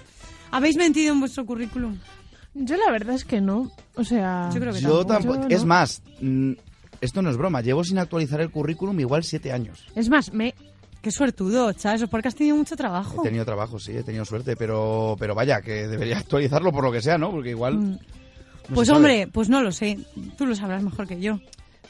¿Habéis 0.52 0.78
mentido 0.78 1.14
en 1.14 1.20
vuestro 1.20 1.46
currículum? 1.46 1.98
Yo 2.54 2.78
la 2.78 2.90
verdad 2.92 3.16
es 3.16 3.26
que 3.26 3.42
no. 3.42 3.70
O 3.96 4.04
sea, 4.06 4.50
Yo 4.54 4.62
creo 4.62 4.74
que 4.74 4.80
Yo 4.80 5.06
tampoco. 5.06 5.34
tampoco. 5.34 5.50
Yo 5.50 5.56
Es 5.58 5.64
no. 5.64 5.68
más, 5.68 6.02
mm, 6.22 6.52
esto 7.02 7.22
no 7.22 7.30
es 7.30 7.36
broma. 7.36 7.60
Llevo 7.62 7.84
sin 7.84 7.98
actualizar 7.98 8.40
el 8.40 8.50
currículum 8.52 8.98
igual 9.02 9.26
siete 9.26 9.52
años. 9.52 9.86
Es 9.96 10.08
más, 10.10 10.32
me... 10.32 10.56
Qué 11.06 11.12
suertudo, 11.12 11.72
¿sabes? 11.78 12.04
Porque 12.10 12.30
has 12.30 12.34
tenido 12.34 12.56
mucho 12.58 12.76
trabajo. 12.76 13.22
He 13.22 13.26
tenido 13.28 13.46
trabajo, 13.46 13.78
sí, 13.78 13.92
he 13.96 14.02
tenido 14.02 14.26
suerte, 14.26 14.56
pero, 14.56 15.16
pero 15.20 15.36
vaya, 15.36 15.62
que 15.62 15.88
debería 15.88 16.18
actualizarlo 16.26 16.72
por 16.72 16.84
lo 16.84 16.92
que 16.92 17.00
sea, 17.00 17.20
¿no? 17.20 17.30
Porque 17.30 17.52
igual... 17.52 17.78
Mm. 17.78 17.92
no 17.92 18.00
pues 18.74 18.88
sabe. 18.88 18.98
hombre, 18.98 19.28
pues 19.32 19.48
no 19.48 19.62
lo 19.62 19.72
sé. 19.72 20.00
Tú 20.36 20.48
lo 20.48 20.56
sabrás 20.56 20.82
mejor 20.82 21.06
que 21.08 21.22
yo. 21.22 21.40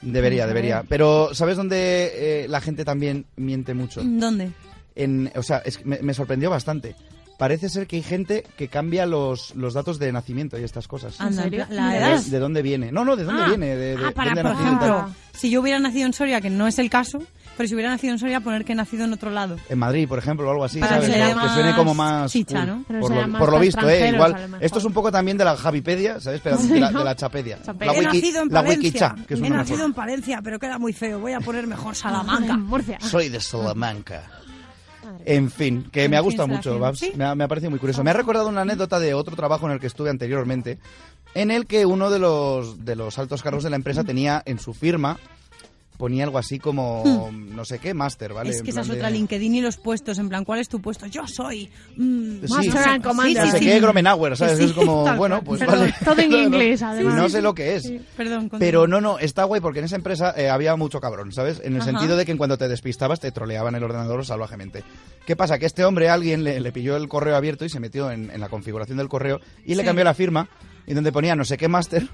Debería, 0.02 0.46
debería. 0.48 0.84
Pero 0.90 1.34
¿sabes 1.34 1.56
dónde 1.56 2.12
eh, 2.44 2.48
la 2.50 2.60
gente 2.60 2.84
también 2.84 3.26
miente 3.38 3.74
mucho? 3.74 4.02
¿Dónde? 4.04 4.52
En, 4.96 5.32
o 5.38 5.44
sea, 5.44 5.60
es 5.60 5.86
me, 5.86 6.00
me 6.02 6.14
sorprendió 6.14 6.50
bastante. 6.50 6.94
Parece 7.40 7.70
ser 7.70 7.88
que 7.88 7.96
hay 7.96 8.04
gente 8.04 8.44
que 8.58 8.68
cambia 8.68 9.06
los, 9.06 9.56
los 9.56 9.74
datos 9.74 9.98
de 9.98 10.12
nacimiento 10.12 10.60
y 10.60 10.64
estas 10.64 10.90
cosas. 10.90 11.22
Anda, 11.22 11.44
serio? 11.44 11.66
la 11.70 11.90
De- 11.92 11.98
edad. 12.00 12.22
De, 12.22 12.40
dónde 12.40 12.62
viene? 12.62 12.92
No, 12.92 13.06
no, 13.06 13.16
¿de 13.16 13.24
dónde 13.24 13.44
Ah, 13.44 13.48
viene? 13.48 13.76
De, 13.78 13.96
de- 13.96 14.06
ah, 14.08 14.12
para, 14.14 14.34
dónde 14.34 14.44
por 14.44 14.52
ejemplo, 14.62 15.16
si 15.34 15.50
yo 15.50 15.62
hubiera 15.62 15.80
nacido 15.80 16.06
en 16.06 16.12
Soria, 16.12 16.42
que 16.42 16.50
no 16.50 16.68
es 16.68 16.78
el 16.80 16.90
caso, 16.90 17.20
Pero 17.58 17.68
si 17.70 17.74
hubiera 17.76 17.90
nacido 17.90 18.14
en 18.14 18.20
Soria, 18.20 18.42
poner 18.42 18.66
que 18.66 18.74
he 18.74 18.76
nacido 18.76 19.06
en 19.06 19.14
otro 19.14 19.30
lado. 19.32 19.56
En 19.70 19.80
Madrid, 19.80 20.08
por 20.08 20.20
ejemplo, 20.20 20.48
o 20.48 20.52
algo 20.52 20.66
así, 20.66 20.80
Para 20.80 21.02
¿sabes? 21.02 21.10
que 21.10 21.50
suene 21.54 21.76
como 21.76 21.94
más... 21.94 22.32
chicha, 22.32 22.60
cool. 22.60 22.68
¿no? 22.68 22.84
Pero 22.88 23.00
Por 23.00 23.16
lo, 23.16 23.28
más 23.28 23.40
por 23.40 23.52
lo 23.52 23.60
visto, 23.60 23.90
¿eh? 23.90 24.10
Igual, 24.10 24.58
esto 24.60 24.80
es 24.80 24.86
un 24.86 24.94
poco 24.94 25.12
también 25.12 25.38
de 25.38 25.46
la 25.46 25.56
Javipedia, 25.56 26.20
¿sabes? 26.20 26.42
Pero 26.44 26.58
de, 26.58 26.80
la, 26.80 26.92
de 26.92 27.04
la 27.04 27.16
Chapedia. 27.16 27.60
La 27.66 27.86
he 27.94 28.00
wiki, 28.00 28.04
nacido 28.04 28.42
en 28.42 28.48
la 28.50 28.62
Palencia. 28.62 28.78
wikicha, 28.88 29.16
que 29.28 29.34
es 29.36 29.40
he 29.40 29.50
nacido 29.50 29.78
mejor. 29.78 29.90
en 29.90 29.94
Palencia, 29.94 30.42
pero 30.44 30.60
queda 30.60 30.78
muy 30.78 30.92
feo. 30.94 31.20
Voy 31.20 31.32
a 31.34 31.40
poner 31.40 31.66
mejor 31.66 31.96
Salamanca. 31.96 32.58
Murcia. 32.58 33.00
Soy 33.00 33.30
de 33.30 33.40
Salamanca. 33.40 34.24
En 35.24 35.50
fin, 35.50 35.88
que 35.92 36.10
me 36.10 36.18
ha 36.18 36.20
gustado 36.22 36.48
mucho. 36.48 36.78
Babs. 36.78 37.00
¿Sí? 37.00 37.12
Me, 37.16 37.26
ha, 37.26 37.36
me 37.36 37.44
ha 37.44 37.48
parecido 37.48 37.70
muy 37.70 37.80
curioso. 37.80 38.04
Me 38.04 38.10
ha 38.10 38.14
recordado 38.14 38.48
una 38.50 38.62
anécdota 38.62 39.00
de 39.00 39.14
otro 39.14 39.36
trabajo 39.36 39.66
en 39.66 39.72
el 39.74 39.80
que 39.80 39.88
estuve 39.88 40.10
anteriormente, 40.10 40.78
en 41.34 41.52
el 41.52 41.68
que 41.68 41.86
uno 41.86 42.10
de 42.10 42.20
los, 42.20 42.84
de 42.86 42.96
los 42.96 43.18
altos 43.18 43.42
cargos 43.42 43.64
de 43.64 43.70
la 43.70 43.76
empresa 43.76 44.04
tenía 44.04 44.42
en 44.46 44.60
su 44.60 44.74
firma, 44.74 45.18
ponía 45.98 46.24
algo 46.26 46.38
así 46.38 46.60
como, 46.60 47.32
no 47.32 47.66
sé 47.66 47.80
qué, 47.80 47.94
máster, 47.94 48.34
¿vale? 48.34 48.50
Es 48.52 48.62
que 48.62 48.72
esa 48.72 48.82
es 48.82 48.88
de- 48.88 48.96
otra 48.96 49.10
LinkedIn 49.10 49.56
y 49.56 49.62
los 49.62 49.78
puestos. 49.78 50.18
En 50.20 50.30
plan, 50.30 50.44
¿cuál 50.44 50.60
es 50.60 50.70
tu 50.70 50.82
puesto? 50.82 51.06
Yo 51.08 51.28
soy. 51.28 51.70
mm, 51.98 52.46
Sí. 52.46 52.54
Master 52.54 52.90
and 52.90 53.04
Commander. 53.04 53.46
No 53.46 53.52
sé 53.52 53.60
qué, 53.60 53.80
Gromenauer, 53.80 54.38
¿sabes? 54.38 54.58
Sí, 54.58 54.64
es 54.66 54.74
como, 54.74 55.04
bueno, 55.18 55.42
pues 55.44 55.60
Pero 55.60 55.72
vale. 55.72 55.96
todo 56.04 56.20
en 56.20 56.32
inglés, 56.44 56.82
Y 56.82 56.84
además. 56.84 57.16
no 57.16 57.30
sé 57.30 57.42
lo 57.42 57.54
que 57.54 57.76
es. 57.76 57.92
Perdón. 58.18 58.50
Pero 58.60 58.88
no, 58.88 59.02
no, 59.02 59.20
está 59.20 59.44
guay 59.46 59.62
porque 59.62 59.80
en 59.80 59.86
esa 59.86 59.96
empresa 59.96 60.34
eh, 60.38 60.50
había 60.50 60.76
mucho 60.76 61.00
cabrón, 61.00 61.32
¿sabes? 61.32 61.62
En 61.64 61.76
el 61.76 61.82
Ajá. 61.82 61.92
sentido 61.92 62.18
de 62.18 62.26
que 62.26 62.32
en 62.32 62.38
cuanto 62.38 62.58
te 62.58 62.68
despistabas 62.68 63.20
te 63.20 63.32
troleaban 63.32 63.76
el 63.76 63.84
ordenador 63.84 64.26
salvajemente. 64.26 64.84
¿Qué 65.26 65.36
pasa? 65.36 65.58
Que 65.60 65.66
este 65.66 65.86
hombre, 65.86 66.10
alguien 66.10 66.44
le, 66.44 66.60
le 66.60 66.72
pilló 66.72 66.96
el 66.98 67.08
correo 67.08 67.36
abierto 67.36 67.66
y 67.66 67.70
se 67.70 67.80
metió 67.80 68.12
en, 68.12 68.30
en 68.32 68.40
la 68.42 68.50
configuración 68.50 68.98
del 68.98 69.10
correo 69.10 69.40
y 69.66 69.76
le 69.76 69.84
cambió 69.84 70.04
la 70.04 70.14
firma 70.14 70.48
y 70.88 70.94
donde 70.94 71.12
ponía 71.12 71.36
no 71.36 71.44
sé 71.46 71.58
qué 71.58 71.68
máster, 71.68 72.08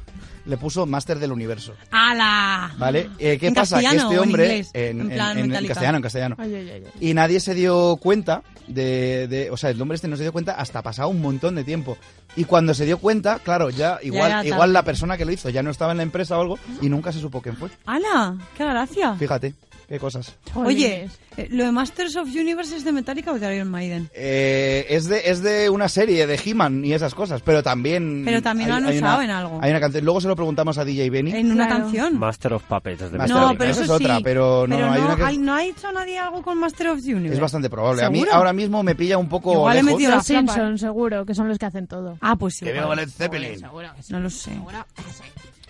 le 0.45 0.57
puso 0.57 0.85
máster 0.85 1.19
del 1.19 1.31
universo. 1.31 1.73
¡Hala! 1.91 2.71
¿Vale? 2.77 3.09
Eh, 3.19 3.37
¿Qué 3.37 3.47
¿En 3.47 3.53
pasa? 3.53 3.79
Que 3.79 3.85
este 3.95 4.19
hombre... 4.19 4.65
En, 4.73 4.99
En 4.99 5.01
en- 5.01 5.09
plan 5.09 5.31
en- 5.37 5.43
en 5.45 5.47
metálica. 5.49 5.73
castellano, 5.73 5.97
en 5.97 6.01
castellano. 6.03 6.35
Ay, 6.39 6.55
ay, 6.55 6.69
ay. 6.69 6.83
Y 6.99 7.13
nadie 7.13 7.39
se 7.39 7.53
dio 7.53 7.97
cuenta 7.97 8.43
de, 8.67 9.27
de- 9.27 9.51
O 9.51 9.57
sea, 9.57 9.69
el 9.69 9.81
hombre 9.81 9.95
este 9.95 10.07
no 10.07 10.15
se 10.17 10.23
dio 10.23 10.31
cuenta 10.31 10.53
hasta 10.53 10.81
pasado 10.81 11.09
un 11.09 11.21
montón 11.21 11.55
de 11.55 11.63
tiempo. 11.63 11.97
Y 12.35 12.45
cuando 12.45 12.73
se 12.73 12.85
dio 12.85 12.97
cuenta, 12.97 13.39
claro, 13.39 13.69
ya 13.69 13.99
igual, 14.01 14.31
era 14.31 14.45
igual 14.45 14.71
la 14.73 14.83
persona 14.83 15.17
que 15.17 15.25
lo 15.25 15.31
hizo 15.33 15.49
ya 15.49 15.63
no 15.63 15.69
estaba 15.69 15.91
en 15.91 15.97
la 15.97 16.03
empresa 16.03 16.37
o 16.37 16.41
algo 16.41 16.59
y 16.81 16.87
nunca 16.89 17.11
se 17.11 17.19
supo 17.19 17.41
quién 17.41 17.57
fue. 17.57 17.69
¡Hala! 17.85 18.37
¡Qué 18.57 18.63
gracia! 18.63 19.15
Fíjate, 19.15 19.53
qué 19.91 19.99
cosas. 19.99 20.35
Oye, 20.55 21.07
eh, 21.37 21.47
¿lo 21.51 21.65
de 21.65 21.71
Masters 21.71 22.15
of 22.15 22.27
Universe 22.29 22.75
es 22.75 22.83
de 22.83 22.91
Metallica 22.91 23.31
o 23.31 23.37
de 23.39 23.55
Iron 23.55 23.69
Maiden? 23.69 24.09
Eh, 24.13 24.85
es, 24.89 25.07
de, 25.07 25.21
es 25.29 25.43
de 25.43 25.69
una 25.69 25.87
serie 25.89 26.25
de 26.27 26.39
He-Man 26.43 26.83
y 26.85 26.93
esas 26.93 27.13
cosas, 27.13 27.41
pero 27.41 27.61
también... 27.61 28.23
Pero 28.25 28.41
también 28.41 28.69
lo 28.69 28.75
han 28.75 28.85
usado 28.85 29.21
en 29.21 29.29
algo. 29.29 29.59
Hay 29.61 29.69
una 29.71 29.79
canción. 29.79 30.03
Luego 30.05 30.21
se 30.21 30.27
lo 30.27 30.35
preguntamos 30.35 30.77
a 30.77 30.85
DJ 30.85 31.09
Benny. 31.09 31.31
En 31.31 31.51
una 31.51 31.67
Claro. 31.67 31.83
canción. 31.83 32.17
Master 32.17 32.53
of 32.53 32.63
Puppets 32.63 33.11
de 33.11 33.17
Master 33.17 33.35
No, 33.37 33.55
pero 33.57 33.71
esa 33.71 33.83
eso 33.83 33.95
es 33.95 34.01
otra, 34.01 34.17
sí. 34.17 34.23
pero 34.23 34.65
no, 34.67 34.75
hay 34.91 35.01
una 35.01 35.15
que- 35.15 35.23
hay- 35.23 35.37
no 35.37 35.53
ha 35.55 35.63
hecho 35.65 35.91
nadie 35.91 36.17
algo 36.17 36.41
con 36.41 36.57
Master 36.57 36.87
of 36.89 37.01
the 37.03 37.13
Universe. 37.13 37.35
Es 37.35 37.39
bastante 37.41 37.69
probable. 37.69 38.03
A 38.03 38.09
mí 38.09 38.19
¿Seguro? 38.19 38.35
ahora 38.37 38.53
mismo 38.53 38.81
me 38.83 38.95
pilla 38.95 39.17
un 39.17 39.27
poco 39.29 39.53
Igual 39.53 39.77
he 39.77 39.83
lejos. 39.83 39.91
metido 39.93 40.09
la 40.11 40.15
Los. 40.17 40.25
Simpsons, 40.25 40.81
seguro, 40.81 41.25
que 41.25 41.35
son 41.35 41.47
los 41.47 41.57
que 41.57 41.65
hacen 41.65 41.87
todo. 41.87 42.17
Ah, 42.21 42.35
pues 42.37 42.55
sí. 42.55 42.65
Que 42.65 42.71
veo 42.71 42.95
Led 42.95 43.09
Zeppelin. 43.09 43.61
No 44.09 44.19
lo 44.21 44.29
sé. 44.29 44.51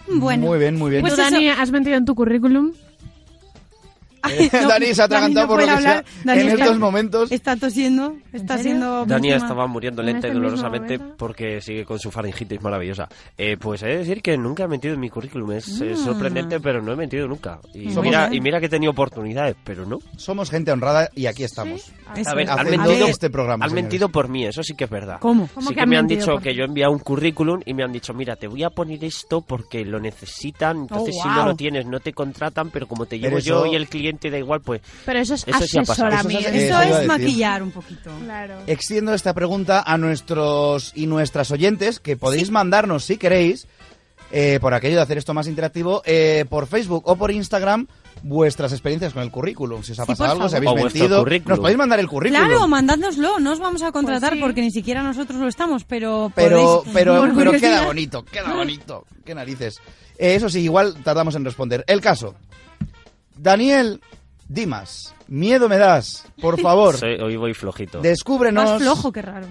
Bueno. 0.10 0.48
Muy 0.48 0.60
bien, 0.60 0.76
muy 0.78 0.90
bien. 0.90 1.02
Pues 1.02 1.14
¿Tú, 1.16 1.22
Dani, 1.22 1.48
has 1.50 1.72
mentido 1.72 1.96
en 1.96 2.06
tu 2.06 2.16
currículum? 2.16 2.72
Ay, 4.24 4.50
no, 4.54 4.68
Dani 4.68 4.86
se 4.94 5.02
ha 5.02 5.08
Dani 5.08 5.34
atragantado 5.34 5.48
no 5.48 5.54
por 5.54 5.60
lo 5.62 5.66
que 5.66 5.66
sea. 5.66 5.76
hablar. 5.92 6.06
Dani 6.24 6.42
en 6.42 6.48
está- 6.50 6.64
estos 6.64 6.80
momentos... 6.80 7.32
Está 7.32 7.56
tosiendo, 7.56 8.16
está 8.34 8.58
siendo... 8.58 9.06
Víctima. 9.06 9.36
estaba 9.36 9.68
muriendo 9.68 10.02
¿En 10.02 10.06
lenta 10.08 10.28
y 10.28 10.30
este 10.30 10.40
dolorosamente 10.40 11.00
porque 11.00 11.62
sigue 11.62 11.86
con 11.86 12.00
su 12.00 12.12
faringitis 12.12 12.62
maravillosa. 12.62 13.08
Eh, 13.38 13.58
pues 13.60 13.84
he 13.84 13.88
de 13.88 13.98
decir 13.98 14.22
que 14.22 14.38
nunca 14.38 14.64
he 14.64 14.68
mentido 14.68 14.94
en 14.94 15.00
mi 15.00 15.10
currículum. 15.10 15.52
Es, 15.54 15.68
es 15.82 16.00
Mm. 16.00 16.04
sorprendente, 16.06 16.60
pero 16.60 16.82
no 16.82 16.92
he 16.92 16.96
mentido 16.96 17.28
nunca. 17.28 17.60
Y 17.74 17.88
mira, 18.02 18.30
y 18.32 18.40
mira 18.42 18.60
que 18.60 18.66
he 18.68 18.70
tenido 18.70 18.92
oportunidades, 18.92 19.56
pero 19.64 19.86
no. 19.86 20.00
Somos 20.18 20.50
gente 20.50 20.72
honrada 20.72 21.10
y 21.16 21.26
aquí 21.26 21.44
estamos. 21.44 21.92
Eso 22.16 22.30
A 22.30 22.34
ver, 22.36 22.50
han 22.50 22.70
mentido, 22.70 23.08
este 23.08 23.30
programa, 23.30 23.66
han 23.66 23.74
mentido 23.74 24.10
por 24.10 24.28
mí, 24.30 24.46
eso 24.46 24.64
sí 24.64 24.76
que 24.76 24.84
es 24.86 24.90
verdad. 24.90 25.18
¿Cómo? 25.20 25.48
¿Cómo 25.54 25.70
sí 25.70 25.74
que 25.76 25.82
han 25.82 25.90
me 25.90 25.98
han 25.98 26.08
dicho 26.08 26.38
que 26.38 26.54
yo 26.54 26.64
he 26.64 26.68
enviado 26.68 26.92
un 26.92 27.00
currículum 27.00 27.62
y 27.66 27.74
me 27.74 27.84
han 27.84 27.92
dicho, 27.92 28.14
mira, 28.14 28.36
te 28.36 28.48
voy 28.48 28.64
a 28.64 28.70
poner 28.70 29.04
esto 29.04 29.42
porque 29.42 29.86
lo 29.86 30.00
necesitan, 30.00 30.78
entonces 30.82 31.16
si 31.22 31.28
no 31.28 31.46
lo 31.46 31.56
tienes 31.56 31.86
no 31.86 32.00
te 32.00 32.14
contratan, 32.14 32.70
pero 32.70 32.88
como 32.88 33.06
te 33.06 33.18
llevo 33.20 33.40
yo 33.40 33.66
y 33.66 33.76
el 33.76 33.88
cliente 33.88 34.11
da 34.20 34.38
igual, 34.38 34.62
pues 34.62 34.82
Pero 35.06 35.20
eso 35.20 35.34
es 35.36 35.48
Eso 35.48 35.60
sí 35.68 35.78
ha 35.78 35.82
asesoramiento. 35.82 36.50
Eso 36.50 36.82
es- 36.82 36.90
Eso 36.98 37.08
maquillar 37.08 37.64
un 37.64 37.72
poquito. 37.72 38.12
Claro. 38.24 38.56
Extiendo 38.68 39.14
esta 39.14 39.34
pregunta 39.34 39.84
a 39.86 39.98
nuestros 39.98 40.92
y 40.96 41.08
nuestras 41.08 41.52
oyentes 41.52 42.00
que 42.00 42.18
podéis 42.18 42.52
mandarnos 42.52 43.04
si 43.06 43.18
queréis, 43.18 43.68
eh, 44.32 44.60
por 44.62 44.74
aquello 44.74 44.96
de 44.96 45.02
hacer 45.02 45.18
esto 45.18 45.34
más 45.34 45.48
interactivo, 45.48 46.02
eh, 46.06 46.46
por 46.50 46.68
Facebook 46.68 47.04
o 47.06 47.16
por 47.16 47.32
Instagram 47.32 47.88
vuestras 48.24 48.72
experiencias 48.72 49.14
con 49.14 49.24
el 49.24 49.32
currículum. 49.32 49.84
Si 49.84 49.94
os 49.94 50.00
ha 50.00 50.04
Sí, 50.06 50.12
pasado 50.12 50.28
por 50.36 50.36
algo, 50.44 50.50
si 50.50 50.56
habéis 50.56 50.72
O 50.72 50.76
mentido, 50.76 51.26
nos 51.46 51.60
podéis 51.60 51.78
mandar 51.78 52.00
el 52.00 52.08
currículum. 52.08 52.46
Claro, 52.48 52.68
mandádnoslo, 52.68 53.40
no 53.40 53.52
os 53.52 53.60
vamos 53.60 53.82
a 53.82 53.92
contratar 53.92 54.30
Pues 54.30 54.38
sí. 54.40 54.42
porque 54.44 54.62
ni 54.62 54.72
siquiera 54.72 55.02
nosotros 55.04 55.40
lo 55.40 55.48
estamos, 55.48 55.84
pero 55.86 56.32
pero, 56.36 56.84
podéis- 56.84 56.94
pero, 56.94 57.52
queda 57.60 57.86
bonito, 57.86 58.24
queda 58.24 58.54
bonito. 58.54 59.06
Qué 59.26 59.34
narices. 59.36 59.80
Eh, 60.18 60.36
eso 60.36 60.50
sí, 60.50 60.60
igual 60.62 60.96
tardamos 61.04 61.34
en 61.36 61.44
responder. 61.44 61.84
El 61.88 62.00
caso. 62.00 62.36
Daniel 63.42 64.00
Dimas, 64.48 65.16
miedo 65.28 65.68
me 65.68 65.78
das, 65.78 66.26
por 66.42 66.60
favor. 66.60 66.96
soy- 66.98 67.20
hoy 67.20 67.38
voy 67.38 67.54
flojito. 67.54 68.02
Descúbrenos 68.02 68.66
Más 68.70 68.82
flojo, 68.82 69.12
qué 69.12 69.22
raro. 69.22 69.48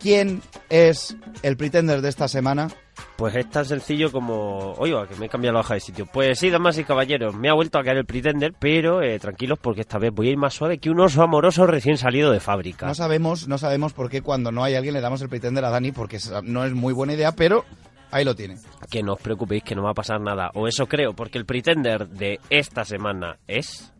quién 0.00 0.40
es 0.70 1.16
el 1.42 1.56
pretender 1.56 2.00
de 2.00 2.08
esta 2.08 2.26
semana. 2.28 2.68
Pues 3.16 3.34
es 3.36 3.48
tan 3.50 3.64
sencillo 3.64 4.10
como... 4.12 4.72
Oiga, 4.78 5.06
que 5.06 5.14
me 5.16 5.26
he 5.26 5.28
cambiado 5.28 5.54
la 5.54 5.60
hoja 5.60 5.74
de 5.74 5.80
sitio. 5.80 6.06
Pues 6.06 6.38
sí, 6.38 6.50
damas 6.50 6.78
y 6.78 6.84
caballeros, 6.84 7.34
me 7.34 7.48
ha 7.48 7.52
vuelto 7.52 7.78
a 7.78 7.84
caer 7.84 7.96
el 7.98 8.04
Pretender, 8.06 8.54
pero 8.58 9.02
eh, 9.02 9.18
tranquilos 9.18 9.58
porque 9.60 9.80
esta 9.82 9.98
vez 9.98 10.12
voy 10.12 10.28
a 10.28 10.30
ir 10.32 10.36
más 10.36 10.54
suave 10.54 10.78
que 10.78 10.88
un 10.90 10.98
oso 11.00 11.22
amoroso 11.22 11.66
recién 11.66 11.96
salido 11.98 12.30
de 12.32 12.40
fábrica. 12.40 12.86
No 12.86 12.94
sabemos, 12.94 13.46
no 13.48 13.58
sabemos 13.58 13.92
por 13.92 14.08
qué 14.08 14.22
cuando 14.22 14.50
no 14.52 14.62
hay 14.64 14.74
alguien 14.76 14.94
le 14.94 15.00
damos 15.00 15.20
el 15.20 15.28
pretender 15.28 15.64
a 15.64 15.70
Dani, 15.70 15.92
porque 15.92 16.18
no 16.44 16.64
es 16.64 16.72
muy 16.72 16.92
buena 16.92 17.12
idea, 17.14 17.32
pero 17.32 17.64
ahí 18.10 18.24
lo 18.24 18.34
tiene. 18.34 18.56
Que 18.90 19.02
no 19.02 19.14
os 19.14 19.20
preocupéis 19.20 19.62
que 19.62 19.74
no 19.74 19.82
va 19.82 19.90
a 19.90 19.94
pasar 19.94 20.20
nada. 20.20 20.50
O 20.54 20.68
eso 20.68 20.86
creo, 20.86 21.14
porque 21.14 21.38
el 21.38 21.46
Pretender 21.46 22.08
de 22.08 22.40
esta 22.50 22.84
semana 22.84 23.38
es... 23.46 23.92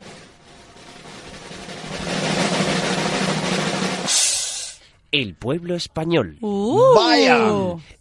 El 5.10 5.34
pueblo 5.34 5.74
español. 5.74 6.36
Uh. 6.42 6.94
¡Vaya! 6.94 7.38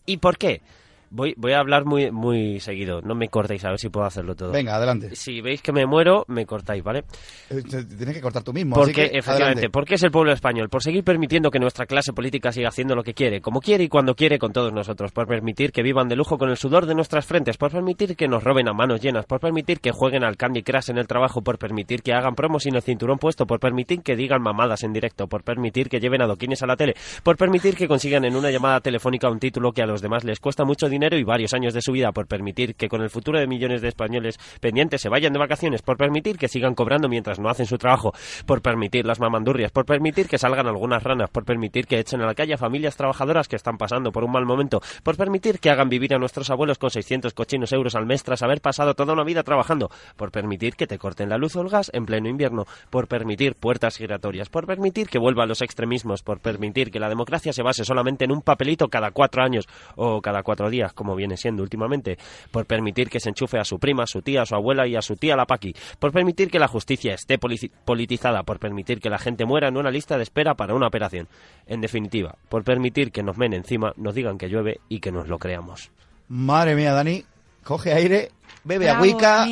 ¿Y 0.05 0.17
por 0.17 0.37
qué? 0.37 0.61
Voy, 1.09 1.33
voy 1.37 1.53
a 1.53 1.59
hablar 1.59 1.85
muy, 1.85 2.11
muy 2.11 2.59
seguido. 2.59 3.01
No 3.01 3.15
me 3.15 3.29
cortéis, 3.29 3.63
a 3.65 3.69
ver 3.69 3.79
si 3.79 3.89
puedo 3.89 4.05
hacerlo 4.05 4.35
todo. 4.35 4.51
Venga, 4.51 4.75
adelante. 4.75 5.15
Si 5.15 5.41
veis 5.41 5.61
que 5.61 5.71
me 5.71 5.85
muero, 5.85 6.25
me 6.27 6.45
cortáis, 6.45 6.83
¿vale? 6.83 7.03
Eh, 7.49 7.63
Tienes 7.97 8.15
que 8.15 8.21
cortar 8.21 8.43
tú 8.43 8.53
mismo. 8.53 8.75
así 8.75 8.81
Porque, 8.85 9.09
que, 9.09 9.17
efectivamente, 9.17 9.43
adelante. 9.43 9.69
¿por 9.69 9.85
qué 9.85 9.95
es 9.95 10.03
el 10.03 10.11
pueblo 10.11 10.31
español? 10.33 10.69
Por 10.69 10.83
seguir 10.83 11.03
permitiendo 11.03 11.49
que 11.49 11.59
nuestra 11.59 11.85
clase 11.85 12.13
política 12.13 12.51
siga 12.51 12.69
haciendo 12.69 12.95
lo 12.95 13.03
que 13.03 13.13
quiere, 13.13 13.41
como 13.41 13.61
quiere 13.61 13.85
y 13.85 13.87
cuando 13.87 14.15
quiere 14.15 14.37
con 14.37 14.51
todos 14.51 14.73
nosotros, 14.73 15.11
por 15.11 15.27
permitir 15.27 15.71
que 15.71 15.81
vivan 15.81 16.07
de 16.09 16.15
lujo 16.15 16.37
con 16.37 16.49
el 16.49 16.57
sudor 16.57 16.85
de 16.85 16.95
nuestras 16.95 17.25
frentes, 17.25 17.57
por 17.57 17.71
permitir 17.71 18.15
que 18.15 18.27
nos 18.27 18.43
roben 18.43 18.67
a 18.67 18.73
manos 18.73 18.99
llenas, 18.99 19.25
por 19.25 19.39
permitir 19.39 19.79
que 19.79 19.91
jueguen 19.91 20.23
al 20.25 20.35
Candy 20.35 20.63
Crush 20.63 20.89
en 20.89 20.97
el 20.97 21.07
trabajo, 21.07 21.41
por 21.41 21.57
permitir 21.57 22.01
que 22.01 22.13
hagan 22.13 22.35
promos 22.35 22.63
sin 22.63 22.75
el 22.75 22.81
cinturón 22.81 23.17
puesto, 23.17 23.45
por 23.45 23.59
permitir 23.59 24.01
que 24.01 24.15
digan 24.15 24.41
mamadas 24.41 24.83
en 24.83 24.91
directo, 24.91 25.27
por 25.27 25.43
permitir 25.43 25.87
que 25.89 25.99
lleven 25.99 26.21
adoquines 26.21 26.61
a 26.63 26.67
la 26.67 26.75
tele, 26.75 26.95
por 27.23 27.37
permitir 27.37 27.75
que 27.75 27.87
consigan 27.87 28.25
en 28.25 28.35
una 28.35 28.51
llamada 28.51 28.81
telefónica 28.81 29.29
un 29.29 29.39
título 29.39 29.71
que 29.71 29.81
a 29.81 29.85
los 29.85 30.01
demás 30.01 30.23
les 30.23 30.39
cuesta 30.39 30.65
mucho 30.65 30.89
dinero 30.89 30.96
y 30.97 31.23
varios 31.23 31.53
años 31.53 31.73
de 31.73 31.81
su 31.81 31.91
vida, 31.91 32.11
por 32.11 32.27
permitir 32.27 32.75
que 32.75 32.89
con 32.89 33.01
el 33.01 33.09
futuro 33.09 33.39
de 33.39 33.47
millones 33.47 33.81
de 33.81 33.89
españoles 33.89 34.39
pendientes 34.59 35.01
se 35.01 35.09
vayan 35.09 35.31
de 35.33 35.39
vacaciones, 35.39 35.81
por 35.81 35.97
permitir 35.97 36.37
que 36.37 36.47
sigan 36.47 36.73
cobrando 36.73 37.07
mientras 37.07 37.39
no 37.39 37.49
hacen 37.49 37.65
su 37.65 37.77
trabajo, 37.77 38.13
por 38.45 38.61
permitir 38.61 39.05
las 39.05 39.19
mamandurrias, 39.19 39.71
por 39.71 39.85
permitir 39.85 40.27
que 40.27 40.37
salgan 40.37 40.67
algunas 40.67 41.03
ranas, 41.03 41.29
por 41.29 41.45
permitir 41.45 41.85
que 41.85 41.99
echen 41.99 42.21
a 42.21 42.25
la 42.25 42.33
calle 42.33 42.55
a 42.55 42.57
familias 42.57 42.97
trabajadoras 42.97 43.47
que 43.47 43.55
están 43.55 43.77
pasando 43.77 44.11
por 44.11 44.23
un 44.23 44.31
mal 44.31 44.45
momento, 44.45 44.81
por 45.03 45.17
permitir 45.17 45.59
que 45.59 45.69
hagan 45.69 45.89
vivir 45.89 46.13
a 46.15 46.17
nuestros 46.17 46.49
abuelos 46.49 46.77
con 46.77 46.89
600 46.89 47.33
cochinos 47.33 47.71
euros 47.71 47.95
al 47.95 48.05
mes 48.05 48.23
tras 48.23 48.41
haber 48.41 48.61
pasado 48.61 48.95
toda 48.95 49.13
una 49.13 49.23
vida 49.23 49.43
trabajando, 49.43 49.89
por 50.15 50.31
permitir 50.31 50.75
que 50.75 50.87
te 50.87 50.97
corten 50.97 51.29
la 51.29 51.37
luz 51.37 51.55
o 51.55 51.61
el 51.61 51.69
gas 51.69 51.91
en 51.93 52.05
pleno 52.05 52.27
invierno, 52.27 52.65
por 52.89 53.07
permitir 53.07 53.55
puertas 53.55 53.97
giratorias, 53.97 54.49
por 54.49 54.65
permitir 54.65 55.07
que 55.07 55.19
vuelvan 55.19 55.47
los 55.47 55.61
extremismos, 55.61 56.23
por 56.23 56.39
permitir 56.39 56.91
que 56.91 56.99
la 56.99 57.09
democracia 57.09 57.53
se 57.53 57.63
base 57.63 57.85
solamente 57.85 58.25
en 58.25 58.31
un 58.31 58.41
papelito 58.41 58.87
cada 58.87 59.11
cuatro 59.11 59.43
años 59.43 59.67
o 59.95 60.21
cada 60.21 60.43
cuatro 60.43 60.69
días, 60.69 60.86
como 60.93 61.15
viene 61.15 61.37
siendo 61.37 61.63
últimamente, 61.63 62.17
por 62.51 62.65
permitir 62.65 63.09
que 63.09 63.19
se 63.19 63.29
enchufe 63.29 63.59
a 63.59 63.65
su 63.65 63.79
prima, 63.79 64.03
a 64.03 64.07
su 64.07 64.21
tía, 64.21 64.41
a 64.41 64.45
su 64.45 64.55
abuela 64.55 64.87
y 64.87 64.95
a 64.95 65.01
su 65.01 65.15
tía 65.15 65.35
la 65.35 65.45
paqui, 65.45 65.75
por 65.99 66.11
permitir 66.11 66.49
que 66.49 66.59
la 66.59 66.67
justicia 66.67 67.13
esté 67.13 67.37
politizada, 67.37 68.43
por 68.43 68.59
permitir 68.59 68.99
que 68.99 69.09
la 69.09 69.17
gente 69.17 69.45
muera 69.45 69.67
en 69.67 69.77
una 69.77 69.91
lista 69.91 70.17
de 70.17 70.23
espera 70.23 70.55
para 70.55 70.73
una 70.73 70.87
operación. 70.87 71.27
En 71.65 71.81
definitiva, 71.81 72.35
por 72.49 72.63
permitir 72.63 73.11
que 73.11 73.23
nos 73.23 73.37
men 73.37 73.53
encima, 73.53 73.93
nos 73.97 74.15
digan 74.15 74.37
que 74.37 74.49
llueve 74.49 74.79
y 74.89 74.99
que 74.99 75.11
nos 75.11 75.27
lo 75.27 75.39
creamos. 75.39 75.91
Madre 76.27 76.75
mía, 76.75 76.93
Dani, 76.93 77.23
coge 77.63 77.93
aire, 77.93 78.31
bebe 78.63 78.85
Bravo, 78.85 79.03
agüica. 79.03 79.47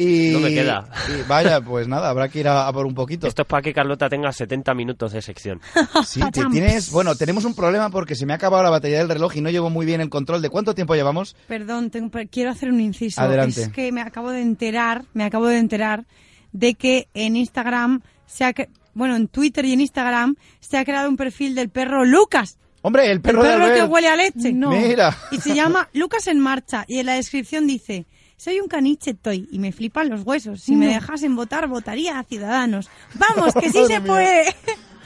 Y... 0.00 0.30
No 0.32 0.40
me 0.40 0.50
queda. 0.54 0.88
y 1.08 1.28
vaya, 1.28 1.60
pues 1.60 1.86
nada, 1.88 2.08
habrá 2.10 2.28
que 2.28 2.40
ir 2.40 2.48
a, 2.48 2.66
a 2.66 2.72
por 2.72 2.86
un 2.86 2.94
poquito. 2.94 3.26
Esto 3.26 3.42
es 3.42 3.48
para 3.48 3.62
que 3.62 3.72
Carlota 3.74 4.08
tenga 4.08 4.32
70 4.32 4.72
minutos 4.74 5.12
de 5.12 5.22
sección. 5.22 5.60
Sí, 6.04 6.20
te 6.32 6.44
tienes... 6.50 6.90
Bueno, 6.90 7.14
tenemos 7.14 7.44
un 7.44 7.54
problema 7.54 7.90
porque 7.90 8.14
se 8.14 8.24
me 8.26 8.32
ha 8.32 8.36
acabado 8.36 8.62
la 8.62 8.70
batería 8.70 8.98
del 8.98 9.08
reloj 9.08 9.36
y 9.36 9.40
no 9.40 9.50
llevo 9.50 9.70
muy 9.70 9.84
bien 9.86 10.00
el 10.00 10.08
control 10.08 10.40
de 10.42 10.48
cuánto 10.50 10.74
tiempo 10.74 10.94
llevamos. 10.94 11.36
Perdón, 11.46 11.90
tengo- 11.90 12.10
quiero 12.30 12.50
hacer 12.50 12.70
un 12.70 12.80
inciso. 12.80 13.20
Adelante. 13.20 13.62
Es 13.62 13.68
que 13.68 13.92
me 13.92 14.00
acabo 14.00 14.30
de 14.30 14.40
enterar, 14.40 15.04
me 15.12 15.24
acabo 15.24 15.46
de 15.46 15.58
enterar 15.58 16.06
de 16.52 16.74
que 16.74 17.08
en 17.14 17.36
Instagram 17.36 18.00
se 18.26 18.44
ha, 18.44 18.52
cre- 18.54 18.68
bueno, 18.94 19.16
en 19.16 19.28
Twitter 19.28 19.64
y 19.64 19.72
en 19.72 19.80
Instagram 19.82 20.36
se 20.60 20.78
ha 20.78 20.84
creado 20.84 21.08
un 21.08 21.16
perfil 21.16 21.54
del 21.54 21.68
perro 21.68 22.04
Lucas. 22.04 22.58
Hombre, 22.82 23.10
el 23.10 23.20
perro, 23.20 23.42
el 23.44 23.46
de 23.46 23.52
perro 23.52 23.64
que 23.66 23.72
Albert. 23.72 23.92
huele 23.92 24.08
a 24.08 24.16
leche. 24.16 24.52
Mira. 24.52 25.16
Y 25.32 25.36
se 25.38 25.54
llama 25.54 25.88
Lucas 25.92 26.26
en 26.28 26.40
marcha. 26.40 26.84
Y 26.88 26.98
en 26.98 27.06
la 27.06 27.14
descripción 27.14 27.66
dice, 27.66 28.06
soy 28.40 28.58
un 28.60 28.68
caniche 28.68 29.12
toy 29.12 29.46
y 29.50 29.58
me 29.58 29.70
flipan 29.72 30.08
los 30.08 30.22
huesos. 30.22 30.62
Si 30.62 30.74
me 30.76 30.86
dejasen 30.86 31.36
votar, 31.36 31.68
votaría 31.68 32.18
a 32.18 32.24
Ciudadanos. 32.24 32.88
Vamos, 33.14 33.52
que 33.54 33.68
sí 33.72 33.84
se 33.86 34.00
puede. 34.00 34.44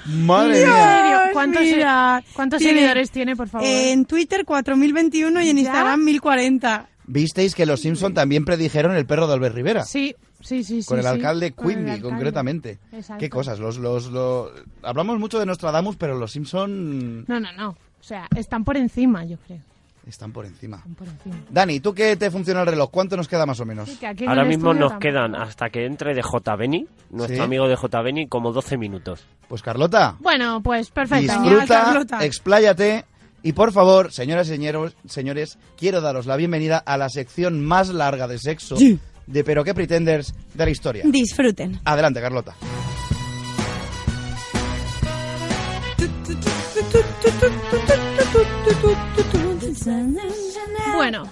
Madre 0.06 0.58
Dios, 0.58 0.68
mía. 0.68 1.30
¿Cuántos, 1.32 1.62
mira. 1.62 2.22
cuántos 2.34 2.58
Tiene- 2.58 2.74
seguidores 2.80 3.10
tiene, 3.10 3.34
por 3.36 3.48
favor? 3.48 3.66
En 3.66 4.04
Twitter 4.04 4.44
4021 4.44 5.42
y 5.42 5.48
en 5.48 5.56
¿Ya? 5.56 5.62
Instagram 5.62 6.04
1040. 6.04 6.88
Visteis 7.06 7.54
que 7.54 7.66
los 7.66 7.80
Simpson 7.80 8.14
también 8.14 8.44
predijeron 8.44 8.94
el 8.96 9.06
perro 9.06 9.26
de 9.26 9.34
Albert 9.34 9.54
Rivera. 9.54 9.84
Sí, 9.84 10.14
sí, 10.40 10.62
sí. 10.62 10.82
sí, 10.82 10.88
Con 10.88 10.98
el 10.98 11.04
sí. 11.04 11.08
alcalde 11.10 11.52
Con 11.52 11.70
el 11.70 11.76
Quimby, 11.76 11.90
alcalde. 11.90 12.08
concretamente. 12.14 12.78
Exacto. 12.92 13.20
Qué 13.20 13.28
cosas. 13.30 13.58
Los, 13.58 13.78
los, 13.78 14.06
los- 14.10 14.50
Hablamos 14.82 15.18
mucho 15.18 15.38
de 15.40 15.46
Nostradamus, 15.46 15.96
pero 15.96 16.16
los 16.18 16.32
Simpson 16.32 17.24
No, 17.26 17.40
no, 17.40 17.52
no. 17.52 17.70
O 17.70 18.02
sea, 18.06 18.28
están 18.36 18.62
por 18.64 18.76
encima, 18.76 19.24
yo 19.24 19.38
creo. 19.46 19.60
Están 20.06 20.32
por 20.32 20.44
encima. 20.46 20.82
Por 20.96 21.08
encima. 21.08 21.36
Dani, 21.50 21.80
¿tú 21.80 21.94
qué 21.94 22.16
te 22.16 22.30
funciona 22.30 22.60
el 22.62 22.66
reloj? 22.66 22.90
¿Cuánto 22.90 23.16
nos 23.16 23.26
queda 23.28 23.46
más 23.46 23.58
o 23.60 23.64
menos? 23.64 23.88
Sí, 23.88 23.96
que 23.96 24.26
Ahora 24.26 24.44
mismo 24.44 24.72
nos 24.74 24.90
tampoco. 24.90 24.98
quedan, 25.00 25.34
hasta 25.34 25.70
que 25.70 25.86
entre 25.86 26.14
de 26.14 26.22
J. 26.22 26.56
Beni, 26.56 26.86
nuestro 27.10 27.36
¿Sí? 27.36 27.42
amigo 27.42 27.68
de 27.68 27.76
J. 27.76 28.02
Beni, 28.02 28.26
como 28.28 28.52
12 28.52 28.76
minutos. 28.76 29.24
Pues 29.48 29.62
Carlota, 29.62 30.16
Bueno, 30.20 30.60
pues 30.62 30.90
perfecto. 30.90 31.40
disfruta, 31.40 32.24
expláyate 32.24 33.04
y 33.42 33.52
por 33.52 33.72
favor, 33.72 34.12
señoras 34.12 34.46
y 34.48 34.50
señores, 34.50 34.94
señores, 35.06 35.58
quiero 35.76 36.00
daros 36.00 36.26
la 36.26 36.36
bienvenida 36.36 36.78
a 36.78 36.96
la 36.96 37.08
sección 37.08 37.64
más 37.64 37.88
larga 37.90 38.26
de 38.26 38.38
sexo 38.38 38.76
Sí. 38.76 38.98
de 39.26 39.44
Pero 39.44 39.64
qué 39.64 39.74
Pretenders 39.74 40.34
de 40.54 40.64
la 40.64 40.70
historia. 40.70 41.02
Disfruten. 41.06 41.80
Adelante, 41.84 42.20
Carlota. 42.20 42.54
Bueno, 50.94 51.24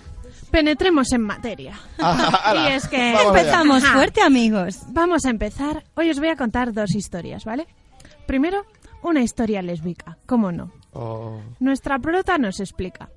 penetremos 0.51 1.13
en 1.13 1.23
materia. 1.23 1.79
Ah, 1.99 2.69
y 2.69 2.73
es 2.73 2.89
que 2.89 3.13
vamos. 3.13 3.39
Empezamos 3.39 3.85
fuerte, 3.85 4.21
amigos. 4.23 4.81
Vamos 4.89 5.25
a 5.25 5.31
empezar. 5.31 5.85
Hoy 5.95 6.11
os 6.11 6.19
voy 6.19 6.29
a 6.29 6.37
contar 6.37 6.73
dos 6.73 6.95
historias, 6.95 7.45
¿vale? 7.45 7.67
Primero, 8.27 8.65
una 9.03 9.23
historia 9.23 9.63
lésbica, 9.63 10.19
¿cómo 10.27 10.53
no? 10.53 10.73
Oh. 10.93 11.41
Nuestra 11.61 11.99
prota 11.99 12.39
nos 12.39 12.61
explica. 12.61 13.09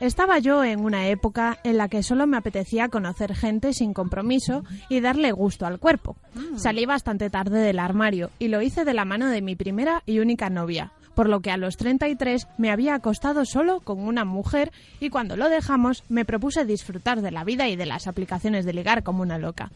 Estaba 0.00 0.38
yo 0.38 0.64
en 0.64 0.80
una 0.80 1.06
época 1.06 1.58
en 1.62 1.78
la 1.78 1.88
que 1.88 2.02
solo 2.02 2.26
me 2.26 2.36
apetecía 2.36 2.88
conocer 2.88 3.34
gente 3.34 3.72
sin 3.72 3.94
compromiso 3.94 4.64
y 4.88 5.00
darle 5.00 5.30
gusto 5.30 5.66
al 5.66 5.78
cuerpo. 5.78 6.16
Salí 6.56 6.84
bastante 6.84 7.30
tarde 7.30 7.60
del 7.60 7.78
armario 7.78 8.30
y 8.38 8.48
lo 8.48 8.60
hice 8.60 8.84
de 8.84 8.92
la 8.92 9.04
mano 9.04 9.28
de 9.28 9.40
mi 9.40 9.54
primera 9.54 10.02
y 10.04 10.18
única 10.18 10.50
novia, 10.50 10.92
por 11.14 11.28
lo 11.28 11.40
que 11.40 11.50
a 11.50 11.56
los 11.56 11.76
33 11.76 12.46
me 12.58 12.70
había 12.70 12.94
acostado 12.94 13.44
solo 13.44 13.80
con 13.80 14.00
una 14.00 14.24
mujer 14.24 14.72
y 15.00 15.10
cuando 15.10 15.36
lo 15.36 15.48
dejamos 15.48 16.04
me 16.08 16.24
propuse 16.24 16.64
disfrutar 16.64 17.22
de 17.22 17.30
la 17.30 17.44
vida 17.44 17.68
y 17.68 17.76
de 17.76 17.86
las 17.86 18.06
aplicaciones 18.06 18.64
de 18.64 18.72
ligar 18.72 19.02
como 19.02 19.22
una 19.22 19.38
loca. 19.38 19.70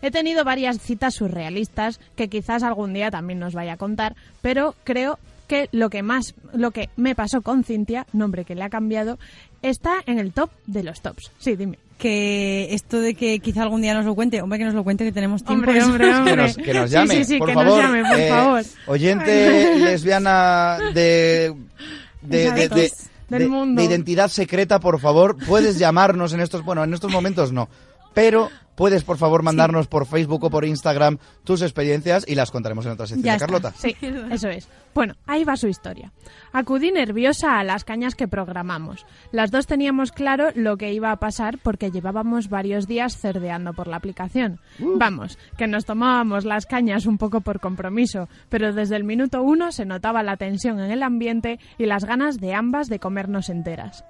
He 0.00 0.10
tenido 0.10 0.44
varias 0.44 0.78
citas 0.78 1.14
surrealistas 1.14 1.98
que 2.16 2.28
quizás 2.28 2.62
algún 2.62 2.92
día 2.92 3.10
también 3.10 3.40
nos 3.40 3.54
vaya 3.54 3.74
a 3.74 3.78
contar, 3.78 4.14
pero 4.42 4.74
creo 4.84 5.18
que 5.48 5.68
lo 5.72 5.90
que 5.90 6.02
más 6.02 6.34
lo 6.52 6.70
que 6.70 6.90
me 6.96 7.14
pasó 7.14 7.42
con 7.42 7.64
Cintia, 7.64 8.06
nombre 8.12 8.44
que 8.44 8.54
le 8.54 8.62
ha 8.62 8.68
cambiado, 8.68 9.18
está 9.62 9.96
en 10.06 10.18
el 10.18 10.32
top 10.32 10.50
de 10.66 10.84
los 10.84 11.00
tops. 11.00 11.32
Sí, 11.38 11.56
dime. 11.56 11.78
Que 11.98 12.68
esto 12.74 13.00
de 13.00 13.14
que 13.14 13.40
quizá 13.40 13.62
algún 13.62 13.82
día 13.82 13.92
nos 13.92 14.04
lo 14.04 14.14
cuente, 14.14 14.40
hombre, 14.40 14.58
que 14.58 14.64
nos 14.64 14.74
lo 14.74 14.84
cuente 14.84 15.04
que 15.04 15.10
tenemos 15.12 15.42
tiempo. 15.42 15.68
Hombre, 15.68 15.82
hombre, 15.84 16.14
hombre. 16.14 16.30
Que 16.34 16.36
nos, 16.42 16.56
que 16.56 16.74
nos 16.74 16.88
Sí, 16.90 16.94
llame, 16.94 17.14
sí, 17.16 17.24
sí, 17.24 17.38
por 17.38 17.48
que 17.48 17.54
nos 17.56 17.64
favor. 17.64 17.82
llame, 17.82 18.02
por 18.08 18.20
eh, 18.20 18.28
favor. 18.28 18.62
Oyente 18.86 19.74
lesbiana 19.80 20.78
de... 20.94 21.54
De, 22.22 22.38
de, 22.38 22.44
Exacto. 22.64 22.74
de- 22.76 22.92
Del 23.28 23.38
de- 23.42 23.48
mundo. 23.48 23.80
de 23.82 23.86
identidad 23.88 24.28
secreta, 24.28 24.80
por 24.80 25.00
favor, 25.00 25.36
puedes 25.46 25.78
llamarnos 25.78 26.32
en 26.32 26.40
estos, 26.40 26.64
bueno, 26.64 26.82
en 26.84 26.94
estos 26.94 27.10
momentos 27.12 27.52
no, 27.52 27.68
pero 28.18 28.50
puedes 28.74 29.04
por 29.04 29.16
favor 29.16 29.44
mandarnos 29.44 29.86
por 29.86 30.04
Facebook 30.04 30.42
o 30.42 30.50
por 30.50 30.64
Instagram 30.64 31.18
tus 31.44 31.62
experiencias 31.62 32.24
y 32.26 32.34
las 32.34 32.50
contaremos 32.50 32.84
en 32.86 32.92
otra 32.92 33.06
sección 33.06 33.32
de. 33.32 33.38
Carlota. 33.38 33.72
Sí, 33.76 33.94
eso 34.32 34.48
es. 34.48 34.68
Bueno, 34.92 35.14
ahí 35.26 35.44
va 35.44 35.56
su 35.56 35.68
historia. 35.68 36.12
Acudí 36.52 36.90
nerviosa 36.90 37.60
a 37.60 37.64
las 37.64 37.84
cañas 37.84 38.16
que 38.16 38.26
programamos. 38.26 39.06
Las 39.30 39.52
dos 39.52 39.68
teníamos 39.68 40.10
claro 40.10 40.48
lo 40.56 40.76
que 40.76 40.92
iba 40.92 41.12
a 41.12 41.20
pasar 41.20 41.58
porque 41.62 41.92
llevábamos 41.92 42.48
varios 42.48 42.88
días 42.88 43.16
cerdeando 43.16 43.72
por 43.74 43.86
la 43.86 43.98
aplicación. 43.98 44.58
Vamos, 44.80 45.38
que 45.56 45.68
nos 45.68 45.84
tomábamos 45.84 46.44
las 46.44 46.66
cañas 46.66 47.06
un 47.06 47.18
poco 47.18 47.40
por 47.40 47.60
compromiso, 47.60 48.28
pero 48.48 48.72
desde 48.72 48.96
el 48.96 49.04
minuto 49.04 49.42
uno 49.42 49.70
se 49.70 49.84
notaba 49.84 50.24
la 50.24 50.36
tensión 50.36 50.80
en 50.80 50.90
el 50.90 51.04
ambiente 51.04 51.60
y 51.78 51.86
las 51.86 52.04
ganas 52.04 52.38
de 52.38 52.54
ambas 52.54 52.88
de 52.88 52.98
comernos 52.98 53.48
enteras. 53.48 54.04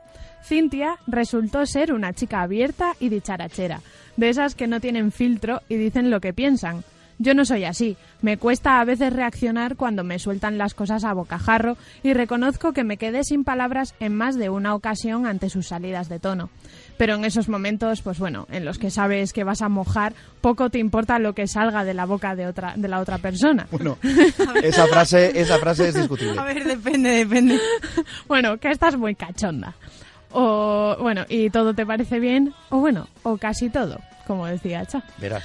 Cintia 0.45 0.97
resultó 1.07 1.67
ser 1.67 1.93
una 1.93 2.13
chica 2.13 2.43
abierta 2.43 2.95
y 3.01 3.09
dicharachera, 3.09 3.81
de 4.17 4.29
esas 4.29 4.55
que 4.55 4.67
no 4.67 4.81
tienen 4.81 5.13
filtro 5.13 5.63
y 5.69 5.77
dicen 5.77 6.11
lo 6.11 6.21
que 6.21 6.33
piensan. 6.33 6.85
Yo 7.21 7.35
no 7.35 7.45
soy 7.45 7.65
así. 7.65 7.97
Me 8.23 8.37
cuesta 8.37 8.81
a 8.81 8.85
veces 8.85 9.13
reaccionar 9.13 9.75
cuando 9.75 10.05
me 10.05 10.21
sueltan 10.21 10.57
las 10.57 10.75
cosas 10.75 11.03
a 11.03 11.13
bocajarro 11.13 11.77
y 12.05 12.13
reconozco 12.13 12.73
que 12.73 12.85
me 12.85 12.97
quedé 12.97 13.25
sin 13.25 13.43
palabras 13.43 13.95
en 13.99 14.15
más 14.15 14.37
de 14.37 14.51
una 14.51 14.75
ocasión 14.75 15.27
ante 15.27 15.51
sus 15.51 15.67
salidas 15.67 16.09
de 16.09 16.21
tono. 16.21 16.49
Pero 16.97 17.15
en 17.15 17.25
esos 17.25 17.49
momentos, 17.49 18.03
pues 18.03 18.21
bueno, 18.21 18.47
en 18.51 18.65
los 18.65 18.79
que 18.79 18.91
sabes 18.91 19.33
que 19.33 19.43
vas 19.43 19.63
a 19.63 19.69
mojar, 19.69 20.15
poco 20.41 20.71
te 20.71 20.79
importa 20.79 21.19
lo 21.19 21.35
que 21.35 21.49
salga 21.49 21.85
de 21.85 21.95
la 21.95 22.07
boca 22.07 22.37
de 22.37 22.47
otra 22.47 22.75
de 22.77 22.89
la 22.89 23.01
otra 23.01 23.19
persona. 23.19 23.67
Bueno, 23.71 23.99
esa 24.63 24.87
frase, 24.87 25.41
esa 25.41 25.59
frase 25.59 25.89
es 25.89 25.95
discutible. 25.97 26.39
A 26.39 26.45
ver, 26.45 26.65
depende, 26.65 27.11
depende. 27.11 27.59
bueno, 28.29 28.59
que 28.59 28.71
estás 28.71 28.97
muy 28.97 29.17
cachonda. 29.17 29.75
O 30.33 30.97
bueno, 31.01 31.25
y 31.29 31.51
todo 31.51 31.75
te 31.75 31.87
parece 31.87 32.19
bien, 32.21 32.53
o 32.71 32.79
bueno, 32.79 33.09
o 33.23 33.37
casi 33.39 33.71
todo, 33.71 33.99
como 34.27 34.47
decía 34.47 34.85
Cha. 34.87 35.03
Verás. 35.19 35.45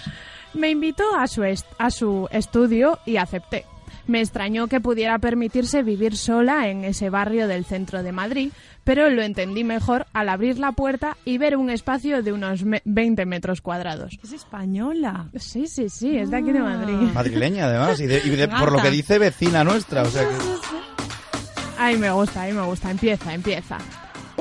Me 0.54 0.70
invitó 0.70 1.04
a 1.18 1.28
su, 1.28 1.44
est- 1.44 1.66
a 1.80 1.90
su 1.90 2.28
estudio 2.32 3.00
y 3.06 3.18
acepté. 3.18 3.66
Me 4.06 4.20
extrañó 4.20 4.68
que 4.68 4.82
pudiera 4.82 5.18
permitirse 5.18 5.82
vivir 5.82 6.18
sola 6.18 6.68
en 6.68 6.84
ese 6.84 7.10
barrio 7.10 7.48
del 7.48 7.64
centro 7.64 8.04
de 8.04 8.12
Madrid, 8.12 8.52
pero 8.84 9.10
lo 9.10 9.22
entendí 9.24 9.64
mejor 9.64 10.06
al 10.12 10.28
abrir 10.28 10.60
la 10.60 10.74
puerta 10.74 11.16
y 11.24 11.38
ver 11.38 11.56
un 11.56 11.70
espacio 11.70 12.22
de 12.22 12.34
unos 12.34 12.64
me- 12.66 12.82
20 12.84 13.26
metros 13.26 13.62
cuadrados. 13.62 14.20
Es 14.22 14.34
española. 14.34 15.30
Sí, 15.38 15.68
sí, 15.68 15.88
sí, 15.88 16.18
es 16.18 16.30
de 16.30 16.36
aquí 16.38 16.52
de 16.52 16.60
Madrid. 16.60 16.94
Madrileña, 17.14 17.66
además, 17.68 17.98
y, 18.02 18.08
de- 18.08 18.22
y 18.26 18.30
de- 18.32 18.50
por 18.50 18.74
lo 18.74 18.82
que 18.82 18.92
dice 18.92 19.18
vecina 19.20 19.64
nuestra, 19.64 20.02
o 20.04 20.08
sea 20.08 20.24
que... 20.28 20.36
Ahí 21.80 21.98
me 21.98 22.12
gusta, 22.12 22.42
ahí 22.42 22.52
me 22.54 22.62
gusta. 22.64 22.92
Empieza, 22.92 23.34
empieza. 23.34 23.78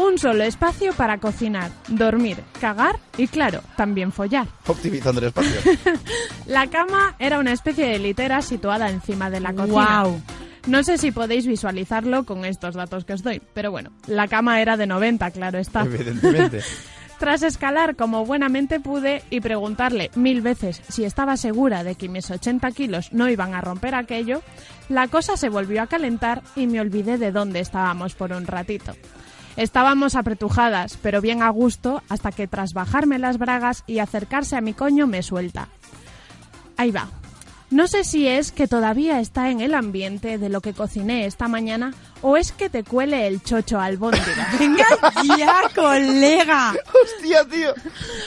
Un 0.03 0.19
solo 0.19 0.43
espacio 0.43 0.93
para 0.95 1.19
cocinar, 1.19 1.71
dormir, 1.87 2.39
cagar 2.61 2.99
y, 3.17 3.29
claro, 3.29 3.61
también 3.77 4.11
follar. 4.11 4.49
Optimizando 4.67 5.21
el 5.21 5.29
espacio. 5.29 5.73
La 6.47 6.67
cama 6.67 7.15
era 7.21 7.39
una 7.39 7.53
especie 7.53 7.87
de 7.87 8.01
litera 8.01 8.43
situada 8.43 8.91
encima 8.91 9.31
de 9.31 9.39
la 9.39 9.53
cocina. 9.53 9.73
Guau. 9.73 10.21
No 10.67 10.83
sé 10.83 10.99
si 10.99 11.13
podéis 11.13 11.47
visualizarlo 11.47 12.25
con 12.25 12.45
estos 12.45 12.75
datos 12.75 13.05
que 13.05 13.13
os 13.13 13.23
doy, 13.23 13.41
pero 13.55 13.71
bueno, 13.71 13.91
la 14.09 14.27
cama 14.27 14.61
era 14.61 14.77
de 14.77 14.89
90, 14.89 15.31
claro 15.31 15.59
está. 15.59 15.83
Evidentemente. 15.83 16.63
Tras 17.21 17.45
escalar 17.45 17.95
como 17.95 18.27
buenamente 18.27 18.81
pude 18.81 19.23
y 19.31 19.41
preguntarle 19.41 20.11
mil 20.17 20.43
veces 20.43 20.83
si 20.89 21.05
estaba 21.05 21.37
segura 21.37 21.85
de 21.85 21.95
que 21.95 22.09
mis 22.09 22.29
80 22.29 22.73
kilos 22.73 23.13
no 23.13 23.29
iban 23.29 23.55
a 23.55 23.61
romper 23.61 23.95
aquello, 23.95 24.43
la 24.89 25.07
cosa 25.07 25.37
se 25.37 25.49
volvió 25.49 25.81
a 25.81 25.87
calentar 25.87 26.43
y 26.57 26.67
me 26.67 26.81
olvidé 26.81 27.19
de 27.19 27.31
dónde 27.31 27.61
estábamos 27.61 28.17
por 28.17 28.33
un 28.33 28.49
ratito. 28.49 28.95
Estábamos 29.57 30.15
apretujadas, 30.15 30.99
pero 31.03 31.21
bien 31.21 31.43
a 31.43 31.51
gusto, 31.51 32.03
hasta 32.09 32.33
que 32.33 32.47
tras 32.47 32.73
bajarme 32.73 33.19
las 33.19 33.39
bragas 33.39 33.85
y 33.87 33.99
acercarse 33.99 34.57
a 34.57 34.61
mi 34.61 34.73
coño 34.73 35.07
me 35.07 35.23
suelta. 35.23 35.69
Ahí 36.77 36.91
va. 36.91 37.09
No 37.71 37.87
sé 37.87 38.05
si 38.05 38.29
es 38.29 38.53
que 38.53 38.69
todavía 38.69 39.21
está 39.21 39.51
en 39.51 39.61
el 39.61 39.75
ambiente 39.75 40.37
de 40.37 40.49
lo 40.51 40.61
que 40.61 40.75
cociné 40.75 41.25
esta 41.27 41.49
mañana 41.49 41.95
o 42.23 42.37
es 42.37 42.53
que 42.53 42.71
te 42.71 42.85
cuele 42.85 43.27
el 43.27 43.43
chocho 43.43 43.79
albóndiga. 43.79 44.49
Venga 44.59 44.85
ya, 45.37 45.63
colega. 45.75 46.75
Hostia, 47.03 47.45
tío. 47.45 47.75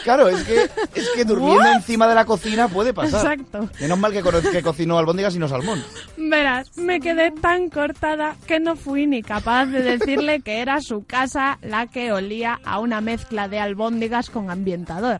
Claro, 0.04 0.28
es 0.28 0.44
que, 0.44 0.70
es 0.94 1.10
que 1.16 1.26
durmiendo 1.26 1.64
What? 1.64 1.76
encima 1.76 2.08
de 2.08 2.16
la 2.16 2.26
cocina 2.26 2.68
puede 2.68 2.94
pasar. 2.94 3.34
Exacto. 3.34 3.70
Menos 3.80 3.98
mal 3.98 4.12
que, 4.12 4.22
que 4.52 4.62
cocinó 4.62 4.98
albóndigas 4.98 5.36
y 5.36 5.40
no 5.40 5.48
salmón. 5.48 5.84
Verás, 6.18 6.78
me 6.78 7.00
quedé 7.00 7.32
tan 7.32 7.70
cortada 7.70 8.36
que 8.46 8.60
no 8.60 8.76
fui 8.76 9.08
ni 9.08 9.22
capaz 9.22 9.66
de 9.68 9.82
decirle 9.82 10.42
que 10.42 10.60
era 10.60 10.82
su 10.82 11.06
casa 11.06 11.58
la 11.62 11.88
que 11.88 12.12
olía 12.12 12.60
a 12.66 12.80
una 12.80 13.02
mezcla 13.02 13.48
de 13.48 13.60
albóndigas 13.60 14.30
con 14.30 14.50
ambientador. 14.50 15.20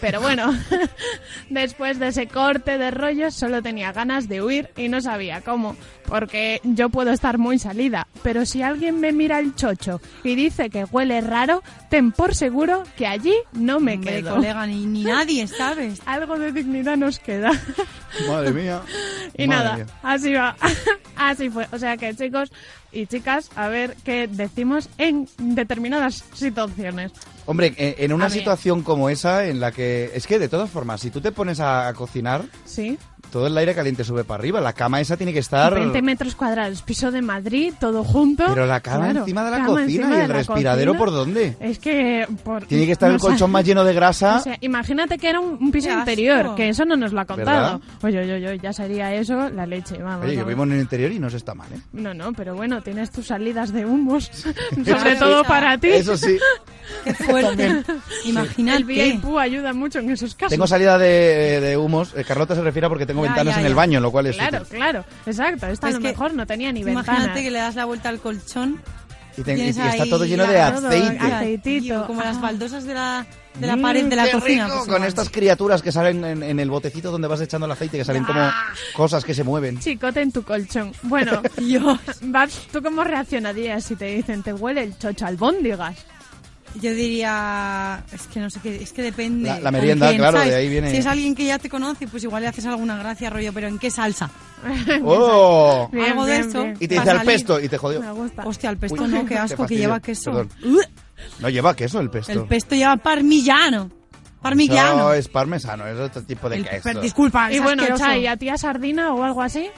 Pero 0.00 0.20
bueno, 0.20 0.52
después 1.50 1.98
de 1.98 2.08
ese 2.08 2.26
corte 2.26 2.78
de 2.78 2.90
rollo 2.90 3.30
solo 3.30 3.62
tenía 3.62 3.92
ganas 3.92 4.28
de 4.28 4.42
huir 4.42 4.70
y 4.76 4.88
no 4.88 5.00
sabía 5.00 5.40
cómo. 5.40 5.76
Porque 6.12 6.60
yo 6.62 6.90
puedo 6.90 7.10
estar 7.10 7.38
muy 7.38 7.58
salida, 7.58 8.06
pero 8.22 8.44
si 8.44 8.60
alguien 8.60 9.00
me 9.00 9.12
mira 9.12 9.38
el 9.38 9.54
chocho 9.54 9.98
y 10.22 10.34
dice 10.34 10.68
que 10.68 10.84
huele 10.84 11.22
raro, 11.22 11.62
ten 11.88 12.12
por 12.12 12.34
seguro 12.34 12.82
que 12.98 13.06
allí 13.06 13.32
no 13.54 13.80
me 13.80 13.94
Hombre, 13.94 14.16
quedo. 14.20 14.34
colega, 14.34 14.66
ni, 14.66 14.84
ni 14.84 15.04
nadie, 15.06 15.46
¿sabes? 15.46 16.02
Algo 16.04 16.38
de 16.38 16.52
dignidad 16.52 16.98
nos 16.98 17.18
queda. 17.18 17.52
Madre 18.28 18.50
mía. 18.50 18.82
Y 19.38 19.46
Madre 19.46 19.64
nada, 19.64 19.76
mía. 19.76 19.86
así 20.02 20.34
va. 20.34 20.54
así 21.16 21.48
fue. 21.48 21.66
O 21.72 21.78
sea 21.78 21.96
que 21.96 22.14
chicos 22.14 22.52
y 22.92 23.06
chicas, 23.06 23.50
a 23.56 23.68
ver 23.68 23.96
qué 24.04 24.28
decimos 24.28 24.90
en 24.98 25.26
determinadas 25.38 26.22
situaciones. 26.34 27.12
Hombre, 27.46 27.74
en, 27.78 28.12
una 28.12 28.28
situación 28.28 28.82
como 28.82 29.08
esa, 29.08 29.46
en 29.46 29.60
la 29.60 29.72
que. 29.72 30.10
Es 30.14 30.26
que 30.26 30.38
de 30.38 30.50
todas 30.50 30.68
formas, 30.68 31.00
si 31.00 31.10
tú 31.10 31.22
te 31.22 31.32
pones 31.32 31.58
a, 31.60 31.88
a 31.88 31.94
cocinar, 31.94 32.44
Sí. 32.66 32.98
Todo 33.32 33.46
el 33.46 33.56
aire 33.56 33.74
caliente 33.74 34.04
sube 34.04 34.22
para 34.22 34.38
arriba. 34.38 34.60
La 34.60 34.74
cama 34.74 35.00
esa 35.00 35.16
tiene 35.16 35.32
que 35.32 35.38
estar. 35.40 35.74
20 35.74 36.02
metros 36.02 36.36
cuadrados, 36.36 36.82
piso 36.82 37.10
de 37.10 37.22
Madrid, 37.22 37.72
todo 37.80 38.04
junto. 38.04 38.44
Pero 38.46 38.66
la 38.66 38.80
cama 38.80 39.06
Claro, 39.06 39.20
encima 39.20 39.44
de 39.44 39.50
la 39.50 39.66
cocina 39.66 40.18
y 40.18 40.20
el 40.30 40.46
cocina. 40.46 40.98
¿por 40.98 41.10
dónde? 41.10 41.56
Es 41.58 41.78
que 41.78 42.26
por... 42.44 42.66
Tiene 42.66 42.86
que 42.86 42.92
estar 42.92 43.08
no 43.08 43.14
el 43.16 43.20
colchón 43.20 43.50
más 43.50 43.64
lleno 43.64 43.84
de 43.84 43.94
grasa. 43.94 44.36
O 44.36 44.40
sea, 44.40 44.58
imagínate 44.60 45.16
que 45.18 45.30
era 45.30 45.40
un, 45.40 45.56
un 45.60 45.72
piso 45.72 45.90
interior, 45.90 46.54
que 46.54 46.68
eso 46.68 46.84
no 46.84 46.96
nos 46.96 47.12
lo 47.12 47.20
ha 47.20 47.24
contado. 47.24 47.80
¿Verdad? 47.80 47.80
Oye, 48.02 48.18
oye, 48.20 48.48
oye, 48.50 48.60
ya 48.62 48.72
sería 48.72 49.14
eso 49.14 49.48
la 49.48 49.66
leche, 49.66 49.96
vamos. 50.02 50.26
Oye, 50.26 50.44
vivo 50.44 50.64
en 50.64 50.72
el 50.72 50.80
interior 50.80 51.10
y 51.10 51.18
no 51.18 51.30
se 51.30 51.38
está 51.38 51.54
mal, 51.54 51.72
¿eh? 51.72 51.80
No, 51.92 52.12
no, 52.12 52.34
pero 52.34 52.54
bueno, 52.54 52.82
tienes 52.82 53.10
tus 53.10 53.28
salidas 53.28 53.72
de 53.72 53.86
humos, 53.86 54.30
sobre 54.84 55.16
todo 55.16 55.42
para 55.44 55.78
ti. 55.78 55.88
Eso 55.88 56.16
sí. 56.16 56.38
Qué 57.04 57.14
fuerte. 57.14 57.66
El 57.66 57.84
Imagínate. 58.26 58.84
VIP 58.84 59.24
ayuda 59.38 59.72
mucho 59.72 60.00
en 60.00 60.10
esos 60.10 60.34
casos. 60.34 60.50
Tengo 60.50 60.66
salida 60.66 60.98
de, 60.98 61.60
de 61.60 61.76
humos. 61.76 62.12
Eh, 62.16 62.24
Carlota 62.24 62.54
se 62.54 62.60
refiere 62.60 62.88
porque 62.88 63.06
tengo 63.06 63.21
Ya, 63.22 63.28
ventanas 63.30 63.54
ya, 63.54 63.60
en 63.60 63.66
el 63.66 63.74
baño, 63.74 64.00
lo 64.00 64.10
cual 64.12 64.26
es 64.26 64.36
Claro, 64.36 64.62
útil. 64.62 64.76
claro, 64.76 65.04
exacto. 65.26 65.66
Esta 65.66 65.88
Es 65.88 65.94
a 65.94 65.98
lo 65.98 66.02
que 66.02 66.08
mejor 66.08 66.34
no 66.34 66.46
tenía 66.46 66.72
ni 66.72 66.80
Imagínate 66.80 67.10
ventana. 67.18 67.34
que 67.42 67.50
le 67.50 67.58
das 67.58 67.74
la 67.74 67.84
vuelta 67.84 68.08
al 68.08 68.18
colchón 68.20 68.80
Y, 69.36 69.42
te- 69.42 69.52
y- 69.52 69.54
y 69.54 69.56
Tienes 69.72 69.76
está 69.78 70.04
todo 70.10 70.26
lleno 70.26 70.46
de 70.46 70.58
todo, 70.72 70.88
aceite. 70.88 71.18
aceitito. 71.18 71.82
Tío, 71.84 72.06
como 72.06 72.20
las 72.20 72.32
Ajá. 72.36 72.40
baldosas 72.42 72.84
de 72.84 72.92
la, 72.92 73.24
de 73.58 73.66
la 73.66 73.76
Mm, 73.76 73.80
pared 73.82 74.04
de 74.04 74.16
la 74.16 74.24
qué 74.26 74.32
cocina. 74.32 74.64
rico, 74.66 74.76
pues 74.76 74.88
con 74.88 74.94
igual. 74.96 75.08
estas 75.08 75.30
criaturas 75.30 75.80
que 75.80 75.90
salen 75.90 76.22
en, 76.22 76.42
en 76.42 76.60
el 76.60 76.68
botecito 76.70 77.10
donde 77.10 77.28
vas 77.28 77.40
echando 77.40 77.64
el 77.64 77.72
aceite, 77.72 77.96
que 77.96 78.04
salen 78.04 78.24
como 78.24 78.40
cosas 78.94 79.24
que 79.24 79.32
se 79.32 79.42
mueven. 79.42 79.80
Chicote 79.80 80.20
en 80.20 80.32
tu 80.32 80.42
colchón. 80.42 80.92
Bueno, 81.04 81.40
Dios. 81.56 81.98
Babs, 82.20 82.68
¿tú 82.70 82.82
cómo 82.82 83.04
reaccionarías 83.04 83.82
si 83.84 83.96
te 83.96 84.04
dicen 84.04 84.42
te 84.42 84.52
huele 84.52 84.82
el 84.82 84.98
chocho 84.98 85.24
albóndigas? 85.24 85.96
Yo 86.80 86.94
diría, 86.94 88.02
es 88.12 88.22
que 88.28 88.40
no 88.40 88.48
sé 88.48 88.58
qué, 88.62 88.76
es 88.82 88.92
que 88.92 89.02
depende. 89.02 89.48
La- 89.48 89.60
la 89.60 89.70
merienda, 89.70 90.08
quién, 90.08 90.18
claro, 90.18 90.38
de 90.38 90.44
¿sabes? 90.44 90.54
ahí 90.56 90.68
viene- 90.70 90.90
Si 90.90 90.96
es 90.96 91.06
alguien 91.06 91.34
que 91.34 91.44
ya 91.44 91.58
te 91.58 91.68
conoce, 91.68 92.06
pues 92.08 92.24
igual 92.24 92.42
le 92.42 92.48
haces 92.48 92.64
alguna 92.66 92.96
gracia, 92.96 93.28
rollo, 93.28 93.52
pero 93.52 93.68
¿en 93.68 93.78
qué 93.78 93.90
salsa? 93.90 94.30
¡Oh! 95.04 95.88
Bien, 95.92 96.04
Algo 96.12 96.24
de 96.24 96.42
bien. 96.42 96.76
Y 96.80 96.88
te 96.88 96.94
dice 96.94 97.10
al 97.10 97.22
pesto 97.24 97.60
y 97.60 97.68
te 97.68 97.76
jodió. 97.78 98.00
Me 98.00 98.12
gusta. 98.12 98.42
Hostia, 98.46 98.70
el 98.70 98.78
pesto 98.78 99.02
Uy, 99.02 99.08
no, 99.10 99.26
qué 99.26 99.36
asco 99.38 99.66
que 99.66 99.76
lleva 99.76 100.00
queso. 100.00 100.32
perdón. 100.32 100.48
No 101.38 101.48
lleva 101.48 101.76
queso 101.76 102.00
el 102.00 102.10
pesto. 102.10 102.32
el 102.32 102.44
pesto 102.46 102.74
lleva 102.74 102.96
parmillano. 102.96 103.90
Parmigiano. 104.40 104.96
No, 104.96 105.12
es 105.12 105.28
parmesano, 105.28 105.86
es 105.86 105.96
otro 105.96 106.22
tipo 106.24 106.48
de 106.48 106.56
El- 106.56 106.68
queso. 106.68 107.00
disculpa, 107.00 107.52
Y 107.52 107.56
es 107.56 107.62
bueno, 107.62 107.82
asqueroso. 107.82 108.04
Chay, 108.04 108.26
¿a 108.26 108.36
ti 108.36 108.48
a 108.48 108.56
sardina 108.56 109.14
o 109.14 109.22
algo 109.22 109.40
así? 109.40 109.68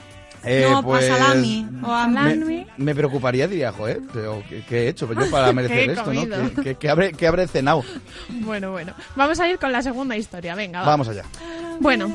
Eh, 0.45 0.67
no, 0.69 0.83
pues, 0.83 1.09
a 1.09 1.17
salami. 1.17 1.67
O 1.83 1.91
a. 1.91 2.07
Me, 2.07 2.67
me 2.77 2.95
preocuparía, 2.95 3.47
diría, 3.47 3.71
joder, 3.71 4.01
pero 4.13 4.43
¿qué, 4.47 4.63
qué 4.67 4.83
he 4.83 4.87
hecho 4.89 5.11
yo 5.13 5.29
para 5.31 5.51
merecer 5.53 5.77
¿Qué 5.77 5.85
he 5.85 5.93
esto, 5.93 6.13
no? 6.13 6.49
¿Qué, 6.55 6.61
qué- 6.63 6.75
qué 6.75 6.89
habré, 6.89 7.11
qué 7.13 7.27
habré 7.27 7.47
cenado? 7.47 7.83
Bueno, 8.29 8.71
bueno. 8.71 8.93
Vamos 9.15 9.39
a 9.39 9.47
ir 9.49 9.57
con 9.59 9.71
la 9.71 9.81
segunda 9.81 10.15
historia, 10.17 10.55
venga, 10.55 10.81
va. 10.81 10.85
Vamos 10.87 11.07
allá. 11.07 11.23
Bueno, 11.79 12.13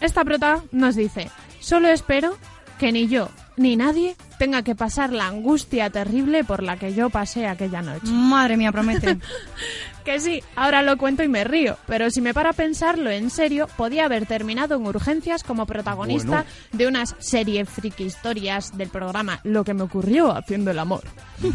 esta 0.00 0.24
prota 0.24 0.62
nos 0.72 0.96
dice, 0.96 1.30
solo 1.60 1.88
espero 1.88 2.36
que 2.78 2.92
ni 2.92 3.08
yo 3.08 3.28
ni 3.56 3.74
nadie 3.76 4.14
tenga 4.38 4.62
que 4.62 4.76
pasar 4.76 5.12
la 5.12 5.26
angustia 5.26 5.90
terrible 5.90 6.44
por 6.44 6.62
la 6.62 6.76
que 6.76 6.94
yo 6.94 7.10
pasé 7.10 7.46
aquella 7.48 7.82
noche. 7.82 8.06
Madre 8.06 8.56
mía, 8.56 8.70
promete. 8.70 9.18
Que 10.08 10.20
sí, 10.20 10.42
ahora 10.56 10.80
lo 10.80 10.96
cuento 10.96 11.22
y 11.22 11.28
me 11.28 11.44
río, 11.44 11.76
pero 11.86 12.10
si 12.10 12.22
me 12.22 12.32
para 12.32 12.48
a 12.48 12.52
pensarlo 12.54 13.10
en 13.10 13.28
serio, 13.28 13.68
podía 13.76 14.06
haber 14.06 14.24
terminado 14.24 14.74
en 14.76 14.86
urgencias 14.86 15.44
como 15.44 15.66
protagonista 15.66 16.28
Bueno. 16.30 16.44
de 16.72 16.86
unas 16.86 17.14
serie 17.18 17.66
friki 17.66 18.04
historias 18.04 18.74
del 18.78 18.88
programa 18.88 19.40
Lo 19.44 19.64
que 19.64 19.74
me 19.74 19.82
ocurrió 19.82 20.34
haciendo 20.34 20.70
el 20.70 20.78
amor. 20.78 21.02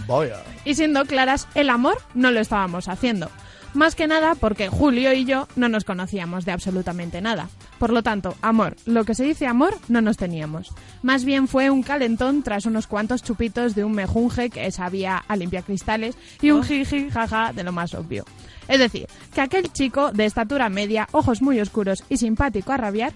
Vaya. 0.06 0.44
Y 0.66 0.76
siendo 0.76 1.04
claras, 1.06 1.48
el 1.56 1.72
amor 1.72 1.98
no 2.14 2.30
lo 2.30 2.42
estábamos 2.42 2.88
haciendo. 2.90 3.32
Más 3.74 3.96
que 3.96 4.08
nada 4.08 4.36
porque 4.36 4.70
Julio 4.70 5.14
y 5.14 5.26
yo 5.26 5.48
no 5.56 5.68
nos 5.68 5.84
conocíamos 5.84 6.46
de 6.46 6.52
absolutamente 6.52 7.22
nada. 7.22 7.50
Por 7.80 7.92
lo 7.92 8.04
tanto, 8.04 8.36
amor, 8.42 8.76
lo 8.86 9.04
que 9.04 9.16
se 9.16 9.24
dice 9.24 9.48
amor, 9.48 9.76
no 9.88 10.00
nos 10.00 10.18
teníamos. 10.18 10.72
Más 11.02 11.26
bien 11.26 11.48
fue 11.48 11.72
un 11.72 11.82
calentón 11.82 12.44
tras 12.44 12.68
unos 12.68 12.86
cuantos 12.86 13.24
chupitos 13.24 13.74
de 13.74 13.84
un 13.84 13.94
mejunje 13.94 14.52
que 14.52 14.72
sabía 14.72 15.18
a 15.18 15.36
limpiacristales 15.36 16.16
y 16.42 16.52
un 16.52 16.64
jiji 16.64 17.10
jaja 17.10 17.52
de 17.52 17.64
lo 17.64 17.72
más 17.72 17.96
obvio. 17.96 18.26
Es 18.68 18.80
decir, 18.80 19.08
que 19.34 19.42
aquel 19.42 19.72
chico 19.74 20.12
de 20.12 20.26
estatura 20.26 20.70
media, 20.70 21.08
ojos 21.12 21.42
muy 21.42 21.60
oscuros 21.60 22.04
y 22.10 22.18
simpático 22.18 22.72
a 22.72 22.78
rabiar, 22.78 23.14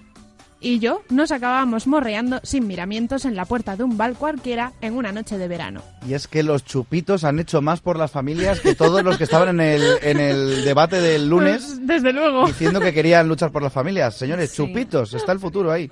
y 0.60 0.78
yo 0.80 1.02
nos 1.10 1.30
acabábamos 1.30 1.86
morreando 1.86 2.40
sin 2.42 2.66
miramientos 2.66 3.24
en 3.24 3.36
la 3.36 3.44
puerta 3.44 3.76
de 3.76 3.84
un 3.84 3.96
bar 3.96 4.14
cualquiera 4.14 4.72
en 4.80 4.94
una 4.96 5.12
noche 5.12 5.38
de 5.38 5.46
verano. 5.48 5.82
Y 6.06 6.14
es 6.14 6.26
que 6.26 6.42
los 6.42 6.64
chupitos 6.64 7.24
han 7.24 7.38
hecho 7.38 7.60
más 7.62 7.80
por 7.80 7.98
las 7.98 8.10
familias 8.10 8.60
que 8.60 8.74
todos 8.74 9.02
los 9.04 9.18
que 9.18 9.24
estaban 9.24 9.48
en 9.50 9.60
el, 9.60 9.82
en 10.02 10.18
el 10.20 10.64
debate 10.64 11.00
del 11.00 11.28
lunes 11.28 11.64
Pues, 11.64 11.86
desde 11.86 12.12
luego. 12.12 12.46
diciendo 12.46 12.80
que 12.80 12.92
querían 12.92 13.28
luchar 13.28 13.52
por 13.52 13.62
las 13.62 13.72
familias. 13.72 14.16
Señores, 14.16 14.50
Sí. 14.50 14.56
chupitos, 14.56 15.14
está 15.14 15.32
el 15.32 15.38
futuro 15.40 15.70
ahí. 15.70 15.90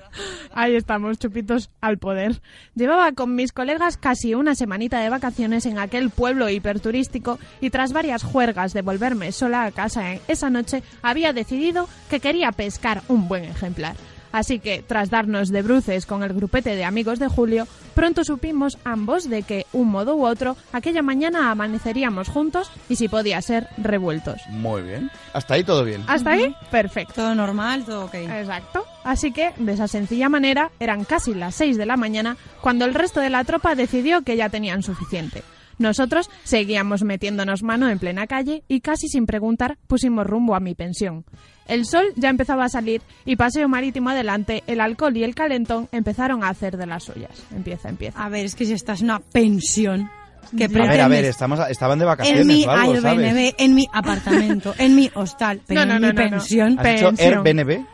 Ahí 0.54 0.74
estamos, 0.74 1.18
chupitos 1.18 1.70
al 1.80 1.98
poder. 1.98 2.40
Llevaba 2.74 3.12
con 3.12 3.34
mis 3.34 3.52
colegas 3.52 3.96
casi 3.96 4.34
una 4.34 4.54
semanita 4.54 5.00
de 5.00 5.10
vacaciones 5.10 5.66
en 5.66 5.78
aquel 5.78 6.10
pueblo 6.10 6.48
hiperturístico 6.48 7.38
y 7.60 7.70
tras 7.70 7.92
varias 7.92 8.22
juergas 8.22 8.72
de 8.72 8.82
volverme 8.82 9.32
sola 9.32 9.64
a 9.64 9.70
casa 9.72 10.14
en 10.14 10.20
esa 10.28 10.50
noche, 10.50 10.82
había 11.02 11.32
decidido 11.32 11.88
que 12.10 12.20
quería 12.20 12.50
pescar 12.52 13.02
un 13.08 13.28
buen 13.28 13.44
ejemplar. 13.44 13.94
Así 14.36 14.58
que, 14.58 14.84
tras 14.86 15.08
darnos 15.08 15.48
de 15.48 15.62
bruces 15.62 16.04
con 16.04 16.22
el 16.22 16.34
grupete 16.34 16.76
de 16.76 16.84
amigos 16.84 17.18
de 17.18 17.26
Julio, 17.26 17.66
pronto 17.94 18.22
supimos 18.22 18.76
ambos 18.84 19.30
de 19.30 19.44
que, 19.44 19.64
un 19.72 19.88
modo 19.88 20.14
u 20.14 20.26
otro, 20.26 20.58
aquella 20.74 21.00
mañana 21.00 21.50
amaneceríamos 21.50 22.28
juntos 22.28 22.70
y, 22.90 22.96
si 22.96 23.08
podía 23.08 23.40
ser, 23.40 23.66
revueltos. 23.78 24.42
Muy 24.50 24.82
bien. 24.82 25.10
Hasta 25.32 25.54
ahí 25.54 25.64
todo 25.64 25.84
bien. 25.84 26.04
¿Hasta 26.06 26.32
ahí? 26.32 26.54
Perfecto. 26.70 27.14
Todo 27.14 27.34
normal, 27.34 27.86
todo 27.86 28.04
ok. 28.04 28.14
Exacto. 28.14 28.84
Así 29.04 29.32
que, 29.32 29.54
de 29.56 29.72
esa 29.72 29.88
sencilla 29.88 30.28
manera, 30.28 30.70
eran 30.80 31.04
casi 31.04 31.32
las 31.32 31.54
6 31.54 31.78
de 31.78 31.86
la 31.86 31.96
mañana 31.96 32.36
cuando 32.60 32.84
el 32.84 32.92
resto 32.92 33.20
de 33.20 33.30
la 33.30 33.42
tropa 33.44 33.74
decidió 33.74 34.20
que 34.20 34.36
ya 34.36 34.50
tenían 34.50 34.82
suficiente. 34.82 35.44
Nosotros 35.78 36.28
seguíamos 36.44 37.04
metiéndonos 37.04 37.62
mano 37.62 37.88
en 37.88 37.98
plena 37.98 38.26
calle 38.26 38.64
y 38.68 38.82
casi 38.82 39.08
sin 39.08 39.24
preguntar 39.24 39.78
pusimos 39.86 40.26
rumbo 40.26 40.54
a 40.54 40.60
mi 40.60 40.74
pensión. 40.74 41.24
El 41.68 41.84
sol 41.84 42.04
ya 42.16 42.28
empezaba 42.28 42.64
a 42.64 42.68
salir 42.68 43.02
y 43.24 43.36
paseo 43.36 43.68
marítimo 43.68 44.10
adelante, 44.10 44.62
el 44.66 44.80
alcohol 44.80 45.16
y 45.16 45.24
el 45.24 45.34
calentón 45.34 45.88
empezaron 45.92 46.44
a 46.44 46.48
hacer 46.48 46.76
de 46.76 46.86
las 46.86 47.04
suyas. 47.04 47.30
Empieza, 47.54 47.88
empieza. 47.88 48.24
A 48.24 48.28
ver, 48.28 48.44
es 48.46 48.54
que 48.54 48.64
si 48.66 48.72
esta 48.72 48.92
es 48.92 49.00
una 49.02 49.18
pensión. 49.20 50.10
Que 50.56 50.66
A 50.66 50.68
ver, 50.68 51.00
a 51.00 51.08
ver, 51.08 51.24
estamos, 51.24 51.58
estaban 51.68 51.98
de 51.98 52.04
vacaciones 52.04 52.42
en 52.42 52.46
mi 52.46 52.64
o 52.64 52.70
algo, 52.70 52.92
Airbnb, 53.08 53.54
en 53.58 53.74
mi 53.74 53.88
apartamento, 53.92 54.74
en 54.78 54.94
mi 54.94 55.10
hostal, 55.14 55.60
pero 55.66 55.80
No, 55.80 55.86
no, 55.86 55.94
en 55.96 56.02
no, 56.02 56.08
mi 56.22 56.30
pensión. 56.30 56.78
¿Has 56.78 56.84
dicho 56.94 57.12
Airbnb? 57.18 57.84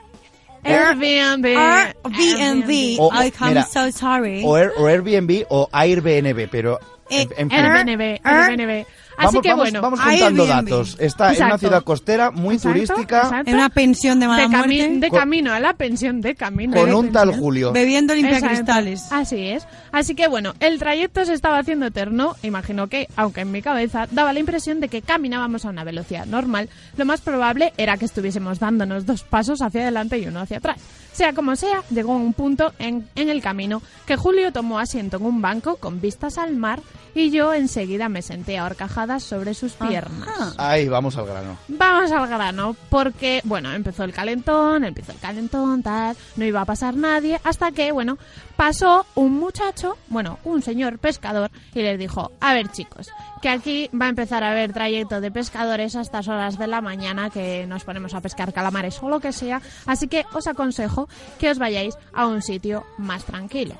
Airbnb. 0.65 1.47
Airbnb. 1.57 3.01
O- 3.01 3.11
I 3.15 3.33
mira, 3.49 3.65
so 3.65 3.91
sorry. 3.91 4.43
O, 4.45 4.57
Air- 4.57 4.73
o 4.77 4.87
Airbnb 4.87 5.45
o 5.49 5.69
Airbnb, 5.73 6.49
pero 6.51 6.79
Eh, 7.11 7.23
en, 7.23 7.29
en 7.37 7.51
fin. 7.51 7.59
Airbnb, 7.59 8.21
Airbnb. 8.23 8.87
Así 9.17 9.27
Vamos, 9.27 9.43
que 9.43 9.49
vamos, 9.51 9.65
bueno, 9.65 9.83
vamos 9.83 10.01
juntando 10.01 10.43
Airbnb. 10.45 10.69
datos. 10.71 10.97
Está 10.99 11.35
en 11.35 11.45
una 11.45 11.59
ciudad 11.59 11.83
costera 11.85 12.31
muy 12.31 12.55
Exacto, 12.57 12.75
turística 12.79 13.19
exacto. 13.23 13.51
En 13.51 13.57
una 13.57 13.69
pensión 13.69 14.19
de 14.21 14.27
mala 14.29 14.43
de, 14.43 14.49
cami- 14.49 14.77
muerte. 14.79 14.99
de 15.01 15.09
Con- 15.09 15.19
camino 15.19 15.53
a 15.53 15.61
la 15.61 15.75
pensión, 15.75 16.21
de 16.21 16.35
camino. 16.35 16.75
con 16.77 16.89
de 16.89 16.95
un 16.95 17.13
tal. 17.13 17.33
Julio. 17.37 17.73
Bebiendo 17.73 18.15
limpiacristales. 18.15 19.13
Así 19.13 19.37
es. 19.49 19.67
Así 19.93 20.15
que 20.15 20.29
bueno, 20.29 20.55
el 20.61 20.79
trayecto 20.79 21.25
se 21.25 21.35
estaba 21.35 21.59
haciendo 21.59 21.87
eterno. 21.87 22.35
Imagino 22.43 22.87
que, 22.89 23.07
aunque 23.17 23.43
en 23.43 23.53
mi 23.53 23.61
cabeza 23.63 24.07
daba 24.11 24.33
la 24.33 24.39
impresión 24.41 24.81
de 24.81 24.89
que 24.89 25.03
caminábamos 25.03 25.65
a 25.67 25.69
una 25.71 25.85
velocidad 25.85 26.27
normal, 26.27 26.69
lo 26.97 27.05
más 27.05 27.21
probable 27.21 27.73
era 27.77 27.97
que 27.99 28.07
estuviésemos 28.07 28.59
dándonos 28.59 29.05
dos 29.07 29.23
pasos 29.25 29.61
hacia 29.63 29.83
adelante 29.83 30.19
y 30.19 30.27
uno 30.27 30.41
hacia 30.41 30.59
atrás. 30.59 30.79
Sea 31.13 31.33
como 31.33 31.57
sea, 31.57 31.83
llegó 31.91 32.15
un 32.15 32.33
punto 32.33 32.73
en, 32.79 33.09
en 33.15 33.29
el 33.29 33.43
camino 33.43 33.83
que 34.07 34.17
Julio 34.17 34.53
tomó 34.53 34.79
asiento 34.79 35.19
en 35.19 35.25
un 35.25 35.43
banco 35.43 35.77
con 35.77 36.01
vistas 36.01 36.39
al 36.39 36.57
mar 36.57 36.81
y 37.15 37.31
yo 37.31 37.53
enseguida 37.53 38.09
me 38.09 38.23
senté 38.23 38.59
a 38.59 38.65
horcajadas 38.65 39.23
sobre 39.23 39.55
sus 39.55 39.73
piernas. 39.73 40.29
Ajá. 40.29 40.53
Ahí, 40.57 40.89
vamos 40.89 41.17
al 41.17 41.27
grano. 41.27 41.57
Vamos 41.69 42.11
al 42.11 42.27
grano, 42.29 42.77
porque, 42.89 43.41
bueno, 43.45 43.73
empezó 43.73 44.05
el 44.05 44.13
calentón, 44.13 44.85
empezó 44.85 45.13
el 45.13 45.19
calentón, 45.19 45.83
tal, 45.83 46.17
no 46.37 46.45
iba 46.45 46.63
a 46.63 46.65
pasar 46.65 46.97
nadie, 46.97 47.41
hasta 47.45 47.71
que, 47.73 47.93
bueno, 47.93 48.19
pasó 48.57 49.05
un 49.15 49.39
muchacho, 49.39 49.97
bueno, 50.09 50.39
un 50.45 50.63
señor 50.63 50.99
pescador, 50.99 51.51
y 51.75 51.83
les 51.83 51.99
dijo, 51.99 52.33
a 52.41 52.55
ver 52.55 52.69
chicos, 52.69 53.09
que 53.43 53.49
aquí 53.49 53.91
va 54.01 54.07
a 54.07 54.11
empezar 54.11 54.45
a 54.45 54.53
haber 54.53 54.73
trayecto 54.73 55.21
de 55.21 55.31
pescadores 55.31 55.97
a 55.97 56.01
estas 56.01 56.29
horas 56.29 56.59
de 56.59 56.67
la 56.67 56.81
mañana 56.81 57.29
que 57.29 57.67
nos 57.67 57.85
ponemos 57.85 58.15
a 58.15 58.21
pescar 58.21 58.53
calamares 58.53 59.03
o 59.03 59.09
lo 59.09 59.21
que 59.21 59.33
sea, 59.33 59.61
así 59.87 60.09
que 60.09 60.25
os 60.33 60.47
aconsejo 60.47 61.02
que 61.39 61.51
os 61.51 61.59
vayáis 61.59 61.95
a 62.13 62.27
un 62.27 62.43
sitio 62.43 62.85
más 62.99 63.25
tranquilo. 63.25 63.75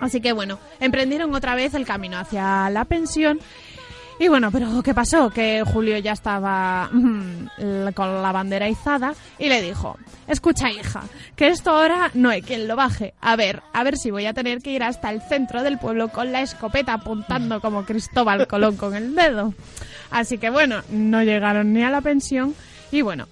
Así 0.00 0.20
que 0.20 0.32
bueno, 0.32 0.58
emprendieron 0.80 1.32
otra 1.34 1.54
vez 1.54 1.74
el 1.74 1.86
camino 1.86 2.18
hacia 2.18 2.68
la 2.70 2.84
pensión. 2.84 3.38
Y 4.18 4.28
bueno, 4.28 4.50
pero 4.52 4.82
¿qué 4.82 4.94
pasó? 4.94 5.30
Que 5.30 5.64
Julio 5.64 5.96
ya 5.98 6.12
estaba 6.12 6.88
mm, 6.92 7.92
con 7.94 8.22
la 8.22 8.32
bandera 8.32 8.68
izada 8.68 9.14
y 9.38 9.48
le 9.48 9.62
dijo, 9.62 9.96
escucha 10.28 10.70
hija, 10.70 11.02
que 11.34 11.48
esto 11.48 11.70
ahora 11.70 12.10
no 12.14 12.30
hay 12.30 12.42
quien 12.42 12.68
lo 12.68 12.76
baje. 12.76 13.14
A 13.20 13.36
ver, 13.36 13.62
a 13.72 13.82
ver 13.84 13.96
si 13.96 14.10
voy 14.10 14.26
a 14.26 14.34
tener 14.34 14.60
que 14.60 14.70
ir 14.70 14.82
hasta 14.82 15.10
el 15.10 15.22
centro 15.22 15.62
del 15.62 15.78
pueblo 15.78 16.08
con 16.08 16.30
la 16.30 16.42
escopeta 16.42 16.94
apuntando 16.94 17.60
como 17.60 17.84
Cristóbal 17.84 18.46
Colón 18.46 18.76
con 18.76 18.94
el 18.94 19.14
dedo. 19.14 19.54
Así 20.10 20.38
que 20.38 20.50
bueno, 20.50 20.82
no 20.90 21.22
llegaron 21.22 21.72
ni 21.72 21.82
a 21.82 21.90
la 21.90 22.00
pensión 22.00 22.54
y 22.92 23.02
bueno, 23.02 23.26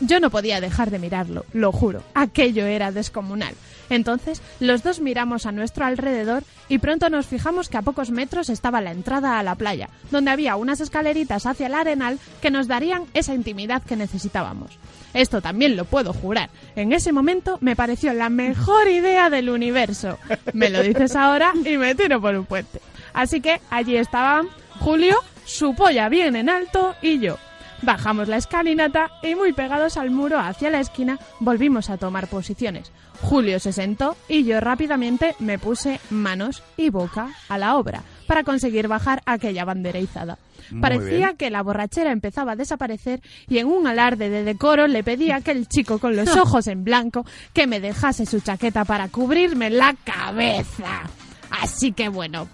yo 0.00 0.20
no 0.20 0.30
podía 0.30 0.60
dejar 0.60 0.90
de 0.90 0.98
mirarlo, 0.98 1.44
lo 1.52 1.72
juro, 1.72 2.02
aquello 2.14 2.66
era 2.66 2.92
descomunal. 2.92 3.54
Entonces, 3.90 4.40
los 4.58 4.82
dos 4.82 5.00
miramos 5.00 5.44
a 5.44 5.52
nuestro 5.52 5.84
alrededor 5.84 6.44
y 6.68 6.78
pronto 6.78 7.10
nos 7.10 7.26
fijamos 7.26 7.68
que 7.68 7.76
a 7.76 7.82
pocos 7.82 8.10
metros 8.10 8.48
estaba 8.48 8.80
la 8.80 8.90
entrada 8.90 9.38
a 9.38 9.42
la 9.42 9.54
playa, 9.54 9.90
donde 10.10 10.30
había 10.30 10.56
unas 10.56 10.80
escaleritas 10.80 11.44
hacia 11.44 11.66
el 11.66 11.74
arenal 11.74 12.18
que 12.40 12.50
nos 12.50 12.68
darían 12.68 13.04
esa 13.12 13.34
intimidad 13.34 13.82
que 13.82 13.96
necesitábamos. 13.96 14.78
Esto 15.12 15.42
también 15.42 15.76
lo 15.76 15.84
puedo 15.84 16.14
jurar. 16.14 16.48
En 16.74 16.92
ese 16.92 17.12
momento 17.12 17.58
me 17.60 17.76
pareció 17.76 18.14
la 18.14 18.30
mejor 18.30 18.88
idea 18.88 19.28
del 19.28 19.50
universo. 19.50 20.18
Me 20.54 20.70
lo 20.70 20.82
dices 20.82 21.14
ahora 21.14 21.52
y 21.64 21.76
me 21.76 21.94
tiro 21.94 22.20
por 22.20 22.34
un 22.34 22.46
puente. 22.46 22.80
Así 23.12 23.42
que 23.42 23.60
allí 23.68 23.96
estaban 23.96 24.48
Julio, 24.80 25.18
su 25.44 25.74
polla 25.74 26.08
bien 26.08 26.34
en 26.34 26.48
alto 26.48 26.94
y 27.02 27.18
yo. 27.18 27.36
Bajamos 27.82 28.28
la 28.28 28.36
escalinata 28.36 29.10
y 29.22 29.34
muy 29.34 29.52
pegados 29.52 29.96
al 29.96 30.10
muro 30.10 30.38
hacia 30.38 30.70
la 30.70 30.78
esquina 30.78 31.18
volvimos 31.40 31.90
a 31.90 31.96
tomar 31.98 32.28
posiciones. 32.28 32.92
Julio 33.20 33.58
se 33.58 33.72
sentó 33.72 34.16
y 34.28 34.44
yo 34.44 34.60
rápidamente 34.60 35.34
me 35.40 35.58
puse 35.58 36.00
manos 36.10 36.62
y 36.76 36.90
boca 36.90 37.28
a 37.48 37.58
la 37.58 37.76
obra 37.76 38.02
para 38.26 38.44
conseguir 38.44 38.86
bajar 38.88 39.20
aquella 39.26 39.64
bandera 39.64 39.98
izada. 39.98 40.38
Muy 40.70 40.80
Parecía 40.80 41.26
bien. 41.26 41.36
que 41.36 41.50
la 41.50 41.62
borrachera 41.62 42.12
empezaba 42.12 42.52
a 42.52 42.56
desaparecer 42.56 43.20
y 43.48 43.58
en 43.58 43.66
un 43.66 43.86
alarde 43.86 44.30
de 44.30 44.44
decoro 44.44 44.86
le 44.86 45.02
pedí 45.02 45.32
a 45.32 45.36
aquel 45.36 45.66
chico 45.68 45.98
con 45.98 46.14
los 46.14 46.36
ojos 46.36 46.68
en 46.68 46.84
blanco 46.84 47.26
que 47.52 47.66
me 47.66 47.80
dejase 47.80 48.26
su 48.26 48.40
chaqueta 48.40 48.84
para 48.84 49.08
cubrirme 49.08 49.70
la 49.70 49.94
cabeza. 50.04 51.02
Así 51.50 51.92
que 51.92 52.08
bueno, 52.08 52.48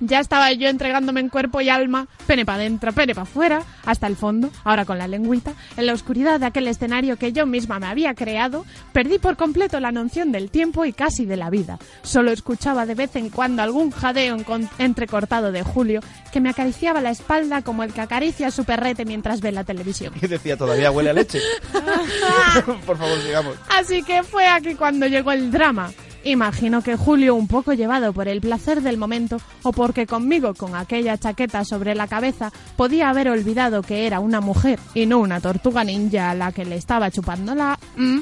ya 0.00 0.20
estaba 0.20 0.52
yo 0.52 0.68
entregándome 0.68 1.20
en 1.20 1.28
cuerpo 1.28 1.60
y 1.60 1.68
alma, 1.68 2.08
pene 2.26 2.44
para 2.44 2.58
adentro, 2.58 2.92
pene 2.92 3.14
para 3.14 3.22
afuera, 3.22 3.62
hasta 3.84 4.06
el 4.06 4.16
fondo, 4.16 4.50
ahora 4.64 4.84
con 4.84 4.98
la 4.98 5.08
lengüita, 5.08 5.52
en 5.76 5.86
la 5.86 5.92
oscuridad 5.92 6.40
de 6.40 6.46
aquel 6.46 6.66
escenario 6.68 7.16
que 7.16 7.32
yo 7.32 7.46
misma 7.46 7.78
me 7.78 7.86
había 7.86 8.14
creado, 8.14 8.64
perdí 8.92 9.18
por 9.18 9.36
completo 9.36 9.78
la 9.80 9.92
noción 9.92 10.32
del 10.32 10.50
tiempo 10.50 10.84
y 10.84 10.92
casi 10.92 11.26
de 11.26 11.36
la 11.36 11.50
vida. 11.50 11.78
Solo 12.02 12.32
escuchaba 12.32 12.86
de 12.86 12.94
vez 12.94 13.14
en 13.16 13.30
cuando 13.30 13.62
algún 13.62 13.90
jadeo 13.90 14.36
entrecortado 14.78 15.52
de 15.52 15.62
Julio 15.62 16.00
que 16.32 16.40
me 16.40 16.50
acariciaba 16.50 17.00
la 17.00 17.10
espalda 17.10 17.62
como 17.62 17.82
el 17.82 17.92
que 17.92 18.00
acaricia 18.00 18.48
a 18.48 18.50
su 18.50 18.64
perrete 18.64 19.04
mientras 19.04 19.40
ve 19.40 19.52
la 19.52 19.64
televisión. 19.64 20.12
Y 20.20 20.26
decía, 20.26 20.56
todavía 20.56 20.90
huele 20.90 21.10
a 21.10 21.12
leche. 21.14 21.40
Por 22.86 22.96
favor, 22.96 23.20
sigamos. 23.20 23.56
Así 23.68 24.02
que 24.02 24.22
fue 24.22 24.46
aquí 24.46 24.74
cuando 24.74 25.06
llegó 25.06 25.32
el 25.32 25.50
drama. 25.50 25.90
Imagino 26.24 26.82
que 26.82 26.96
Julio, 26.96 27.34
un 27.34 27.48
poco 27.48 27.72
llevado 27.72 28.12
por 28.12 28.28
el 28.28 28.40
placer 28.40 28.82
del 28.82 28.98
momento 28.98 29.40
o 29.62 29.72
porque 29.72 30.06
conmigo 30.06 30.54
con 30.54 30.74
aquella 30.74 31.16
chaqueta 31.16 31.64
sobre 31.64 31.94
la 31.94 32.08
cabeza 32.08 32.52
podía 32.76 33.08
haber 33.08 33.30
olvidado 33.30 33.82
que 33.82 34.06
era 34.06 34.20
una 34.20 34.40
mujer 34.40 34.78
y 34.94 35.06
no 35.06 35.18
una 35.18 35.40
tortuga 35.40 35.82
ninja 35.82 36.30
a 36.30 36.34
la 36.34 36.52
que 36.52 36.64
le 36.64 36.76
estaba 36.76 37.10
chupando 37.10 37.54
la... 37.54 37.78
mm, 37.96 38.20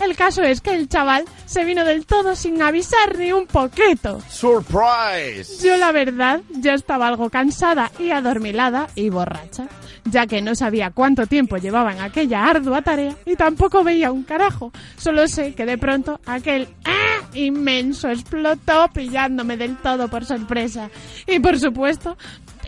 el 0.00 0.16
caso 0.16 0.42
es 0.42 0.60
que 0.60 0.74
el 0.74 0.88
chaval 0.88 1.24
se 1.46 1.64
vino 1.64 1.84
del 1.84 2.06
todo 2.06 2.34
sin 2.34 2.62
avisar 2.62 3.18
ni 3.18 3.32
un 3.32 3.46
poquito. 3.46 4.20
¡Surprise! 4.28 5.64
Yo 5.64 5.76
la 5.76 5.92
verdad 5.92 6.40
ya 6.50 6.74
estaba 6.74 7.08
algo 7.08 7.28
cansada 7.30 7.90
y 7.98 8.10
adormilada 8.10 8.88
y 8.94 9.10
borracha, 9.10 9.68
ya 10.04 10.26
que 10.26 10.42
no 10.42 10.54
sabía 10.54 10.90
cuánto 10.90 11.26
tiempo 11.26 11.56
llevaba 11.56 11.92
en 11.92 12.00
aquella 12.00 12.44
ardua 12.44 12.82
tarea 12.82 13.14
y 13.26 13.36
tampoco 13.36 13.84
veía 13.84 14.12
un 14.12 14.22
carajo. 14.22 14.72
Solo 14.96 15.28
sé 15.28 15.54
que 15.54 15.66
de 15.66 15.78
pronto 15.78 16.20
aquel 16.26 16.68
¡ah! 16.84 17.24
inmenso 17.34 18.08
explotó 18.08 18.88
pillándome 18.92 19.56
del 19.56 19.76
todo 19.76 20.08
por 20.08 20.24
sorpresa. 20.24 20.90
Y 21.26 21.38
por 21.38 21.58
supuesto, 21.58 22.16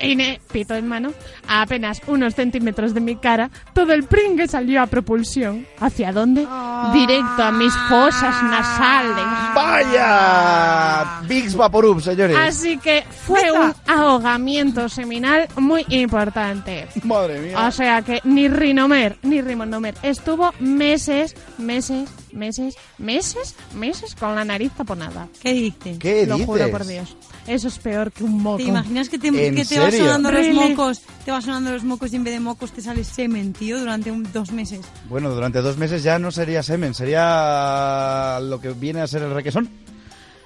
Ine, 0.01 0.41
pito 0.53 0.75
en 0.75 0.89
mano, 0.89 1.13
a 1.47 1.63
apenas 1.63 2.01
unos 2.07 2.35
centímetros 2.35 2.95
de 2.95 3.01
mi 3.01 3.17
cara, 3.17 3.51
todo 3.75 3.93
el 3.93 4.05
pringue 4.05 4.49
salió 4.49 4.83
a 4.83 4.87
propulsión. 4.87 5.67
¿Hacia 5.79 6.13
dónde? 6.13 6.47
Directo 6.93 7.43
a 7.43 7.53
mis 7.53 7.73
fosas 7.89 8.43
nasales. 8.43 9.25
¡Vaya! 9.55 11.21
Biggs 11.27 11.55
Vaporub, 11.57 12.01
señores. 12.01 12.37
Así 12.37 12.79
que 12.79 13.05
fue 13.27 13.51
un 13.53 13.75
ahogamiento 13.87 14.89
seminal 14.89 15.49
muy 15.57 15.85
importante. 15.89 16.89
Madre 17.05 17.41
mía. 17.41 17.67
O 17.67 17.71
sea 17.71 18.03
que 18.03 18.21
ni 18.25 18.49
Rinomer 18.49 19.19
ni 19.23 19.41
Rimonomer 19.41 19.95
estuvo 20.03 20.53
meses, 20.61 21.35
meses, 21.59 22.09
meses, 22.33 22.77
meses, 22.99 23.55
meses 23.75 24.15
con 24.15 24.35
la 24.35 24.45
nariz 24.45 24.73
taponada. 24.73 25.29
¿Qué 25.41 25.53
dices? 25.53 25.99
¿Qué 25.99 26.27
Lo 26.27 26.39
juro 26.39 26.71
por 26.71 26.87
Dios. 26.87 27.17
Eso 27.47 27.69
es 27.69 27.79
peor 27.79 28.11
que 28.11 28.25
un 28.25 28.43
moco. 28.43 28.57
¿Te 28.57 28.63
imaginas 28.65 29.09
que 29.11 29.19
te, 29.19 29.29
¿En 29.29 29.55
que 29.55 29.65
te 29.67 29.75
sonando 29.99 30.31
los 30.33 30.49
mocos? 30.49 31.03
Te 31.27 31.31
va 31.31 31.41
sonando 31.43 31.73
los 31.73 31.85
mocos 31.85 32.13
y 32.13 32.17
en 32.17 32.25
vez 32.25 32.33
de 32.35 32.41
mocos 32.41 32.73
te 32.73 32.81
sale 32.81 33.05
semen, 33.05 33.53
tío, 33.53 33.79
durante 33.79 34.11
un- 34.11 34.27
dos 34.33 34.51
meses. 34.51 34.81
Bueno, 35.11 35.29
durante 35.31 35.61
dos 35.61 35.77
meses 35.77 36.03
ya 36.03 36.19
no 36.19 36.31
sería 36.31 36.63
semen, 36.63 36.95
sería 36.95 38.39
lo 38.43 38.61
que 38.61 38.71
viene 38.73 39.03
a 39.03 39.07
ser 39.07 39.23
el 39.23 39.35
requesón. 39.35 39.69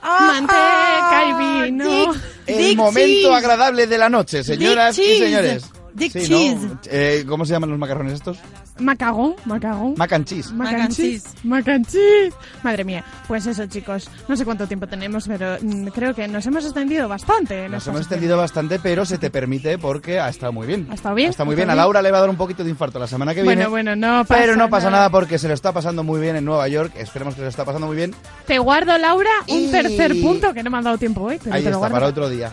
Manteca 0.02 1.24
y 1.24 1.66
vino. 1.70 2.14
El 2.46 2.76
momento 2.76 3.34
agradable 3.34 3.86
de 3.86 3.98
la 3.98 4.08
noche, 4.08 4.42
señoras 4.44 4.96
Dick 4.96 5.04
y 5.04 5.08
cheese. 5.08 5.24
señores. 5.24 5.64
Dick 5.94 6.12
Sí, 6.12 6.18
¿no? 6.20 6.24
cheese. 6.26 6.58
Eh, 6.90 7.24
¿Cómo 7.28 7.44
se 7.44 7.52
llaman 7.52 7.70
los 7.70 7.78
macarrones 7.78 8.14
estos? 8.14 8.38
Macagón, 8.80 9.34
macagón. 9.44 9.94
Mac 9.96 10.12
and 10.12 10.24
cheese. 10.24 10.52
Mac 10.52 10.72
and 10.74 10.94
cheese. 10.94 11.24
Mac 11.44 11.66
and 11.68 11.86
cheese. 11.86 12.34
Madre 12.62 12.84
mía. 12.84 13.04
Pues 13.26 13.46
eso, 13.46 13.66
chicos. 13.66 14.08
No 14.28 14.36
sé 14.36 14.44
cuánto 14.44 14.66
tiempo 14.66 14.86
tenemos, 14.86 15.26
pero 15.26 15.56
mm, 15.60 15.86
creo 15.88 16.14
que 16.14 16.28
nos 16.28 16.46
hemos 16.46 16.64
extendido 16.64 17.08
bastante. 17.08 17.64
en 17.64 17.72
Nos 17.72 17.78
esta 17.82 17.90
hemos 17.90 18.00
sección. 18.00 18.18
extendido 18.18 18.36
bastante, 18.36 18.78
pero 18.78 19.04
se 19.04 19.18
te 19.18 19.30
permite 19.30 19.78
porque 19.78 20.20
ha 20.20 20.28
estado 20.28 20.52
muy 20.52 20.66
bien. 20.66 20.86
¿Ha 20.90 20.94
estado 20.94 21.14
bien? 21.14 21.30
Está 21.30 21.44
muy 21.44 21.54
¿Ha 21.54 21.56
bien. 21.56 21.70
A? 21.70 21.74
Laura 21.74 22.02
le 22.02 22.10
va 22.10 22.18
a 22.18 22.20
dar 22.22 22.30
un 22.30 22.36
poquito 22.36 22.62
de 22.64 22.70
infarto 22.70 22.98
la 22.98 23.06
semana 23.06 23.34
que 23.34 23.42
viene. 23.42 23.66
Bueno, 23.66 23.70
bueno, 23.70 23.96
no 23.96 24.24
pasa 24.24 24.40
Pero 24.40 24.56
no 24.56 24.68
pasa 24.70 24.86
nada. 24.90 24.98
nada 25.04 25.10
porque 25.10 25.38
se 25.38 25.48
lo 25.48 25.54
está 25.54 25.72
pasando 25.72 26.02
muy 26.04 26.20
bien 26.20 26.36
en 26.36 26.44
Nueva 26.44 26.68
York. 26.68 26.92
Esperemos 26.96 27.34
que 27.34 27.38
se 27.40 27.44
lo 27.44 27.50
está 27.50 27.64
pasando 27.64 27.86
muy 27.86 27.96
bien. 27.96 28.14
Te 28.46 28.58
guardo, 28.58 28.96
Laura, 28.98 29.30
un 29.48 29.60
Y- 29.62 29.70
tercer 29.70 30.12
punto 30.20 30.54
que 30.54 30.62
no 30.62 30.70
me 30.70 30.78
han 30.78 30.84
dado 30.84 30.98
tiempo 30.98 31.22
hoy, 31.22 31.38
pero 31.42 31.54
Ahí 31.56 31.62
te 31.62 31.70
lo 31.70 31.76
está, 31.76 31.78
guardo. 31.78 31.94
para 31.94 32.06
otro 32.06 32.28
día. 32.28 32.52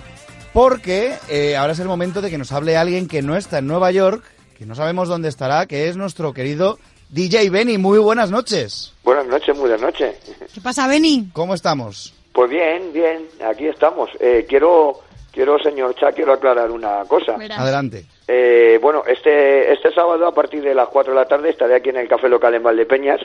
Porque 0.53 1.13
eh, 1.27 1.57
ahora 1.57 1.73
es 1.73 1.79
el 1.79 1.87
momento 1.87 2.21
de 2.21 2.29
que 2.29 2.37
nos 2.37 2.51
hable 2.51 2.77
alguien 2.77 3.07
que 3.07 3.21
no 3.21 3.35
está 3.35 3.57
en 3.57 3.67
Nueva 3.67 3.91
York, 3.91 4.23
que 4.57 4.65
no 4.65 4.75
sabemos 4.75 5.09
dónde 5.09 5.29
estará, 5.29 5.65
que 5.65 5.87
es 5.87 5.97
nuestro 5.97 6.33
querido 6.33 6.77
DJ 7.09 7.49
Benny. 7.49 7.77
Muy 7.77 7.99
buenas 7.99 8.31
noches. 8.31 8.93
Buenas 9.03 9.27
noches, 9.27 9.49
muy 9.55 9.69
buenas 9.69 9.81
noches. 9.81 10.15
¿Qué 10.53 10.61
pasa, 10.61 10.87
Beni? 10.87 11.29
¿Cómo 11.33 11.53
estamos? 11.53 12.13
Pues 12.31 12.49
bien, 12.49 12.91
bien, 12.93 13.27
aquí 13.45 13.67
estamos. 13.67 14.09
Eh, 14.19 14.45
quiero, 14.47 14.99
quiero, 15.31 15.59
señor 15.59 15.95
Cha, 15.95 16.11
quiero 16.11 16.33
aclarar 16.33 16.71
una 16.71 17.03
cosa. 17.05 17.35
Adelante. 17.35 18.05
Eh, 18.27 18.79
bueno, 18.81 19.03
este, 19.05 19.71
este 19.71 19.93
sábado 19.93 20.27
a 20.27 20.33
partir 20.33 20.63
de 20.63 20.73
las 20.73 20.87
4 20.87 21.13
de 21.13 21.19
la 21.19 21.27
tarde 21.27 21.49
estaré 21.49 21.75
aquí 21.75 21.89
en 21.89 21.97
el 21.97 22.07
Café 22.07 22.27
Local 22.29 22.55
en 22.55 22.63
Valdepeñas, 22.63 23.21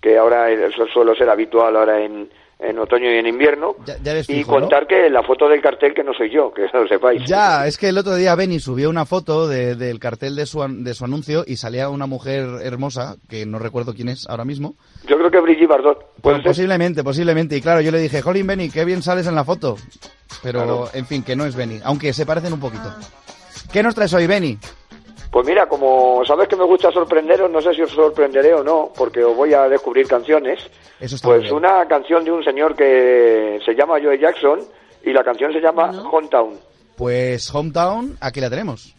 que 0.00 0.18
ahora 0.18 0.50
eso 0.50 0.86
suele 0.92 1.14
ser 1.14 1.28
habitual 1.28 1.76
ahora 1.76 2.02
en, 2.02 2.28
en 2.62 2.78
otoño 2.78 3.10
y 3.10 3.16
en 3.16 3.26
invierno. 3.26 3.74
Ya 3.86 3.96
y 4.28 4.44
contar 4.44 4.86
que 4.86 5.08
la 5.08 5.22
foto 5.22 5.48
del 5.48 5.60
cartel 5.62 5.94
que 5.94 6.04
no 6.04 6.12
soy 6.12 6.30
yo, 6.30 6.52
que 6.52 6.62
lo 6.72 6.86
sepáis. 6.86 7.24
Ya, 7.26 7.66
es 7.66 7.78
que 7.78 7.88
el 7.88 7.98
otro 7.98 8.14
día 8.16 8.34
Benny 8.34 8.60
subió 8.60 8.90
una 8.90 9.06
foto 9.06 9.48
de- 9.48 9.74
del 9.76 9.98
cartel 9.98 10.36
de 10.36 10.46
su, 10.46 10.60
de 10.68 10.94
su 10.94 11.04
anuncio 11.04 11.44
y 11.46 11.56
salía 11.56 11.88
una 11.88 12.06
mujer 12.06 12.46
hermosa, 12.62 13.16
que 13.28 13.46
no 13.46 13.58
recuerdo 13.58 13.94
quién 13.94 14.08
es 14.08 14.26
ahora 14.28 14.44
mismo. 14.44 14.74
Yo 15.06 15.16
creo 15.16 15.30
que 15.30 15.40
Brigitte 15.40 15.68
Bardot. 15.68 16.04
Pues 16.20 16.40
posiblemente, 16.42 17.02
posiblemente. 17.02 17.56
Y 17.56 17.60
claro, 17.62 17.80
yo 17.80 17.90
le 17.92 17.98
dije, 17.98 18.20
Jolín 18.22 18.46
Benny, 18.46 18.68
qué 18.70 18.84
bien 18.84 19.02
sales 19.02 19.26
en 19.26 19.34
la 19.34 19.44
foto. 19.44 19.76
Pero, 20.42 20.60
Claro. 20.60 20.88
en 20.94 21.06
fin, 21.06 21.22
que 21.22 21.34
no 21.36 21.44
es 21.46 21.56
Benny, 21.56 21.80
aunque 21.84 22.12
se 22.12 22.26
parecen 22.26 22.52
un 22.52 22.60
poquito. 22.60 22.94
¿Qué 23.72 23.82
nos 23.82 23.94
traes 23.94 24.12
hoy, 24.14 24.26
Benny? 24.26 24.58
Pues 25.30 25.46
mira, 25.46 25.68
como 25.68 26.24
sabes 26.26 26.48
que 26.48 26.56
me 26.56 26.64
gusta 26.64 26.90
sorprenderos, 26.90 27.48
no 27.50 27.60
sé 27.60 27.72
si 27.72 27.82
os 27.82 27.90
sorprenderé 27.92 28.52
o 28.52 28.64
no, 28.64 28.90
porque 28.96 29.22
os 29.22 29.36
voy 29.36 29.54
a 29.54 29.68
descubrir 29.68 30.08
canciones. 30.08 30.58
Eso 30.98 31.14
está 31.14 31.28
Pues 31.28 31.42
bien. 31.42 31.54
una 31.54 31.86
canción 31.86 32.24
de 32.24 32.32
un 32.32 32.42
señor 32.42 32.74
que 32.74 33.60
se 33.64 33.74
llama 33.74 34.00
Joe 34.02 34.18
Jackson 34.18 34.60
y 35.04 35.12
la 35.12 35.22
canción 35.22 35.52
se 35.52 35.60
llama 35.60 35.90
Hometown. 36.10 36.58
Pues 36.96 37.54
Hometown, 37.54 38.16
aquí 38.20 38.40
la 38.40 38.50
tenemos. 38.50 38.94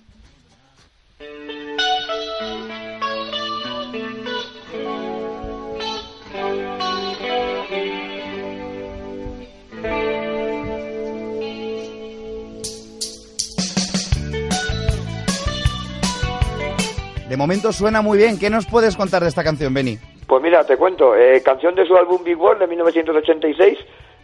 De 17.31 17.37
momento 17.37 17.71
suena 17.71 18.01
muy 18.01 18.17
bien. 18.17 18.37
¿Qué 18.37 18.49
nos 18.49 18.65
puedes 18.65 18.97
contar 18.97 19.21
de 19.21 19.29
esta 19.29 19.41
canción, 19.41 19.73
Benny? 19.73 19.97
Pues 20.27 20.43
mira, 20.43 20.65
te 20.65 20.75
cuento, 20.75 21.15
eh, 21.15 21.41
canción 21.41 21.73
de 21.75 21.85
su 21.85 21.95
álbum 21.95 22.21
Big 22.25 22.37
World 22.37 22.59
de 22.59 22.67
1986 22.67 23.77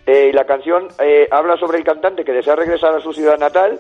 Eh, 0.06 0.28
y 0.30 0.34
la 0.34 0.46
canción 0.46 0.90
eh, 1.00 1.26
habla 1.32 1.56
sobre 1.56 1.78
el 1.78 1.86
cantante 1.86 2.26
que 2.26 2.34
desea 2.34 2.58
regresar 2.58 2.94
a 2.94 3.00
su 3.00 3.14
ciudad 3.14 3.38
natal. 3.38 3.80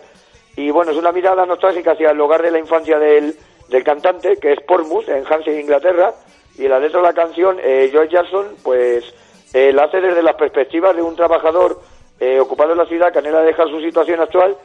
Y 0.55 0.71
bueno, 0.71 0.91
es 0.91 0.97
una 0.97 1.11
mirada 1.11 1.45
nostálgica 1.45 1.91
hacia 1.91 2.11
el 2.11 2.21
hogar 2.21 2.41
de 2.41 2.51
la 2.51 2.59
infancia 2.59 2.97
del, 2.99 3.35
del 3.67 3.83
cantante, 3.83 4.37
que 4.37 4.53
es 4.53 4.59
Portsmouth, 4.61 5.09
en 5.09 5.25
Hampshire, 5.29 5.59
Inglaterra. 5.59 6.13
Y 6.57 6.69
la 6.69 6.79
letra 6.79 7.01
de 7.01 7.07
la 7.07 7.13
canción, 7.13 7.57
eh, 7.61 7.89
Joe 7.93 8.07
Jackson, 8.07 8.45
pues 8.63 9.03
eh, 9.53 9.73
la 9.73 9.83
hace 9.83 9.99
desde 9.99 10.23
las 10.23 10.35
perspectivas 10.35 10.95
de 10.95 11.01
un 11.01 11.17
trabajador 11.17 11.81
eh, 12.21 12.39
ocupado 12.39 12.71
en 12.71 12.77
la 12.77 12.85
ciudad 12.85 13.11
que 13.11 13.19
anhela 13.19 13.41
dejar 13.41 13.67
su 13.67 13.81
situación 13.81 14.21
actual 14.21 14.55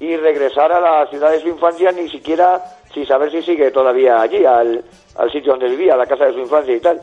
y 0.00 0.16
regresar 0.16 0.70
a 0.72 0.80
la 0.80 1.06
ciudad 1.10 1.30
de 1.30 1.40
su 1.40 1.48
infancia, 1.48 1.90
ni 1.92 2.08
siquiera 2.08 2.62
sin 2.92 3.06
saber 3.06 3.30
si 3.30 3.42
sigue 3.42 3.70
todavía 3.70 4.20
allí, 4.20 4.44
al, 4.44 4.84
al 5.16 5.32
sitio 5.32 5.52
donde 5.52 5.68
vivía, 5.68 5.94
a 5.94 5.98
la 5.98 6.06
casa 6.06 6.26
de 6.26 6.32
su 6.34 6.38
infancia 6.40 6.74
y 6.74 6.80
tal. 6.80 7.00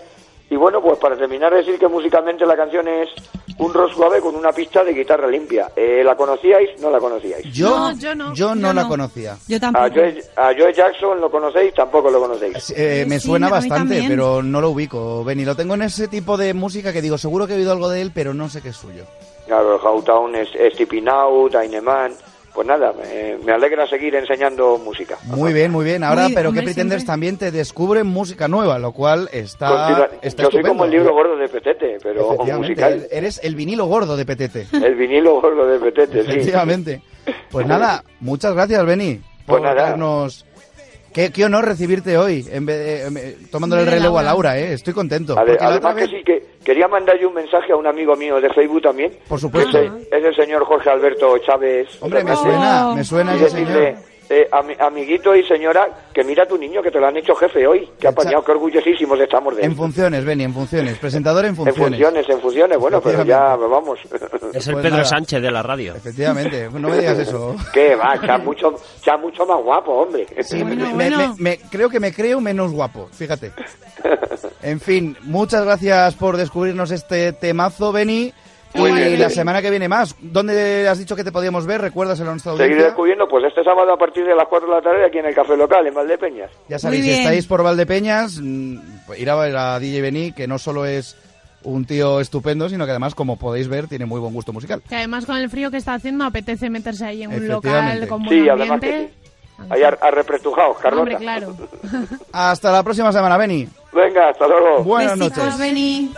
Y 0.50 0.56
bueno, 0.56 0.80
pues 0.80 1.00
para 1.00 1.18
terminar, 1.18 1.54
decir 1.54 1.80
que 1.80 1.88
musicalmente 1.88 2.46
la 2.46 2.56
canción 2.56 2.88
es 2.88 3.10
un 3.58 3.74
rock 3.74 3.94
suave 3.94 4.22
con 4.22 4.36
una 4.36 4.52
pista 4.52 4.84
de 4.84 4.94
guitarra 4.94 5.28
limpia. 5.28 5.72
Eh, 5.76 6.04
¿La 6.06 6.16
conocíais? 6.16 6.80
¿No 6.82 6.92
la 6.92 7.00
conocíais? 7.00 7.52
Yo 7.52 7.92
no, 8.16 8.34
yo 8.34 8.54
no, 8.54 8.72
la 8.72 8.88
conocía. 8.88 9.38
Yo 9.48 9.58
A 9.74 9.90
Joe, 9.90 10.24
a 10.36 10.54
Joe 10.56 10.72
Jackson 10.72 11.20
lo 11.20 11.32
conocéis, 11.32 11.74
tampoco 11.74 12.12
lo 12.12 12.20
conocéis. 12.20 12.72
Eh, 12.78 13.06
me 13.08 13.20
Sí, 13.20 13.28
suena 13.28 13.50
bastante, 13.50 14.06
pero 14.08 14.44
no 14.44 14.62
lo 14.62 14.70
ubico. 14.70 15.24
Benny, 15.24 15.46
lo 15.46 15.56
tengo 15.56 15.74
en 15.74 15.82
ese 15.82 16.08
tipo 16.08 16.38
de 16.38 16.54
música 16.54 16.94
que 16.94 17.02
digo, 17.02 17.18
seguro 17.18 17.48
que 17.48 17.54
he 17.54 17.58
oído 17.58 17.72
algo 17.72 17.90
de 17.90 18.02
él, 18.02 18.12
pero 18.14 18.36
no 18.36 18.48
sé 18.48 18.62
qué 18.62 18.70
es 18.70 18.78
suyo. 18.78 19.04
Claro, 19.48 19.78
Howtown 19.78 20.36
es, 20.36 20.50
es 20.54 20.76
Tipping 20.76 21.10
Out, 21.10 21.54
Dyneman. 21.54 22.14
Pues 22.56 22.66
nada, 22.68 22.94
me, 22.94 23.38
me 23.44 23.52
alegra 23.52 23.86
seguir 23.86 24.16
enseñando 24.16 24.78
música. 24.78 25.18
Muy 25.26 25.52
bien, 25.52 25.72
muy 25.72 25.84
bien. 25.84 26.06
Ahora, 26.06 26.24
Muy- 26.24 26.34
pero 26.34 26.50
hombre, 26.50 26.62
que 26.62 26.68
Pretenders 26.68 27.02
siempre. 27.02 27.12
también 27.14 27.38
te 27.38 27.52
descubren 27.52 28.08
música 28.08 28.48
nueva, 28.48 28.80
lo 28.80 28.94
cual 28.94 29.30
está, 29.34 29.68
Continua- 29.68 30.10
está 30.22 30.44
Yo 30.44 30.52
soy 30.52 30.64
como 30.64 30.86
el 30.86 30.92
libro 30.92 31.14
gordo 31.14 31.36
de 31.36 31.50
Petete, 31.50 31.98
pero 32.02 32.38
musical. 32.58 33.06
Eres 33.12 33.42
el 33.44 33.56
vinilo 33.56 33.88
gordo 33.88 34.16
de 34.16 34.26
Petete. 34.26 34.68
El 34.72 34.96
vinilo 34.96 35.42
gordo 35.42 35.68
de 35.68 35.80
Petete, 35.80 36.24
sí. 36.24 36.32
Efectivamente. 36.32 37.02
Pues 37.52 37.68
nada, 37.68 38.04
muchas 38.22 38.54
gracias, 38.54 38.86
Beni. 38.86 39.16
Pues 39.46 39.60
por 39.60 39.62
nada. 39.62 39.90
darnos- 39.90 40.46
Qué, 41.16 41.32
qué 41.32 41.46
honor 41.46 41.64
recibirte 41.64 42.18
hoy, 42.18 42.46
en 42.52 42.66
vez 42.66 43.14
de- 43.14 43.30
eh, 43.30 43.38
tomándole 43.50 43.84
el 43.84 43.88
relevo 43.90 44.20
a 44.20 44.22
Laura. 44.24 44.60
¿eh? 44.60 44.74
Estoy 44.74 44.94
contento. 44.94 45.32
Ade- 45.38 45.52
porque 45.54 45.64
la 45.64 45.76
otra 45.78 45.90
además 45.92 46.10
que 46.10 46.18
sí, 46.18 46.24
que 46.26 46.46
quería 46.66 46.90
mandar 46.90 47.18
yo 47.18 47.30
un 47.30 47.36
mensaje 47.36 47.72
a 47.72 47.78
un 47.78 47.88
amigo 47.88 48.18
mío 48.18 48.42
de 48.42 48.50
Facebook 48.50 48.82
también. 48.82 49.14
Por 49.30 49.40
supuesto. 49.40 49.72
Que 49.80 49.86
Es, 49.86 49.92
el- 49.94 50.08
es 50.12 50.26
el 50.26 50.36
señor 50.36 50.66
Jorge 50.66 50.90
Alberto 50.90 51.38
Chávez. 51.38 51.88
Hombre, 52.02 52.22
me 52.22 52.36
suena, 52.36 52.94
me 52.94 53.04
suena 53.06 53.32
Y 53.32 53.36
ese 53.38 53.46
decirle, 53.46 53.96
señor. 53.96 54.15
Eh, 54.30 54.48
ami- 54.52 54.76
amiguito 54.80 55.36
y 55.36 55.44
señora, 55.44 55.88
que 56.14 56.24
mira 56.24 56.44
a 56.44 56.48
tu 56.48 56.58
niño, 56.58 56.82
que 56.82 56.92
te 56.92 57.00
lo 57.00 57.08
han 57.08 57.18
hecho 57.18 57.36
jefe 57.36 57.66
hoy. 57.68 57.90
Que 58.00 58.08
apañado, 58.08 58.44
que 58.44 58.52
orgullosísimos 58.52 59.20
estamos 59.20 59.56
de 59.56 59.62
él. 59.64 59.68
En 59.72 59.76
funciones, 59.76 60.26
Beni, 60.26 60.44
en 60.46 60.54
funciones. 60.54 60.98
Presentador 60.98 61.46
en 61.46 61.50
En 61.52 61.56
funciones. 61.56 61.90
funciones, 62.00 62.30
en 62.30 62.40
funciones, 62.42 62.78
bueno, 62.80 63.02
pero 63.02 63.24
ya 63.24 63.56
vamos. 63.56 64.00
Es 64.54 64.68
el 64.68 64.74
Pues 64.74 64.84
Pedro 64.84 64.90
nada. 64.98 65.06
Sánchez 65.06 65.42
de 65.42 65.52
la 65.52 65.62
radio. 65.64 65.96
Efectivamente, 65.96 66.70
no 66.74 66.90
me 66.90 66.98
digas 66.98 67.20
eso. 67.20 67.56
¿Qué 67.74 67.96
va? 67.96 68.16
Ya 68.26 68.38
mucho, 68.38 68.76
ya 69.06 69.18
mucho 69.18 69.46
más 69.46 69.62
guapo, 69.64 69.92
hombre. 69.94 70.26
Sí, 70.44 70.64
me- 70.64 70.76
me- 70.76 71.34
me- 71.38 71.58
creo 71.70 71.90
que 71.90 72.00
me 72.00 72.14
creo 72.14 72.42
menos 72.42 72.72
guapo, 72.72 73.10
fíjate. 73.12 73.52
En 74.62 74.80
fin, 74.80 75.16
muchas 75.22 75.64
gracias 75.66 76.16
por 76.16 76.38
descubrirnos 76.38 76.92
este 76.92 77.34
temazo, 77.34 77.92
Beni. 77.92 78.34
Muy 78.76 78.92
y 78.92 78.94
bien. 78.96 79.20
la 79.20 79.30
semana 79.30 79.62
que 79.62 79.70
viene 79.70 79.88
más. 79.88 80.16
¿Dónde 80.22 80.88
has 80.88 80.98
dicho 81.00 81.16
que 81.16 81.24
te 81.24 81.32
podíamos 81.32 81.66
ver? 81.66 81.82
Recuérdaselo 81.82 82.30
a 82.30 82.34
nuestra 82.34 82.56
Seguir 82.58 82.82
descubriendo, 82.82 83.28
pues 83.28 83.44
este 83.46 83.64
sábado 83.64 83.94
a 83.94 83.98
partir 83.98 84.26
de 84.26 84.36
las 84.36 84.48
4 84.48 84.68
de 84.70 84.76
la 84.76 84.82
tarde 84.82 85.06
aquí 85.06 85.18
en 85.20 85.26
el 85.26 85.34
Café 85.36 85.56
Local, 85.58 85.86
en 85.88 85.94
Valdepeñas. 85.94 86.52
Ya 86.70 86.80
sabéis, 86.80 87.04
si 87.06 87.12
estáis 87.12 87.46
por 87.48 87.64
Valdepeñas, 87.64 88.40
mm, 88.42 88.78
pues 89.08 89.20
ir 89.20 89.30
a 89.30 89.36
ver 89.36 89.56
a 89.56 89.80
DJ 89.80 90.02
Beni, 90.02 90.32
que 90.32 90.48
no 90.48 90.58
solo 90.58 90.86
es 90.86 91.18
un 91.64 91.86
tío 91.86 92.20
estupendo, 92.20 92.70
sino 92.70 92.86
que 92.86 92.92
además, 92.92 93.16
como 93.16 93.38
podéis 93.38 93.68
ver, 93.68 93.88
tiene 93.88 94.06
muy 94.06 94.20
buen 94.20 94.34
gusto 94.34 94.54
musical. 94.54 94.82
Que 94.88 94.96
además 94.98 95.26
con 95.26 95.38
el 95.38 95.50
frío 95.50 95.72
que 95.72 95.78
está 95.78 95.96
haciendo 95.96 96.24
apetece 96.26 96.70
meterse 96.70 97.06
ahí 97.06 97.24
en 97.24 97.34
un 97.34 97.48
local 97.48 98.08
con 98.08 98.24
buen 98.24 98.44
Sí, 98.44 98.50
ambiente. 98.50 99.12
Ahí 99.70 99.82
a, 99.84 99.88
a 99.88 100.12
repretujados, 100.12 100.78
Carlota. 100.80 101.02
Hombre, 101.04 101.18
claro. 101.18 101.56
Hasta 102.34 102.72
la 102.74 102.84
próxima 102.84 103.12
semana, 103.14 103.38
Beni. 103.38 103.68
Venga, 103.94 104.30
hasta 104.30 104.46
luego. 104.48 104.84
Buenas 104.84 105.18
Besitos, 105.18 105.38
noches. 105.46 105.58
Beni. 105.60 106.12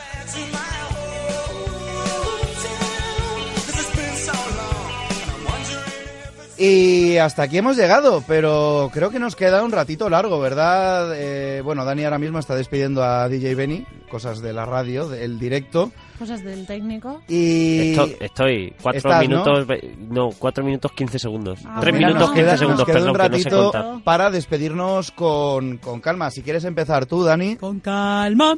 Y 6.59 7.17
hasta 7.17 7.43
aquí 7.43 7.59
hemos 7.59 7.77
llegado, 7.77 8.23
pero 8.27 8.89
creo 8.91 9.11
que 9.11 9.19
nos 9.19 9.35
queda 9.35 9.63
un 9.63 9.71
ratito 9.71 10.09
largo, 10.09 10.39
¿verdad? 10.39 11.11
Eh, 11.15 11.61
bueno, 11.63 11.85
Dani 11.85 12.03
ahora 12.03 12.17
mismo 12.17 12.39
está 12.39 12.55
despidiendo 12.55 13.03
a 13.03 13.29
DJ 13.29 13.53
Benny, 13.53 13.85
cosas 14.09 14.41
de 14.41 14.53
la 14.53 14.65
radio, 14.65 15.07
del 15.07 15.37
directo. 15.37 15.91
Cosas 16.17 16.43
del 16.43 16.65
técnico. 16.65 17.21
Y 17.27 17.91
Esto- 17.91 18.09
estoy 18.21 18.73
cuatro 18.81 18.97
Estás, 18.97 19.13
¿no? 19.23 19.29
minutos, 19.29 19.67
ve- 19.67 19.95
¿no? 20.09 20.29
cuatro 20.39 20.63
minutos 20.63 20.91
quince 20.93 21.19
segundos. 21.19 21.59
Ah, 21.63 21.77
Tres 21.79 21.93
Mira, 21.93 22.07
minutos 22.07 22.29
nos 22.29 22.35
quince 22.35 22.45
queda- 22.49 22.57
segundos, 22.57 22.79
nos 22.79 22.85
queda 22.87 22.93
perdón, 22.95 23.09
un 23.09 23.15
que 23.17 23.29
no 23.29 23.37
sé 23.37 23.49
ratito 23.49 24.01
para 24.03 24.31
despedirnos 24.31 25.11
con, 25.11 25.77
con 25.77 26.01
calma. 26.01 26.31
Si 26.31 26.41
quieres 26.41 26.63
empezar 26.63 27.05
tú, 27.05 27.23
Dani. 27.23 27.57
Con 27.57 27.79
calma. 27.81 28.55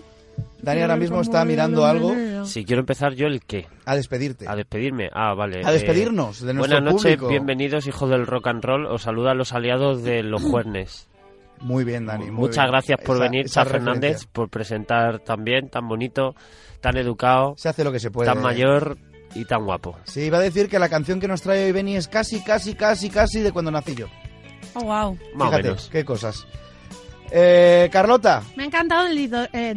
Dani 0.61 0.81
ahora 0.81 0.95
mismo 0.97 1.21
está 1.21 1.43
mirando 1.45 1.85
algo. 1.85 2.13
Si 2.45 2.65
quiero 2.65 2.81
empezar 2.81 3.13
yo, 3.13 3.27
¿el 3.27 3.41
qué? 3.43 3.67
A 3.85 3.95
despedirte. 3.95 4.47
A 4.47 4.55
despedirme. 4.55 5.09
Ah, 5.13 5.33
vale. 5.33 5.61
A 5.65 5.71
despedirnos 5.71 6.41
de 6.41 6.53
nuestro 6.53 6.75
Buenas 6.81 6.93
noches, 6.93 7.19
bienvenidos, 7.27 7.87
hijos 7.87 8.09
del 8.09 8.25
rock 8.27 8.47
and 8.47 8.63
roll. 8.63 8.85
Os 8.87 9.03
saludan 9.03 9.37
los 9.37 9.53
aliados 9.53 10.03
de 10.03 10.23
los 10.23 10.41
Juernes. 10.49 11.07
Muy 11.61 11.83
bien, 11.83 12.05
Dani. 12.05 12.25
muy 12.25 12.31
Muchas 12.47 12.63
bien. 12.65 12.71
gracias 12.71 12.99
por 13.03 13.15
Esa- 13.17 13.23
venir, 13.23 13.45
esa 13.45 13.65
Fernández, 13.65 14.01
referencia. 14.01 14.29
por 14.31 14.49
presentar 14.49 15.19
tan 15.19 15.43
bien, 15.43 15.69
tan 15.69 15.87
bonito, 15.87 16.33
tan 16.81 16.95
educado, 16.97 17.53
Se 17.57 17.67
hace 17.67 17.83
lo 17.83 17.91
que 17.91 17.99
se 17.99 18.09
puede. 18.11 18.29
tan 18.31 18.41
mayor 18.41 18.97
y 19.35 19.43
tan 19.45 19.65
guapo. 19.65 19.97
Sí, 20.05 20.21
iba 20.21 20.37
a 20.37 20.41
decir 20.41 20.69
que 20.69 20.79
la 20.79 20.87
canción 20.87 21.19
que 21.19 21.27
nos 21.27 21.41
trae 21.41 21.65
hoy 21.65 21.71
Benny 21.73 21.97
es 21.97 22.07
casi, 22.07 22.41
casi, 22.41 22.75
casi, 22.75 23.09
casi 23.09 23.41
de 23.41 23.51
cuando 23.51 23.71
nací 23.71 23.93
yo. 23.93 24.07
Oh, 24.75 24.81
wow. 24.81 25.17
Más 25.35 25.47
o 25.47 25.51
Fíjate, 25.51 25.63
menos. 25.63 25.89
qué 25.91 26.05
cosas. 26.05 26.47
Eh, 27.31 27.89
Carlota, 27.91 28.41
Me 28.55 28.63
ha 28.63 28.65
encantado 28.65 29.05
el 29.07 29.15
eh, 29.53 29.75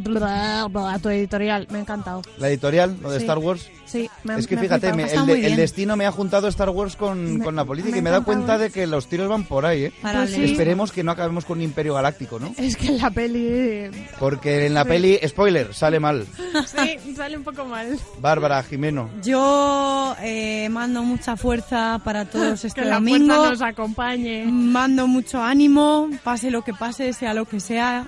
tu 0.98 1.08
editorial, 1.10 1.66
me 1.70 1.78
ha 1.78 1.80
encantado. 1.82 2.22
la 2.38 2.48
editorial, 2.48 2.96
lo 3.00 3.10
de 3.10 3.18
Sí. 3.18 3.24
Star 3.24 3.38
Wars. 3.38 3.70
Sí, 3.92 4.08
me 4.24 4.32
ha- 4.34 4.38
Es 4.38 4.46
que 4.46 4.56
me 4.56 4.62
fíjate, 4.62 4.92
me- 4.94 5.04
el, 5.04 5.26
de- 5.26 5.56
destino 5.56 5.96
me 5.96 6.06
ha 6.06 6.10
juntado 6.12 6.48
Star 6.48 6.70
Wars 6.70 6.96
con, 6.96 7.40
con 7.40 7.54
la 7.54 7.64
política 7.64 7.92
me 7.92 7.98
y 7.98 8.02
me 8.02 8.08
he 8.08 8.12
dado 8.12 8.24
cuenta 8.24 8.56
de 8.56 8.70
que 8.70 8.86
los 8.86 9.06
tiros 9.06 9.28
van 9.28 9.44
por 9.44 9.66
ahí, 9.66 9.84
¿eh? 9.84 9.92
Pues 10.00 10.30
sí. 10.30 10.44
Esperemos 10.44 10.92
que 10.92 11.04
no 11.04 11.12
acabemos 11.12 11.44
con 11.44 11.58
un 11.58 11.64
imperio 11.64 11.94
galáctico, 11.94 12.38
¿no? 12.38 12.54
Es 12.56 12.76
que 12.76 12.86
en 12.88 12.98
la 12.98 13.10
peli... 13.10 13.90
Porque 14.18 14.66
en 14.66 14.74
la 14.74 14.84
Sí. 14.84 14.88
peli, 14.88 15.18
spoiler, 15.26 15.74
sale 15.74 16.00
mal. 16.00 16.26
Sí, 16.66 17.14
sale 17.14 17.36
un 17.36 17.44
poco 17.44 17.64
mal. 17.66 17.98
Bárbara, 18.20 18.62
Jimeno. 18.62 19.10
Yo 19.22 20.16
eh, 20.20 20.68
mando 20.70 21.02
mucha 21.02 21.36
fuerza 21.36 22.00
para 22.04 22.24
todos 22.24 22.64
este 22.64 22.80
que 22.82 22.86
la 22.88 22.94
domingo. 22.94 23.34
nos 23.50 23.60
acompañe. 23.62 24.44
Mando 24.46 25.06
mucho 25.06 25.42
ánimo, 25.42 26.08
pase 26.24 26.50
lo 26.50 26.62
que 26.62 26.72
pase, 26.72 27.12
sea 27.12 27.34
lo 27.34 27.44
que 27.44 27.60
sea. 27.60 28.06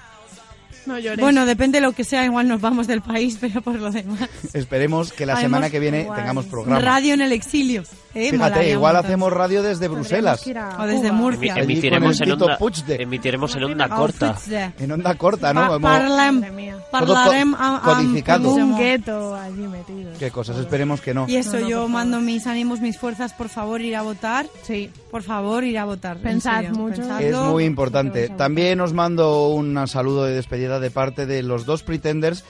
No 0.87 0.99
llores. 0.99 1.20
Bueno, 1.20 1.47
depende 1.47 1.80
de 1.80 1.87
lo 1.87 1.93
que 1.93 2.05
sea, 2.05 2.24
igual 2.24 2.49
nos 2.49 2.61
vamos 2.61 2.87
del 2.87 3.01
país, 3.03 3.39
pero 3.41 3.62
por 3.62 3.76
lo 3.76 3.91
demás. 3.91 4.28
Esperemos 4.53 5.12
que 5.12 5.26
la 5.26 5.37
semana 5.41 5.70
que 5.70 5.80
viene 5.80 6.09
tengamos 6.14 6.47
programa. 6.47 6.80
Radio 6.80 7.14
en 7.14 7.22
el 7.22 7.32
exilio. 7.32 7.85
¿Eh? 8.15 8.31
Fíjate, 8.31 8.71
igual 8.71 8.97
hacemos 8.97 9.33
radio 9.33 9.62
desde 9.62 9.89
Bruselas. 9.89 10.45
O 10.79 10.87
desde 10.87 11.12
Murcia. 11.12 11.55
Emi- 11.57 11.62
emitiremos, 11.65 12.21
en 12.21 12.33
onda, 12.33 12.59
emitiremos 12.99 13.57
en 13.57 13.65
onda 13.65 13.89
corta. 13.89 14.37
En 14.79 14.93
onda 14.93 15.15
corta, 15.17 15.53
¿no? 15.53 15.61
Pa- 15.62 15.67
Como- 15.69 15.81
parlem, 15.89 16.43
parlarem 16.91 17.55
codificado. 17.83 18.55
Un 18.55 18.79
gueto 18.79 19.35
allí 19.35 19.67
metido. 19.67 20.12
Qué 20.19 20.31
cosas, 20.31 20.59
esperemos 20.59 21.01
que 21.01 21.15
no. 21.15 21.27
Y 21.29 21.37
eso, 21.37 21.55
No, 21.55 21.61
no, 21.61 21.69
yo 21.69 21.89
mando 21.89 22.21
mis 22.21 22.47
ánimos, 22.47 22.81
mis 22.81 22.99
fuerzas, 22.99 23.33
por 23.33 23.49
favor, 23.49 23.81
ir 23.81 23.97
a 23.97 24.03
votar. 24.03 24.47
Sí. 24.62 24.91
Por 25.11 25.23
favor, 25.23 25.65
ir 25.65 25.79
a 25.79 25.85
votar. 25.85 26.17
en 26.17 26.23
Pensad 26.23 26.65
mucho. 26.71 27.03
Es 27.19 27.37
muy 27.37 27.65
importante. 27.65 28.29
También 28.31 28.81
os 28.81 28.93
mando 28.93 29.49
un 29.49 29.87
saludo 29.89 30.25
de 30.25 30.35
despedida 30.35 30.81
de 30.81 30.91
parte 30.91 31.27
de 31.27 31.43
los 31.43 31.65
dos 31.67 31.83
pretenders 31.83 32.45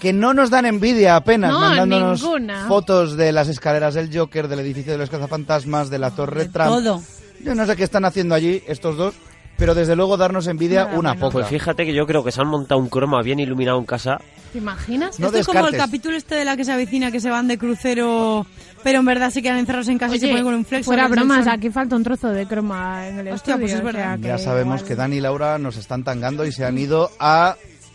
que 0.00 0.12
no 0.12 0.34
nos 0.34 0.50
dan 0.50 0.66
envidia 0.66 1.14
apenas, 1.16 1.52
No, 1.52 1.60
mandándonos 1.60 2.22
ninguna. 2.22 2.66
fotos 2.66 3.16
de 3.16 3.32
las 3.32 3.48
escaleras 3.48 3.94
del 3.94 4.10
Joker, 4.16 4.48
del 4.48 4.60
edificio 4.60 4.92
de 4.92 4.98
los 4.98 5.10
cazafantasmas, 5.10 5.90
de 5.90 5.98
la 5.98 6.10
Torre 6.10 6.46
Trump. 6.48 6.68
Todo. 6.70 7.02
Yo 7.44 7.54
no 7.54 7.66
sé 7.66 7.76
qué 7.76 7.84
están 7.84 8.04
haciendo 8.04 8.34
allí 8.34 8.62
estos 8.66 8.96
dos, 8.96 9.14
pero 9.56 9.74
desde 9.74 9.94
luego 9.96 10.16
darnos 10.16 10.46
envidia 10.46 10.84
Nada 10.86 10.98
una 10.98 11.14
menos. 11.14 11.20
poca. 11.28 11.32
Pues 11.32 11.46
fíjate 11.48 11.84
que 11.86 11.94
yo 11.94 12.06
creo 12.06 12.24
que 12.24 12.32
se 12.32 12.40
han 12.40 12.48
montado 12.48 12.80
un 12.80 12.88
croma 12.88 13.22
bien 13.22 13.38
iluminado 13.40 13.78
en 13.78 13.84
casa. 13.84 14.18
¿Te 14.52 14.58
imaginas? 14.58 15.20
No 15.20 15.26
Esto 15.26 15.38
es 15.38 15.46
como 15.46 15.68
el 15.68 15.76
capítulo 15.76 16.16
este 16.16 16.34
de 16.34 16.44
la 16.44 16.56
que 16.56 16.64
se 16.64 16.72
avecina, 16.72 17.12
que 17.12 17.20
se 17.20 17.30
van 17.30 17.46
de 17.46 17.56
crucero, 17.56 18.44
pero 18.82 18.98
en 18.98 19.04
verdad 19.04 19.30
se 19.30 19.42
quedan 19.42 19.58
encerrados 19.58 19.86
en 19.88 19.98
casa 19.98 20.16
y 20.16 20.18
se 20.18 20.28
ponen 20.28 20.44
con 20.44 20.54
un 20.54 20.64
flex. 20.64 20.84
fuera 20.84 21.06
bromas, 21.08 21.46
aquí 21.46 21.70
falta 21.70 21.94
un 21.94 22.02
trozo 22.02 22.28
de 22.28 22.46
croma 22.46 23.06
en 23.06 23.20
el 23.20 23.28
Hostia, 23.28 23.54
estudio. 23.54 23.58
pues 23.60 23.72
es 23.72 23.78
o 23.78 23.82
sea 23.82 23.92
verdad. 23.92 24.18
que 24.20 24.26
Ya 24.28 24.38
sabemos 24.38 24.80
igual- 24.80 24.88
que 24.88 24.96
Dani 24.96 25.16
y 25.16 25.20
Laura 25.20 25.58
nos 25.58 25.76
están 25.76 26.02
tangando 26.04 26.44
y 26.44 26.52
se 26.52 26.64
han 26.64 26.76
ido 26.78 27.10
a 27.20 27.54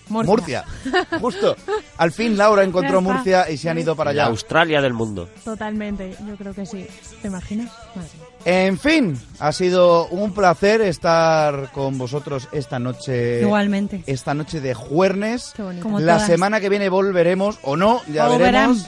Murcia. 0.10 0.32
Murcia. 0.34 0.66
Justo. 1.20 1.56
Al 1.98 2.12
fin 2.12 2.38
Laura 2.38 2.64
encontró. 2.64 3.02
Murcia 3.02 3.50
y 3.50 3.58
se 3.58 3.70
han 3.70 3.78
ido 3.80 3.96
para 3.96 4.14
La 4.14 4.24
allá. 4.24 4.30
Australia 4.32 4.82
del 4.82 4.94
mundo. 4.94 5.30
Totalmente, 5.44 6.16
yo 6.28 6.36
creo 6.36 6.54
que 6.54 6.66
sí. 6.66 6.86
¿Te 7.22 7.28
imaginas? 7.28 7.72
Mía. 7.96 8.06
En 8.46 8.78
fin, 8.78 9.20
ha 9.40 9.52
sido 9.52 10.08
un 10.08 10.32
placer 10.34 10.82
estar 10.82 11.72
con 11.72 11.98
vosotros 11.98 12.48
esta 12.52 12.78
noche. 12.78 13.42
Igualmente. 13.42 14.04
Esta 14.06 14.34
noche 14.34 14.62
de 14.62 14.74
juernes. 14.76 15.54
Qué 15.56 15.64
bonito. 15.64 15.84
Como 15.84 16.00
La 16.00 16.14
todas. 16.16 16.28
semana 16.28 16.60
que 16.60 16.70
viene 16.70 16.90
volveremos, 16.90 17.58
o 17.64 17.76
no, 17.76 18.02
ya 18.12 18.30
O 18.30 18.38
veremos. 18.38 18.86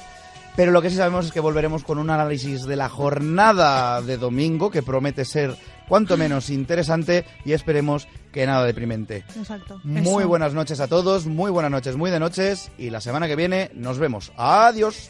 Pero 0.55 0.72
lo 0.72 0.82
que 0.82 0.89
sí 0.89 0.95
sabemos 0.95 1.28
es 1.28 1.32
que 1.32 1.39
volveremos 1.39 1.84
con 1.84 1.99
un 1.99 2.09
análisis 2.09 2.63
de 2.63 2.76
la 2.76 2.89
jornada 2.89 4.01
de 4.01 4.18
domingo 4.18 4.72
que 4.72 4.82
promete 4.82 5.24
ser 5.24 5.55
cuanto 5.88 6.17
menos 6.17 6.49
interesante 6.49 7.25
y 7.45 7.53
esperemos 7.53 8.07
que 8.31 8.45
nada 8.45 8.65
deprimente. 8.65 9.23
Exacto. 9.35 9.79
Muy 9.83 10.21
Eso. 10.21 10.27
buenas 10.27 10.53
noches 10.53 10.79
a 10.79 10.88
todos, 10.88 11.25
muy 11.25 11.51
buenas 11.51 11.71
noches, 11.71 11.95
muy 11.95 12.11
de 12.11 12.19
noches 12.19 12.71
y 12.77 12.89
la 12.89 13.01
semana 13.01 13.27
que 13.27 13.35
viene 13.35 13.71
nos 13.73 13.97
vemos. 13.99 14.31
Adiós. 14.38 15.09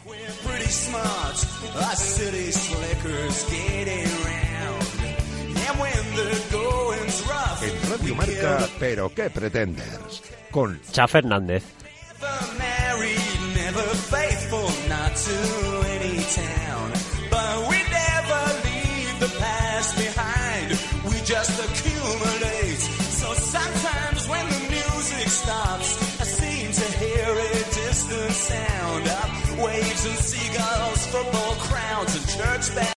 En 7.60 7.90
Radio 7.90 8.14
Marca, 8.14 8.68
pero 8.78 9.12
qué 9.14 9.30
pretenders. 9.30 10.22
Con 10.50 10.80
Cha 10.92 11.06
Fernández. 11.08 11.64
never 12.20 12.58
married, 12.58 13.54
never 13.54 13.82
faithful, 14.10 14.68
not 14.88 15.14
to 15.14 15.88
any 15.90 16.18
town. 16.34 16.97
Waves 29.62 30.06
and 30.06 30.18
seagulls, 30.18 31.06
football 31.06 31.54
crowds 31.56 32.16
and 32.16 32.28
church 32.28 32.74
bells. 32.74 32.94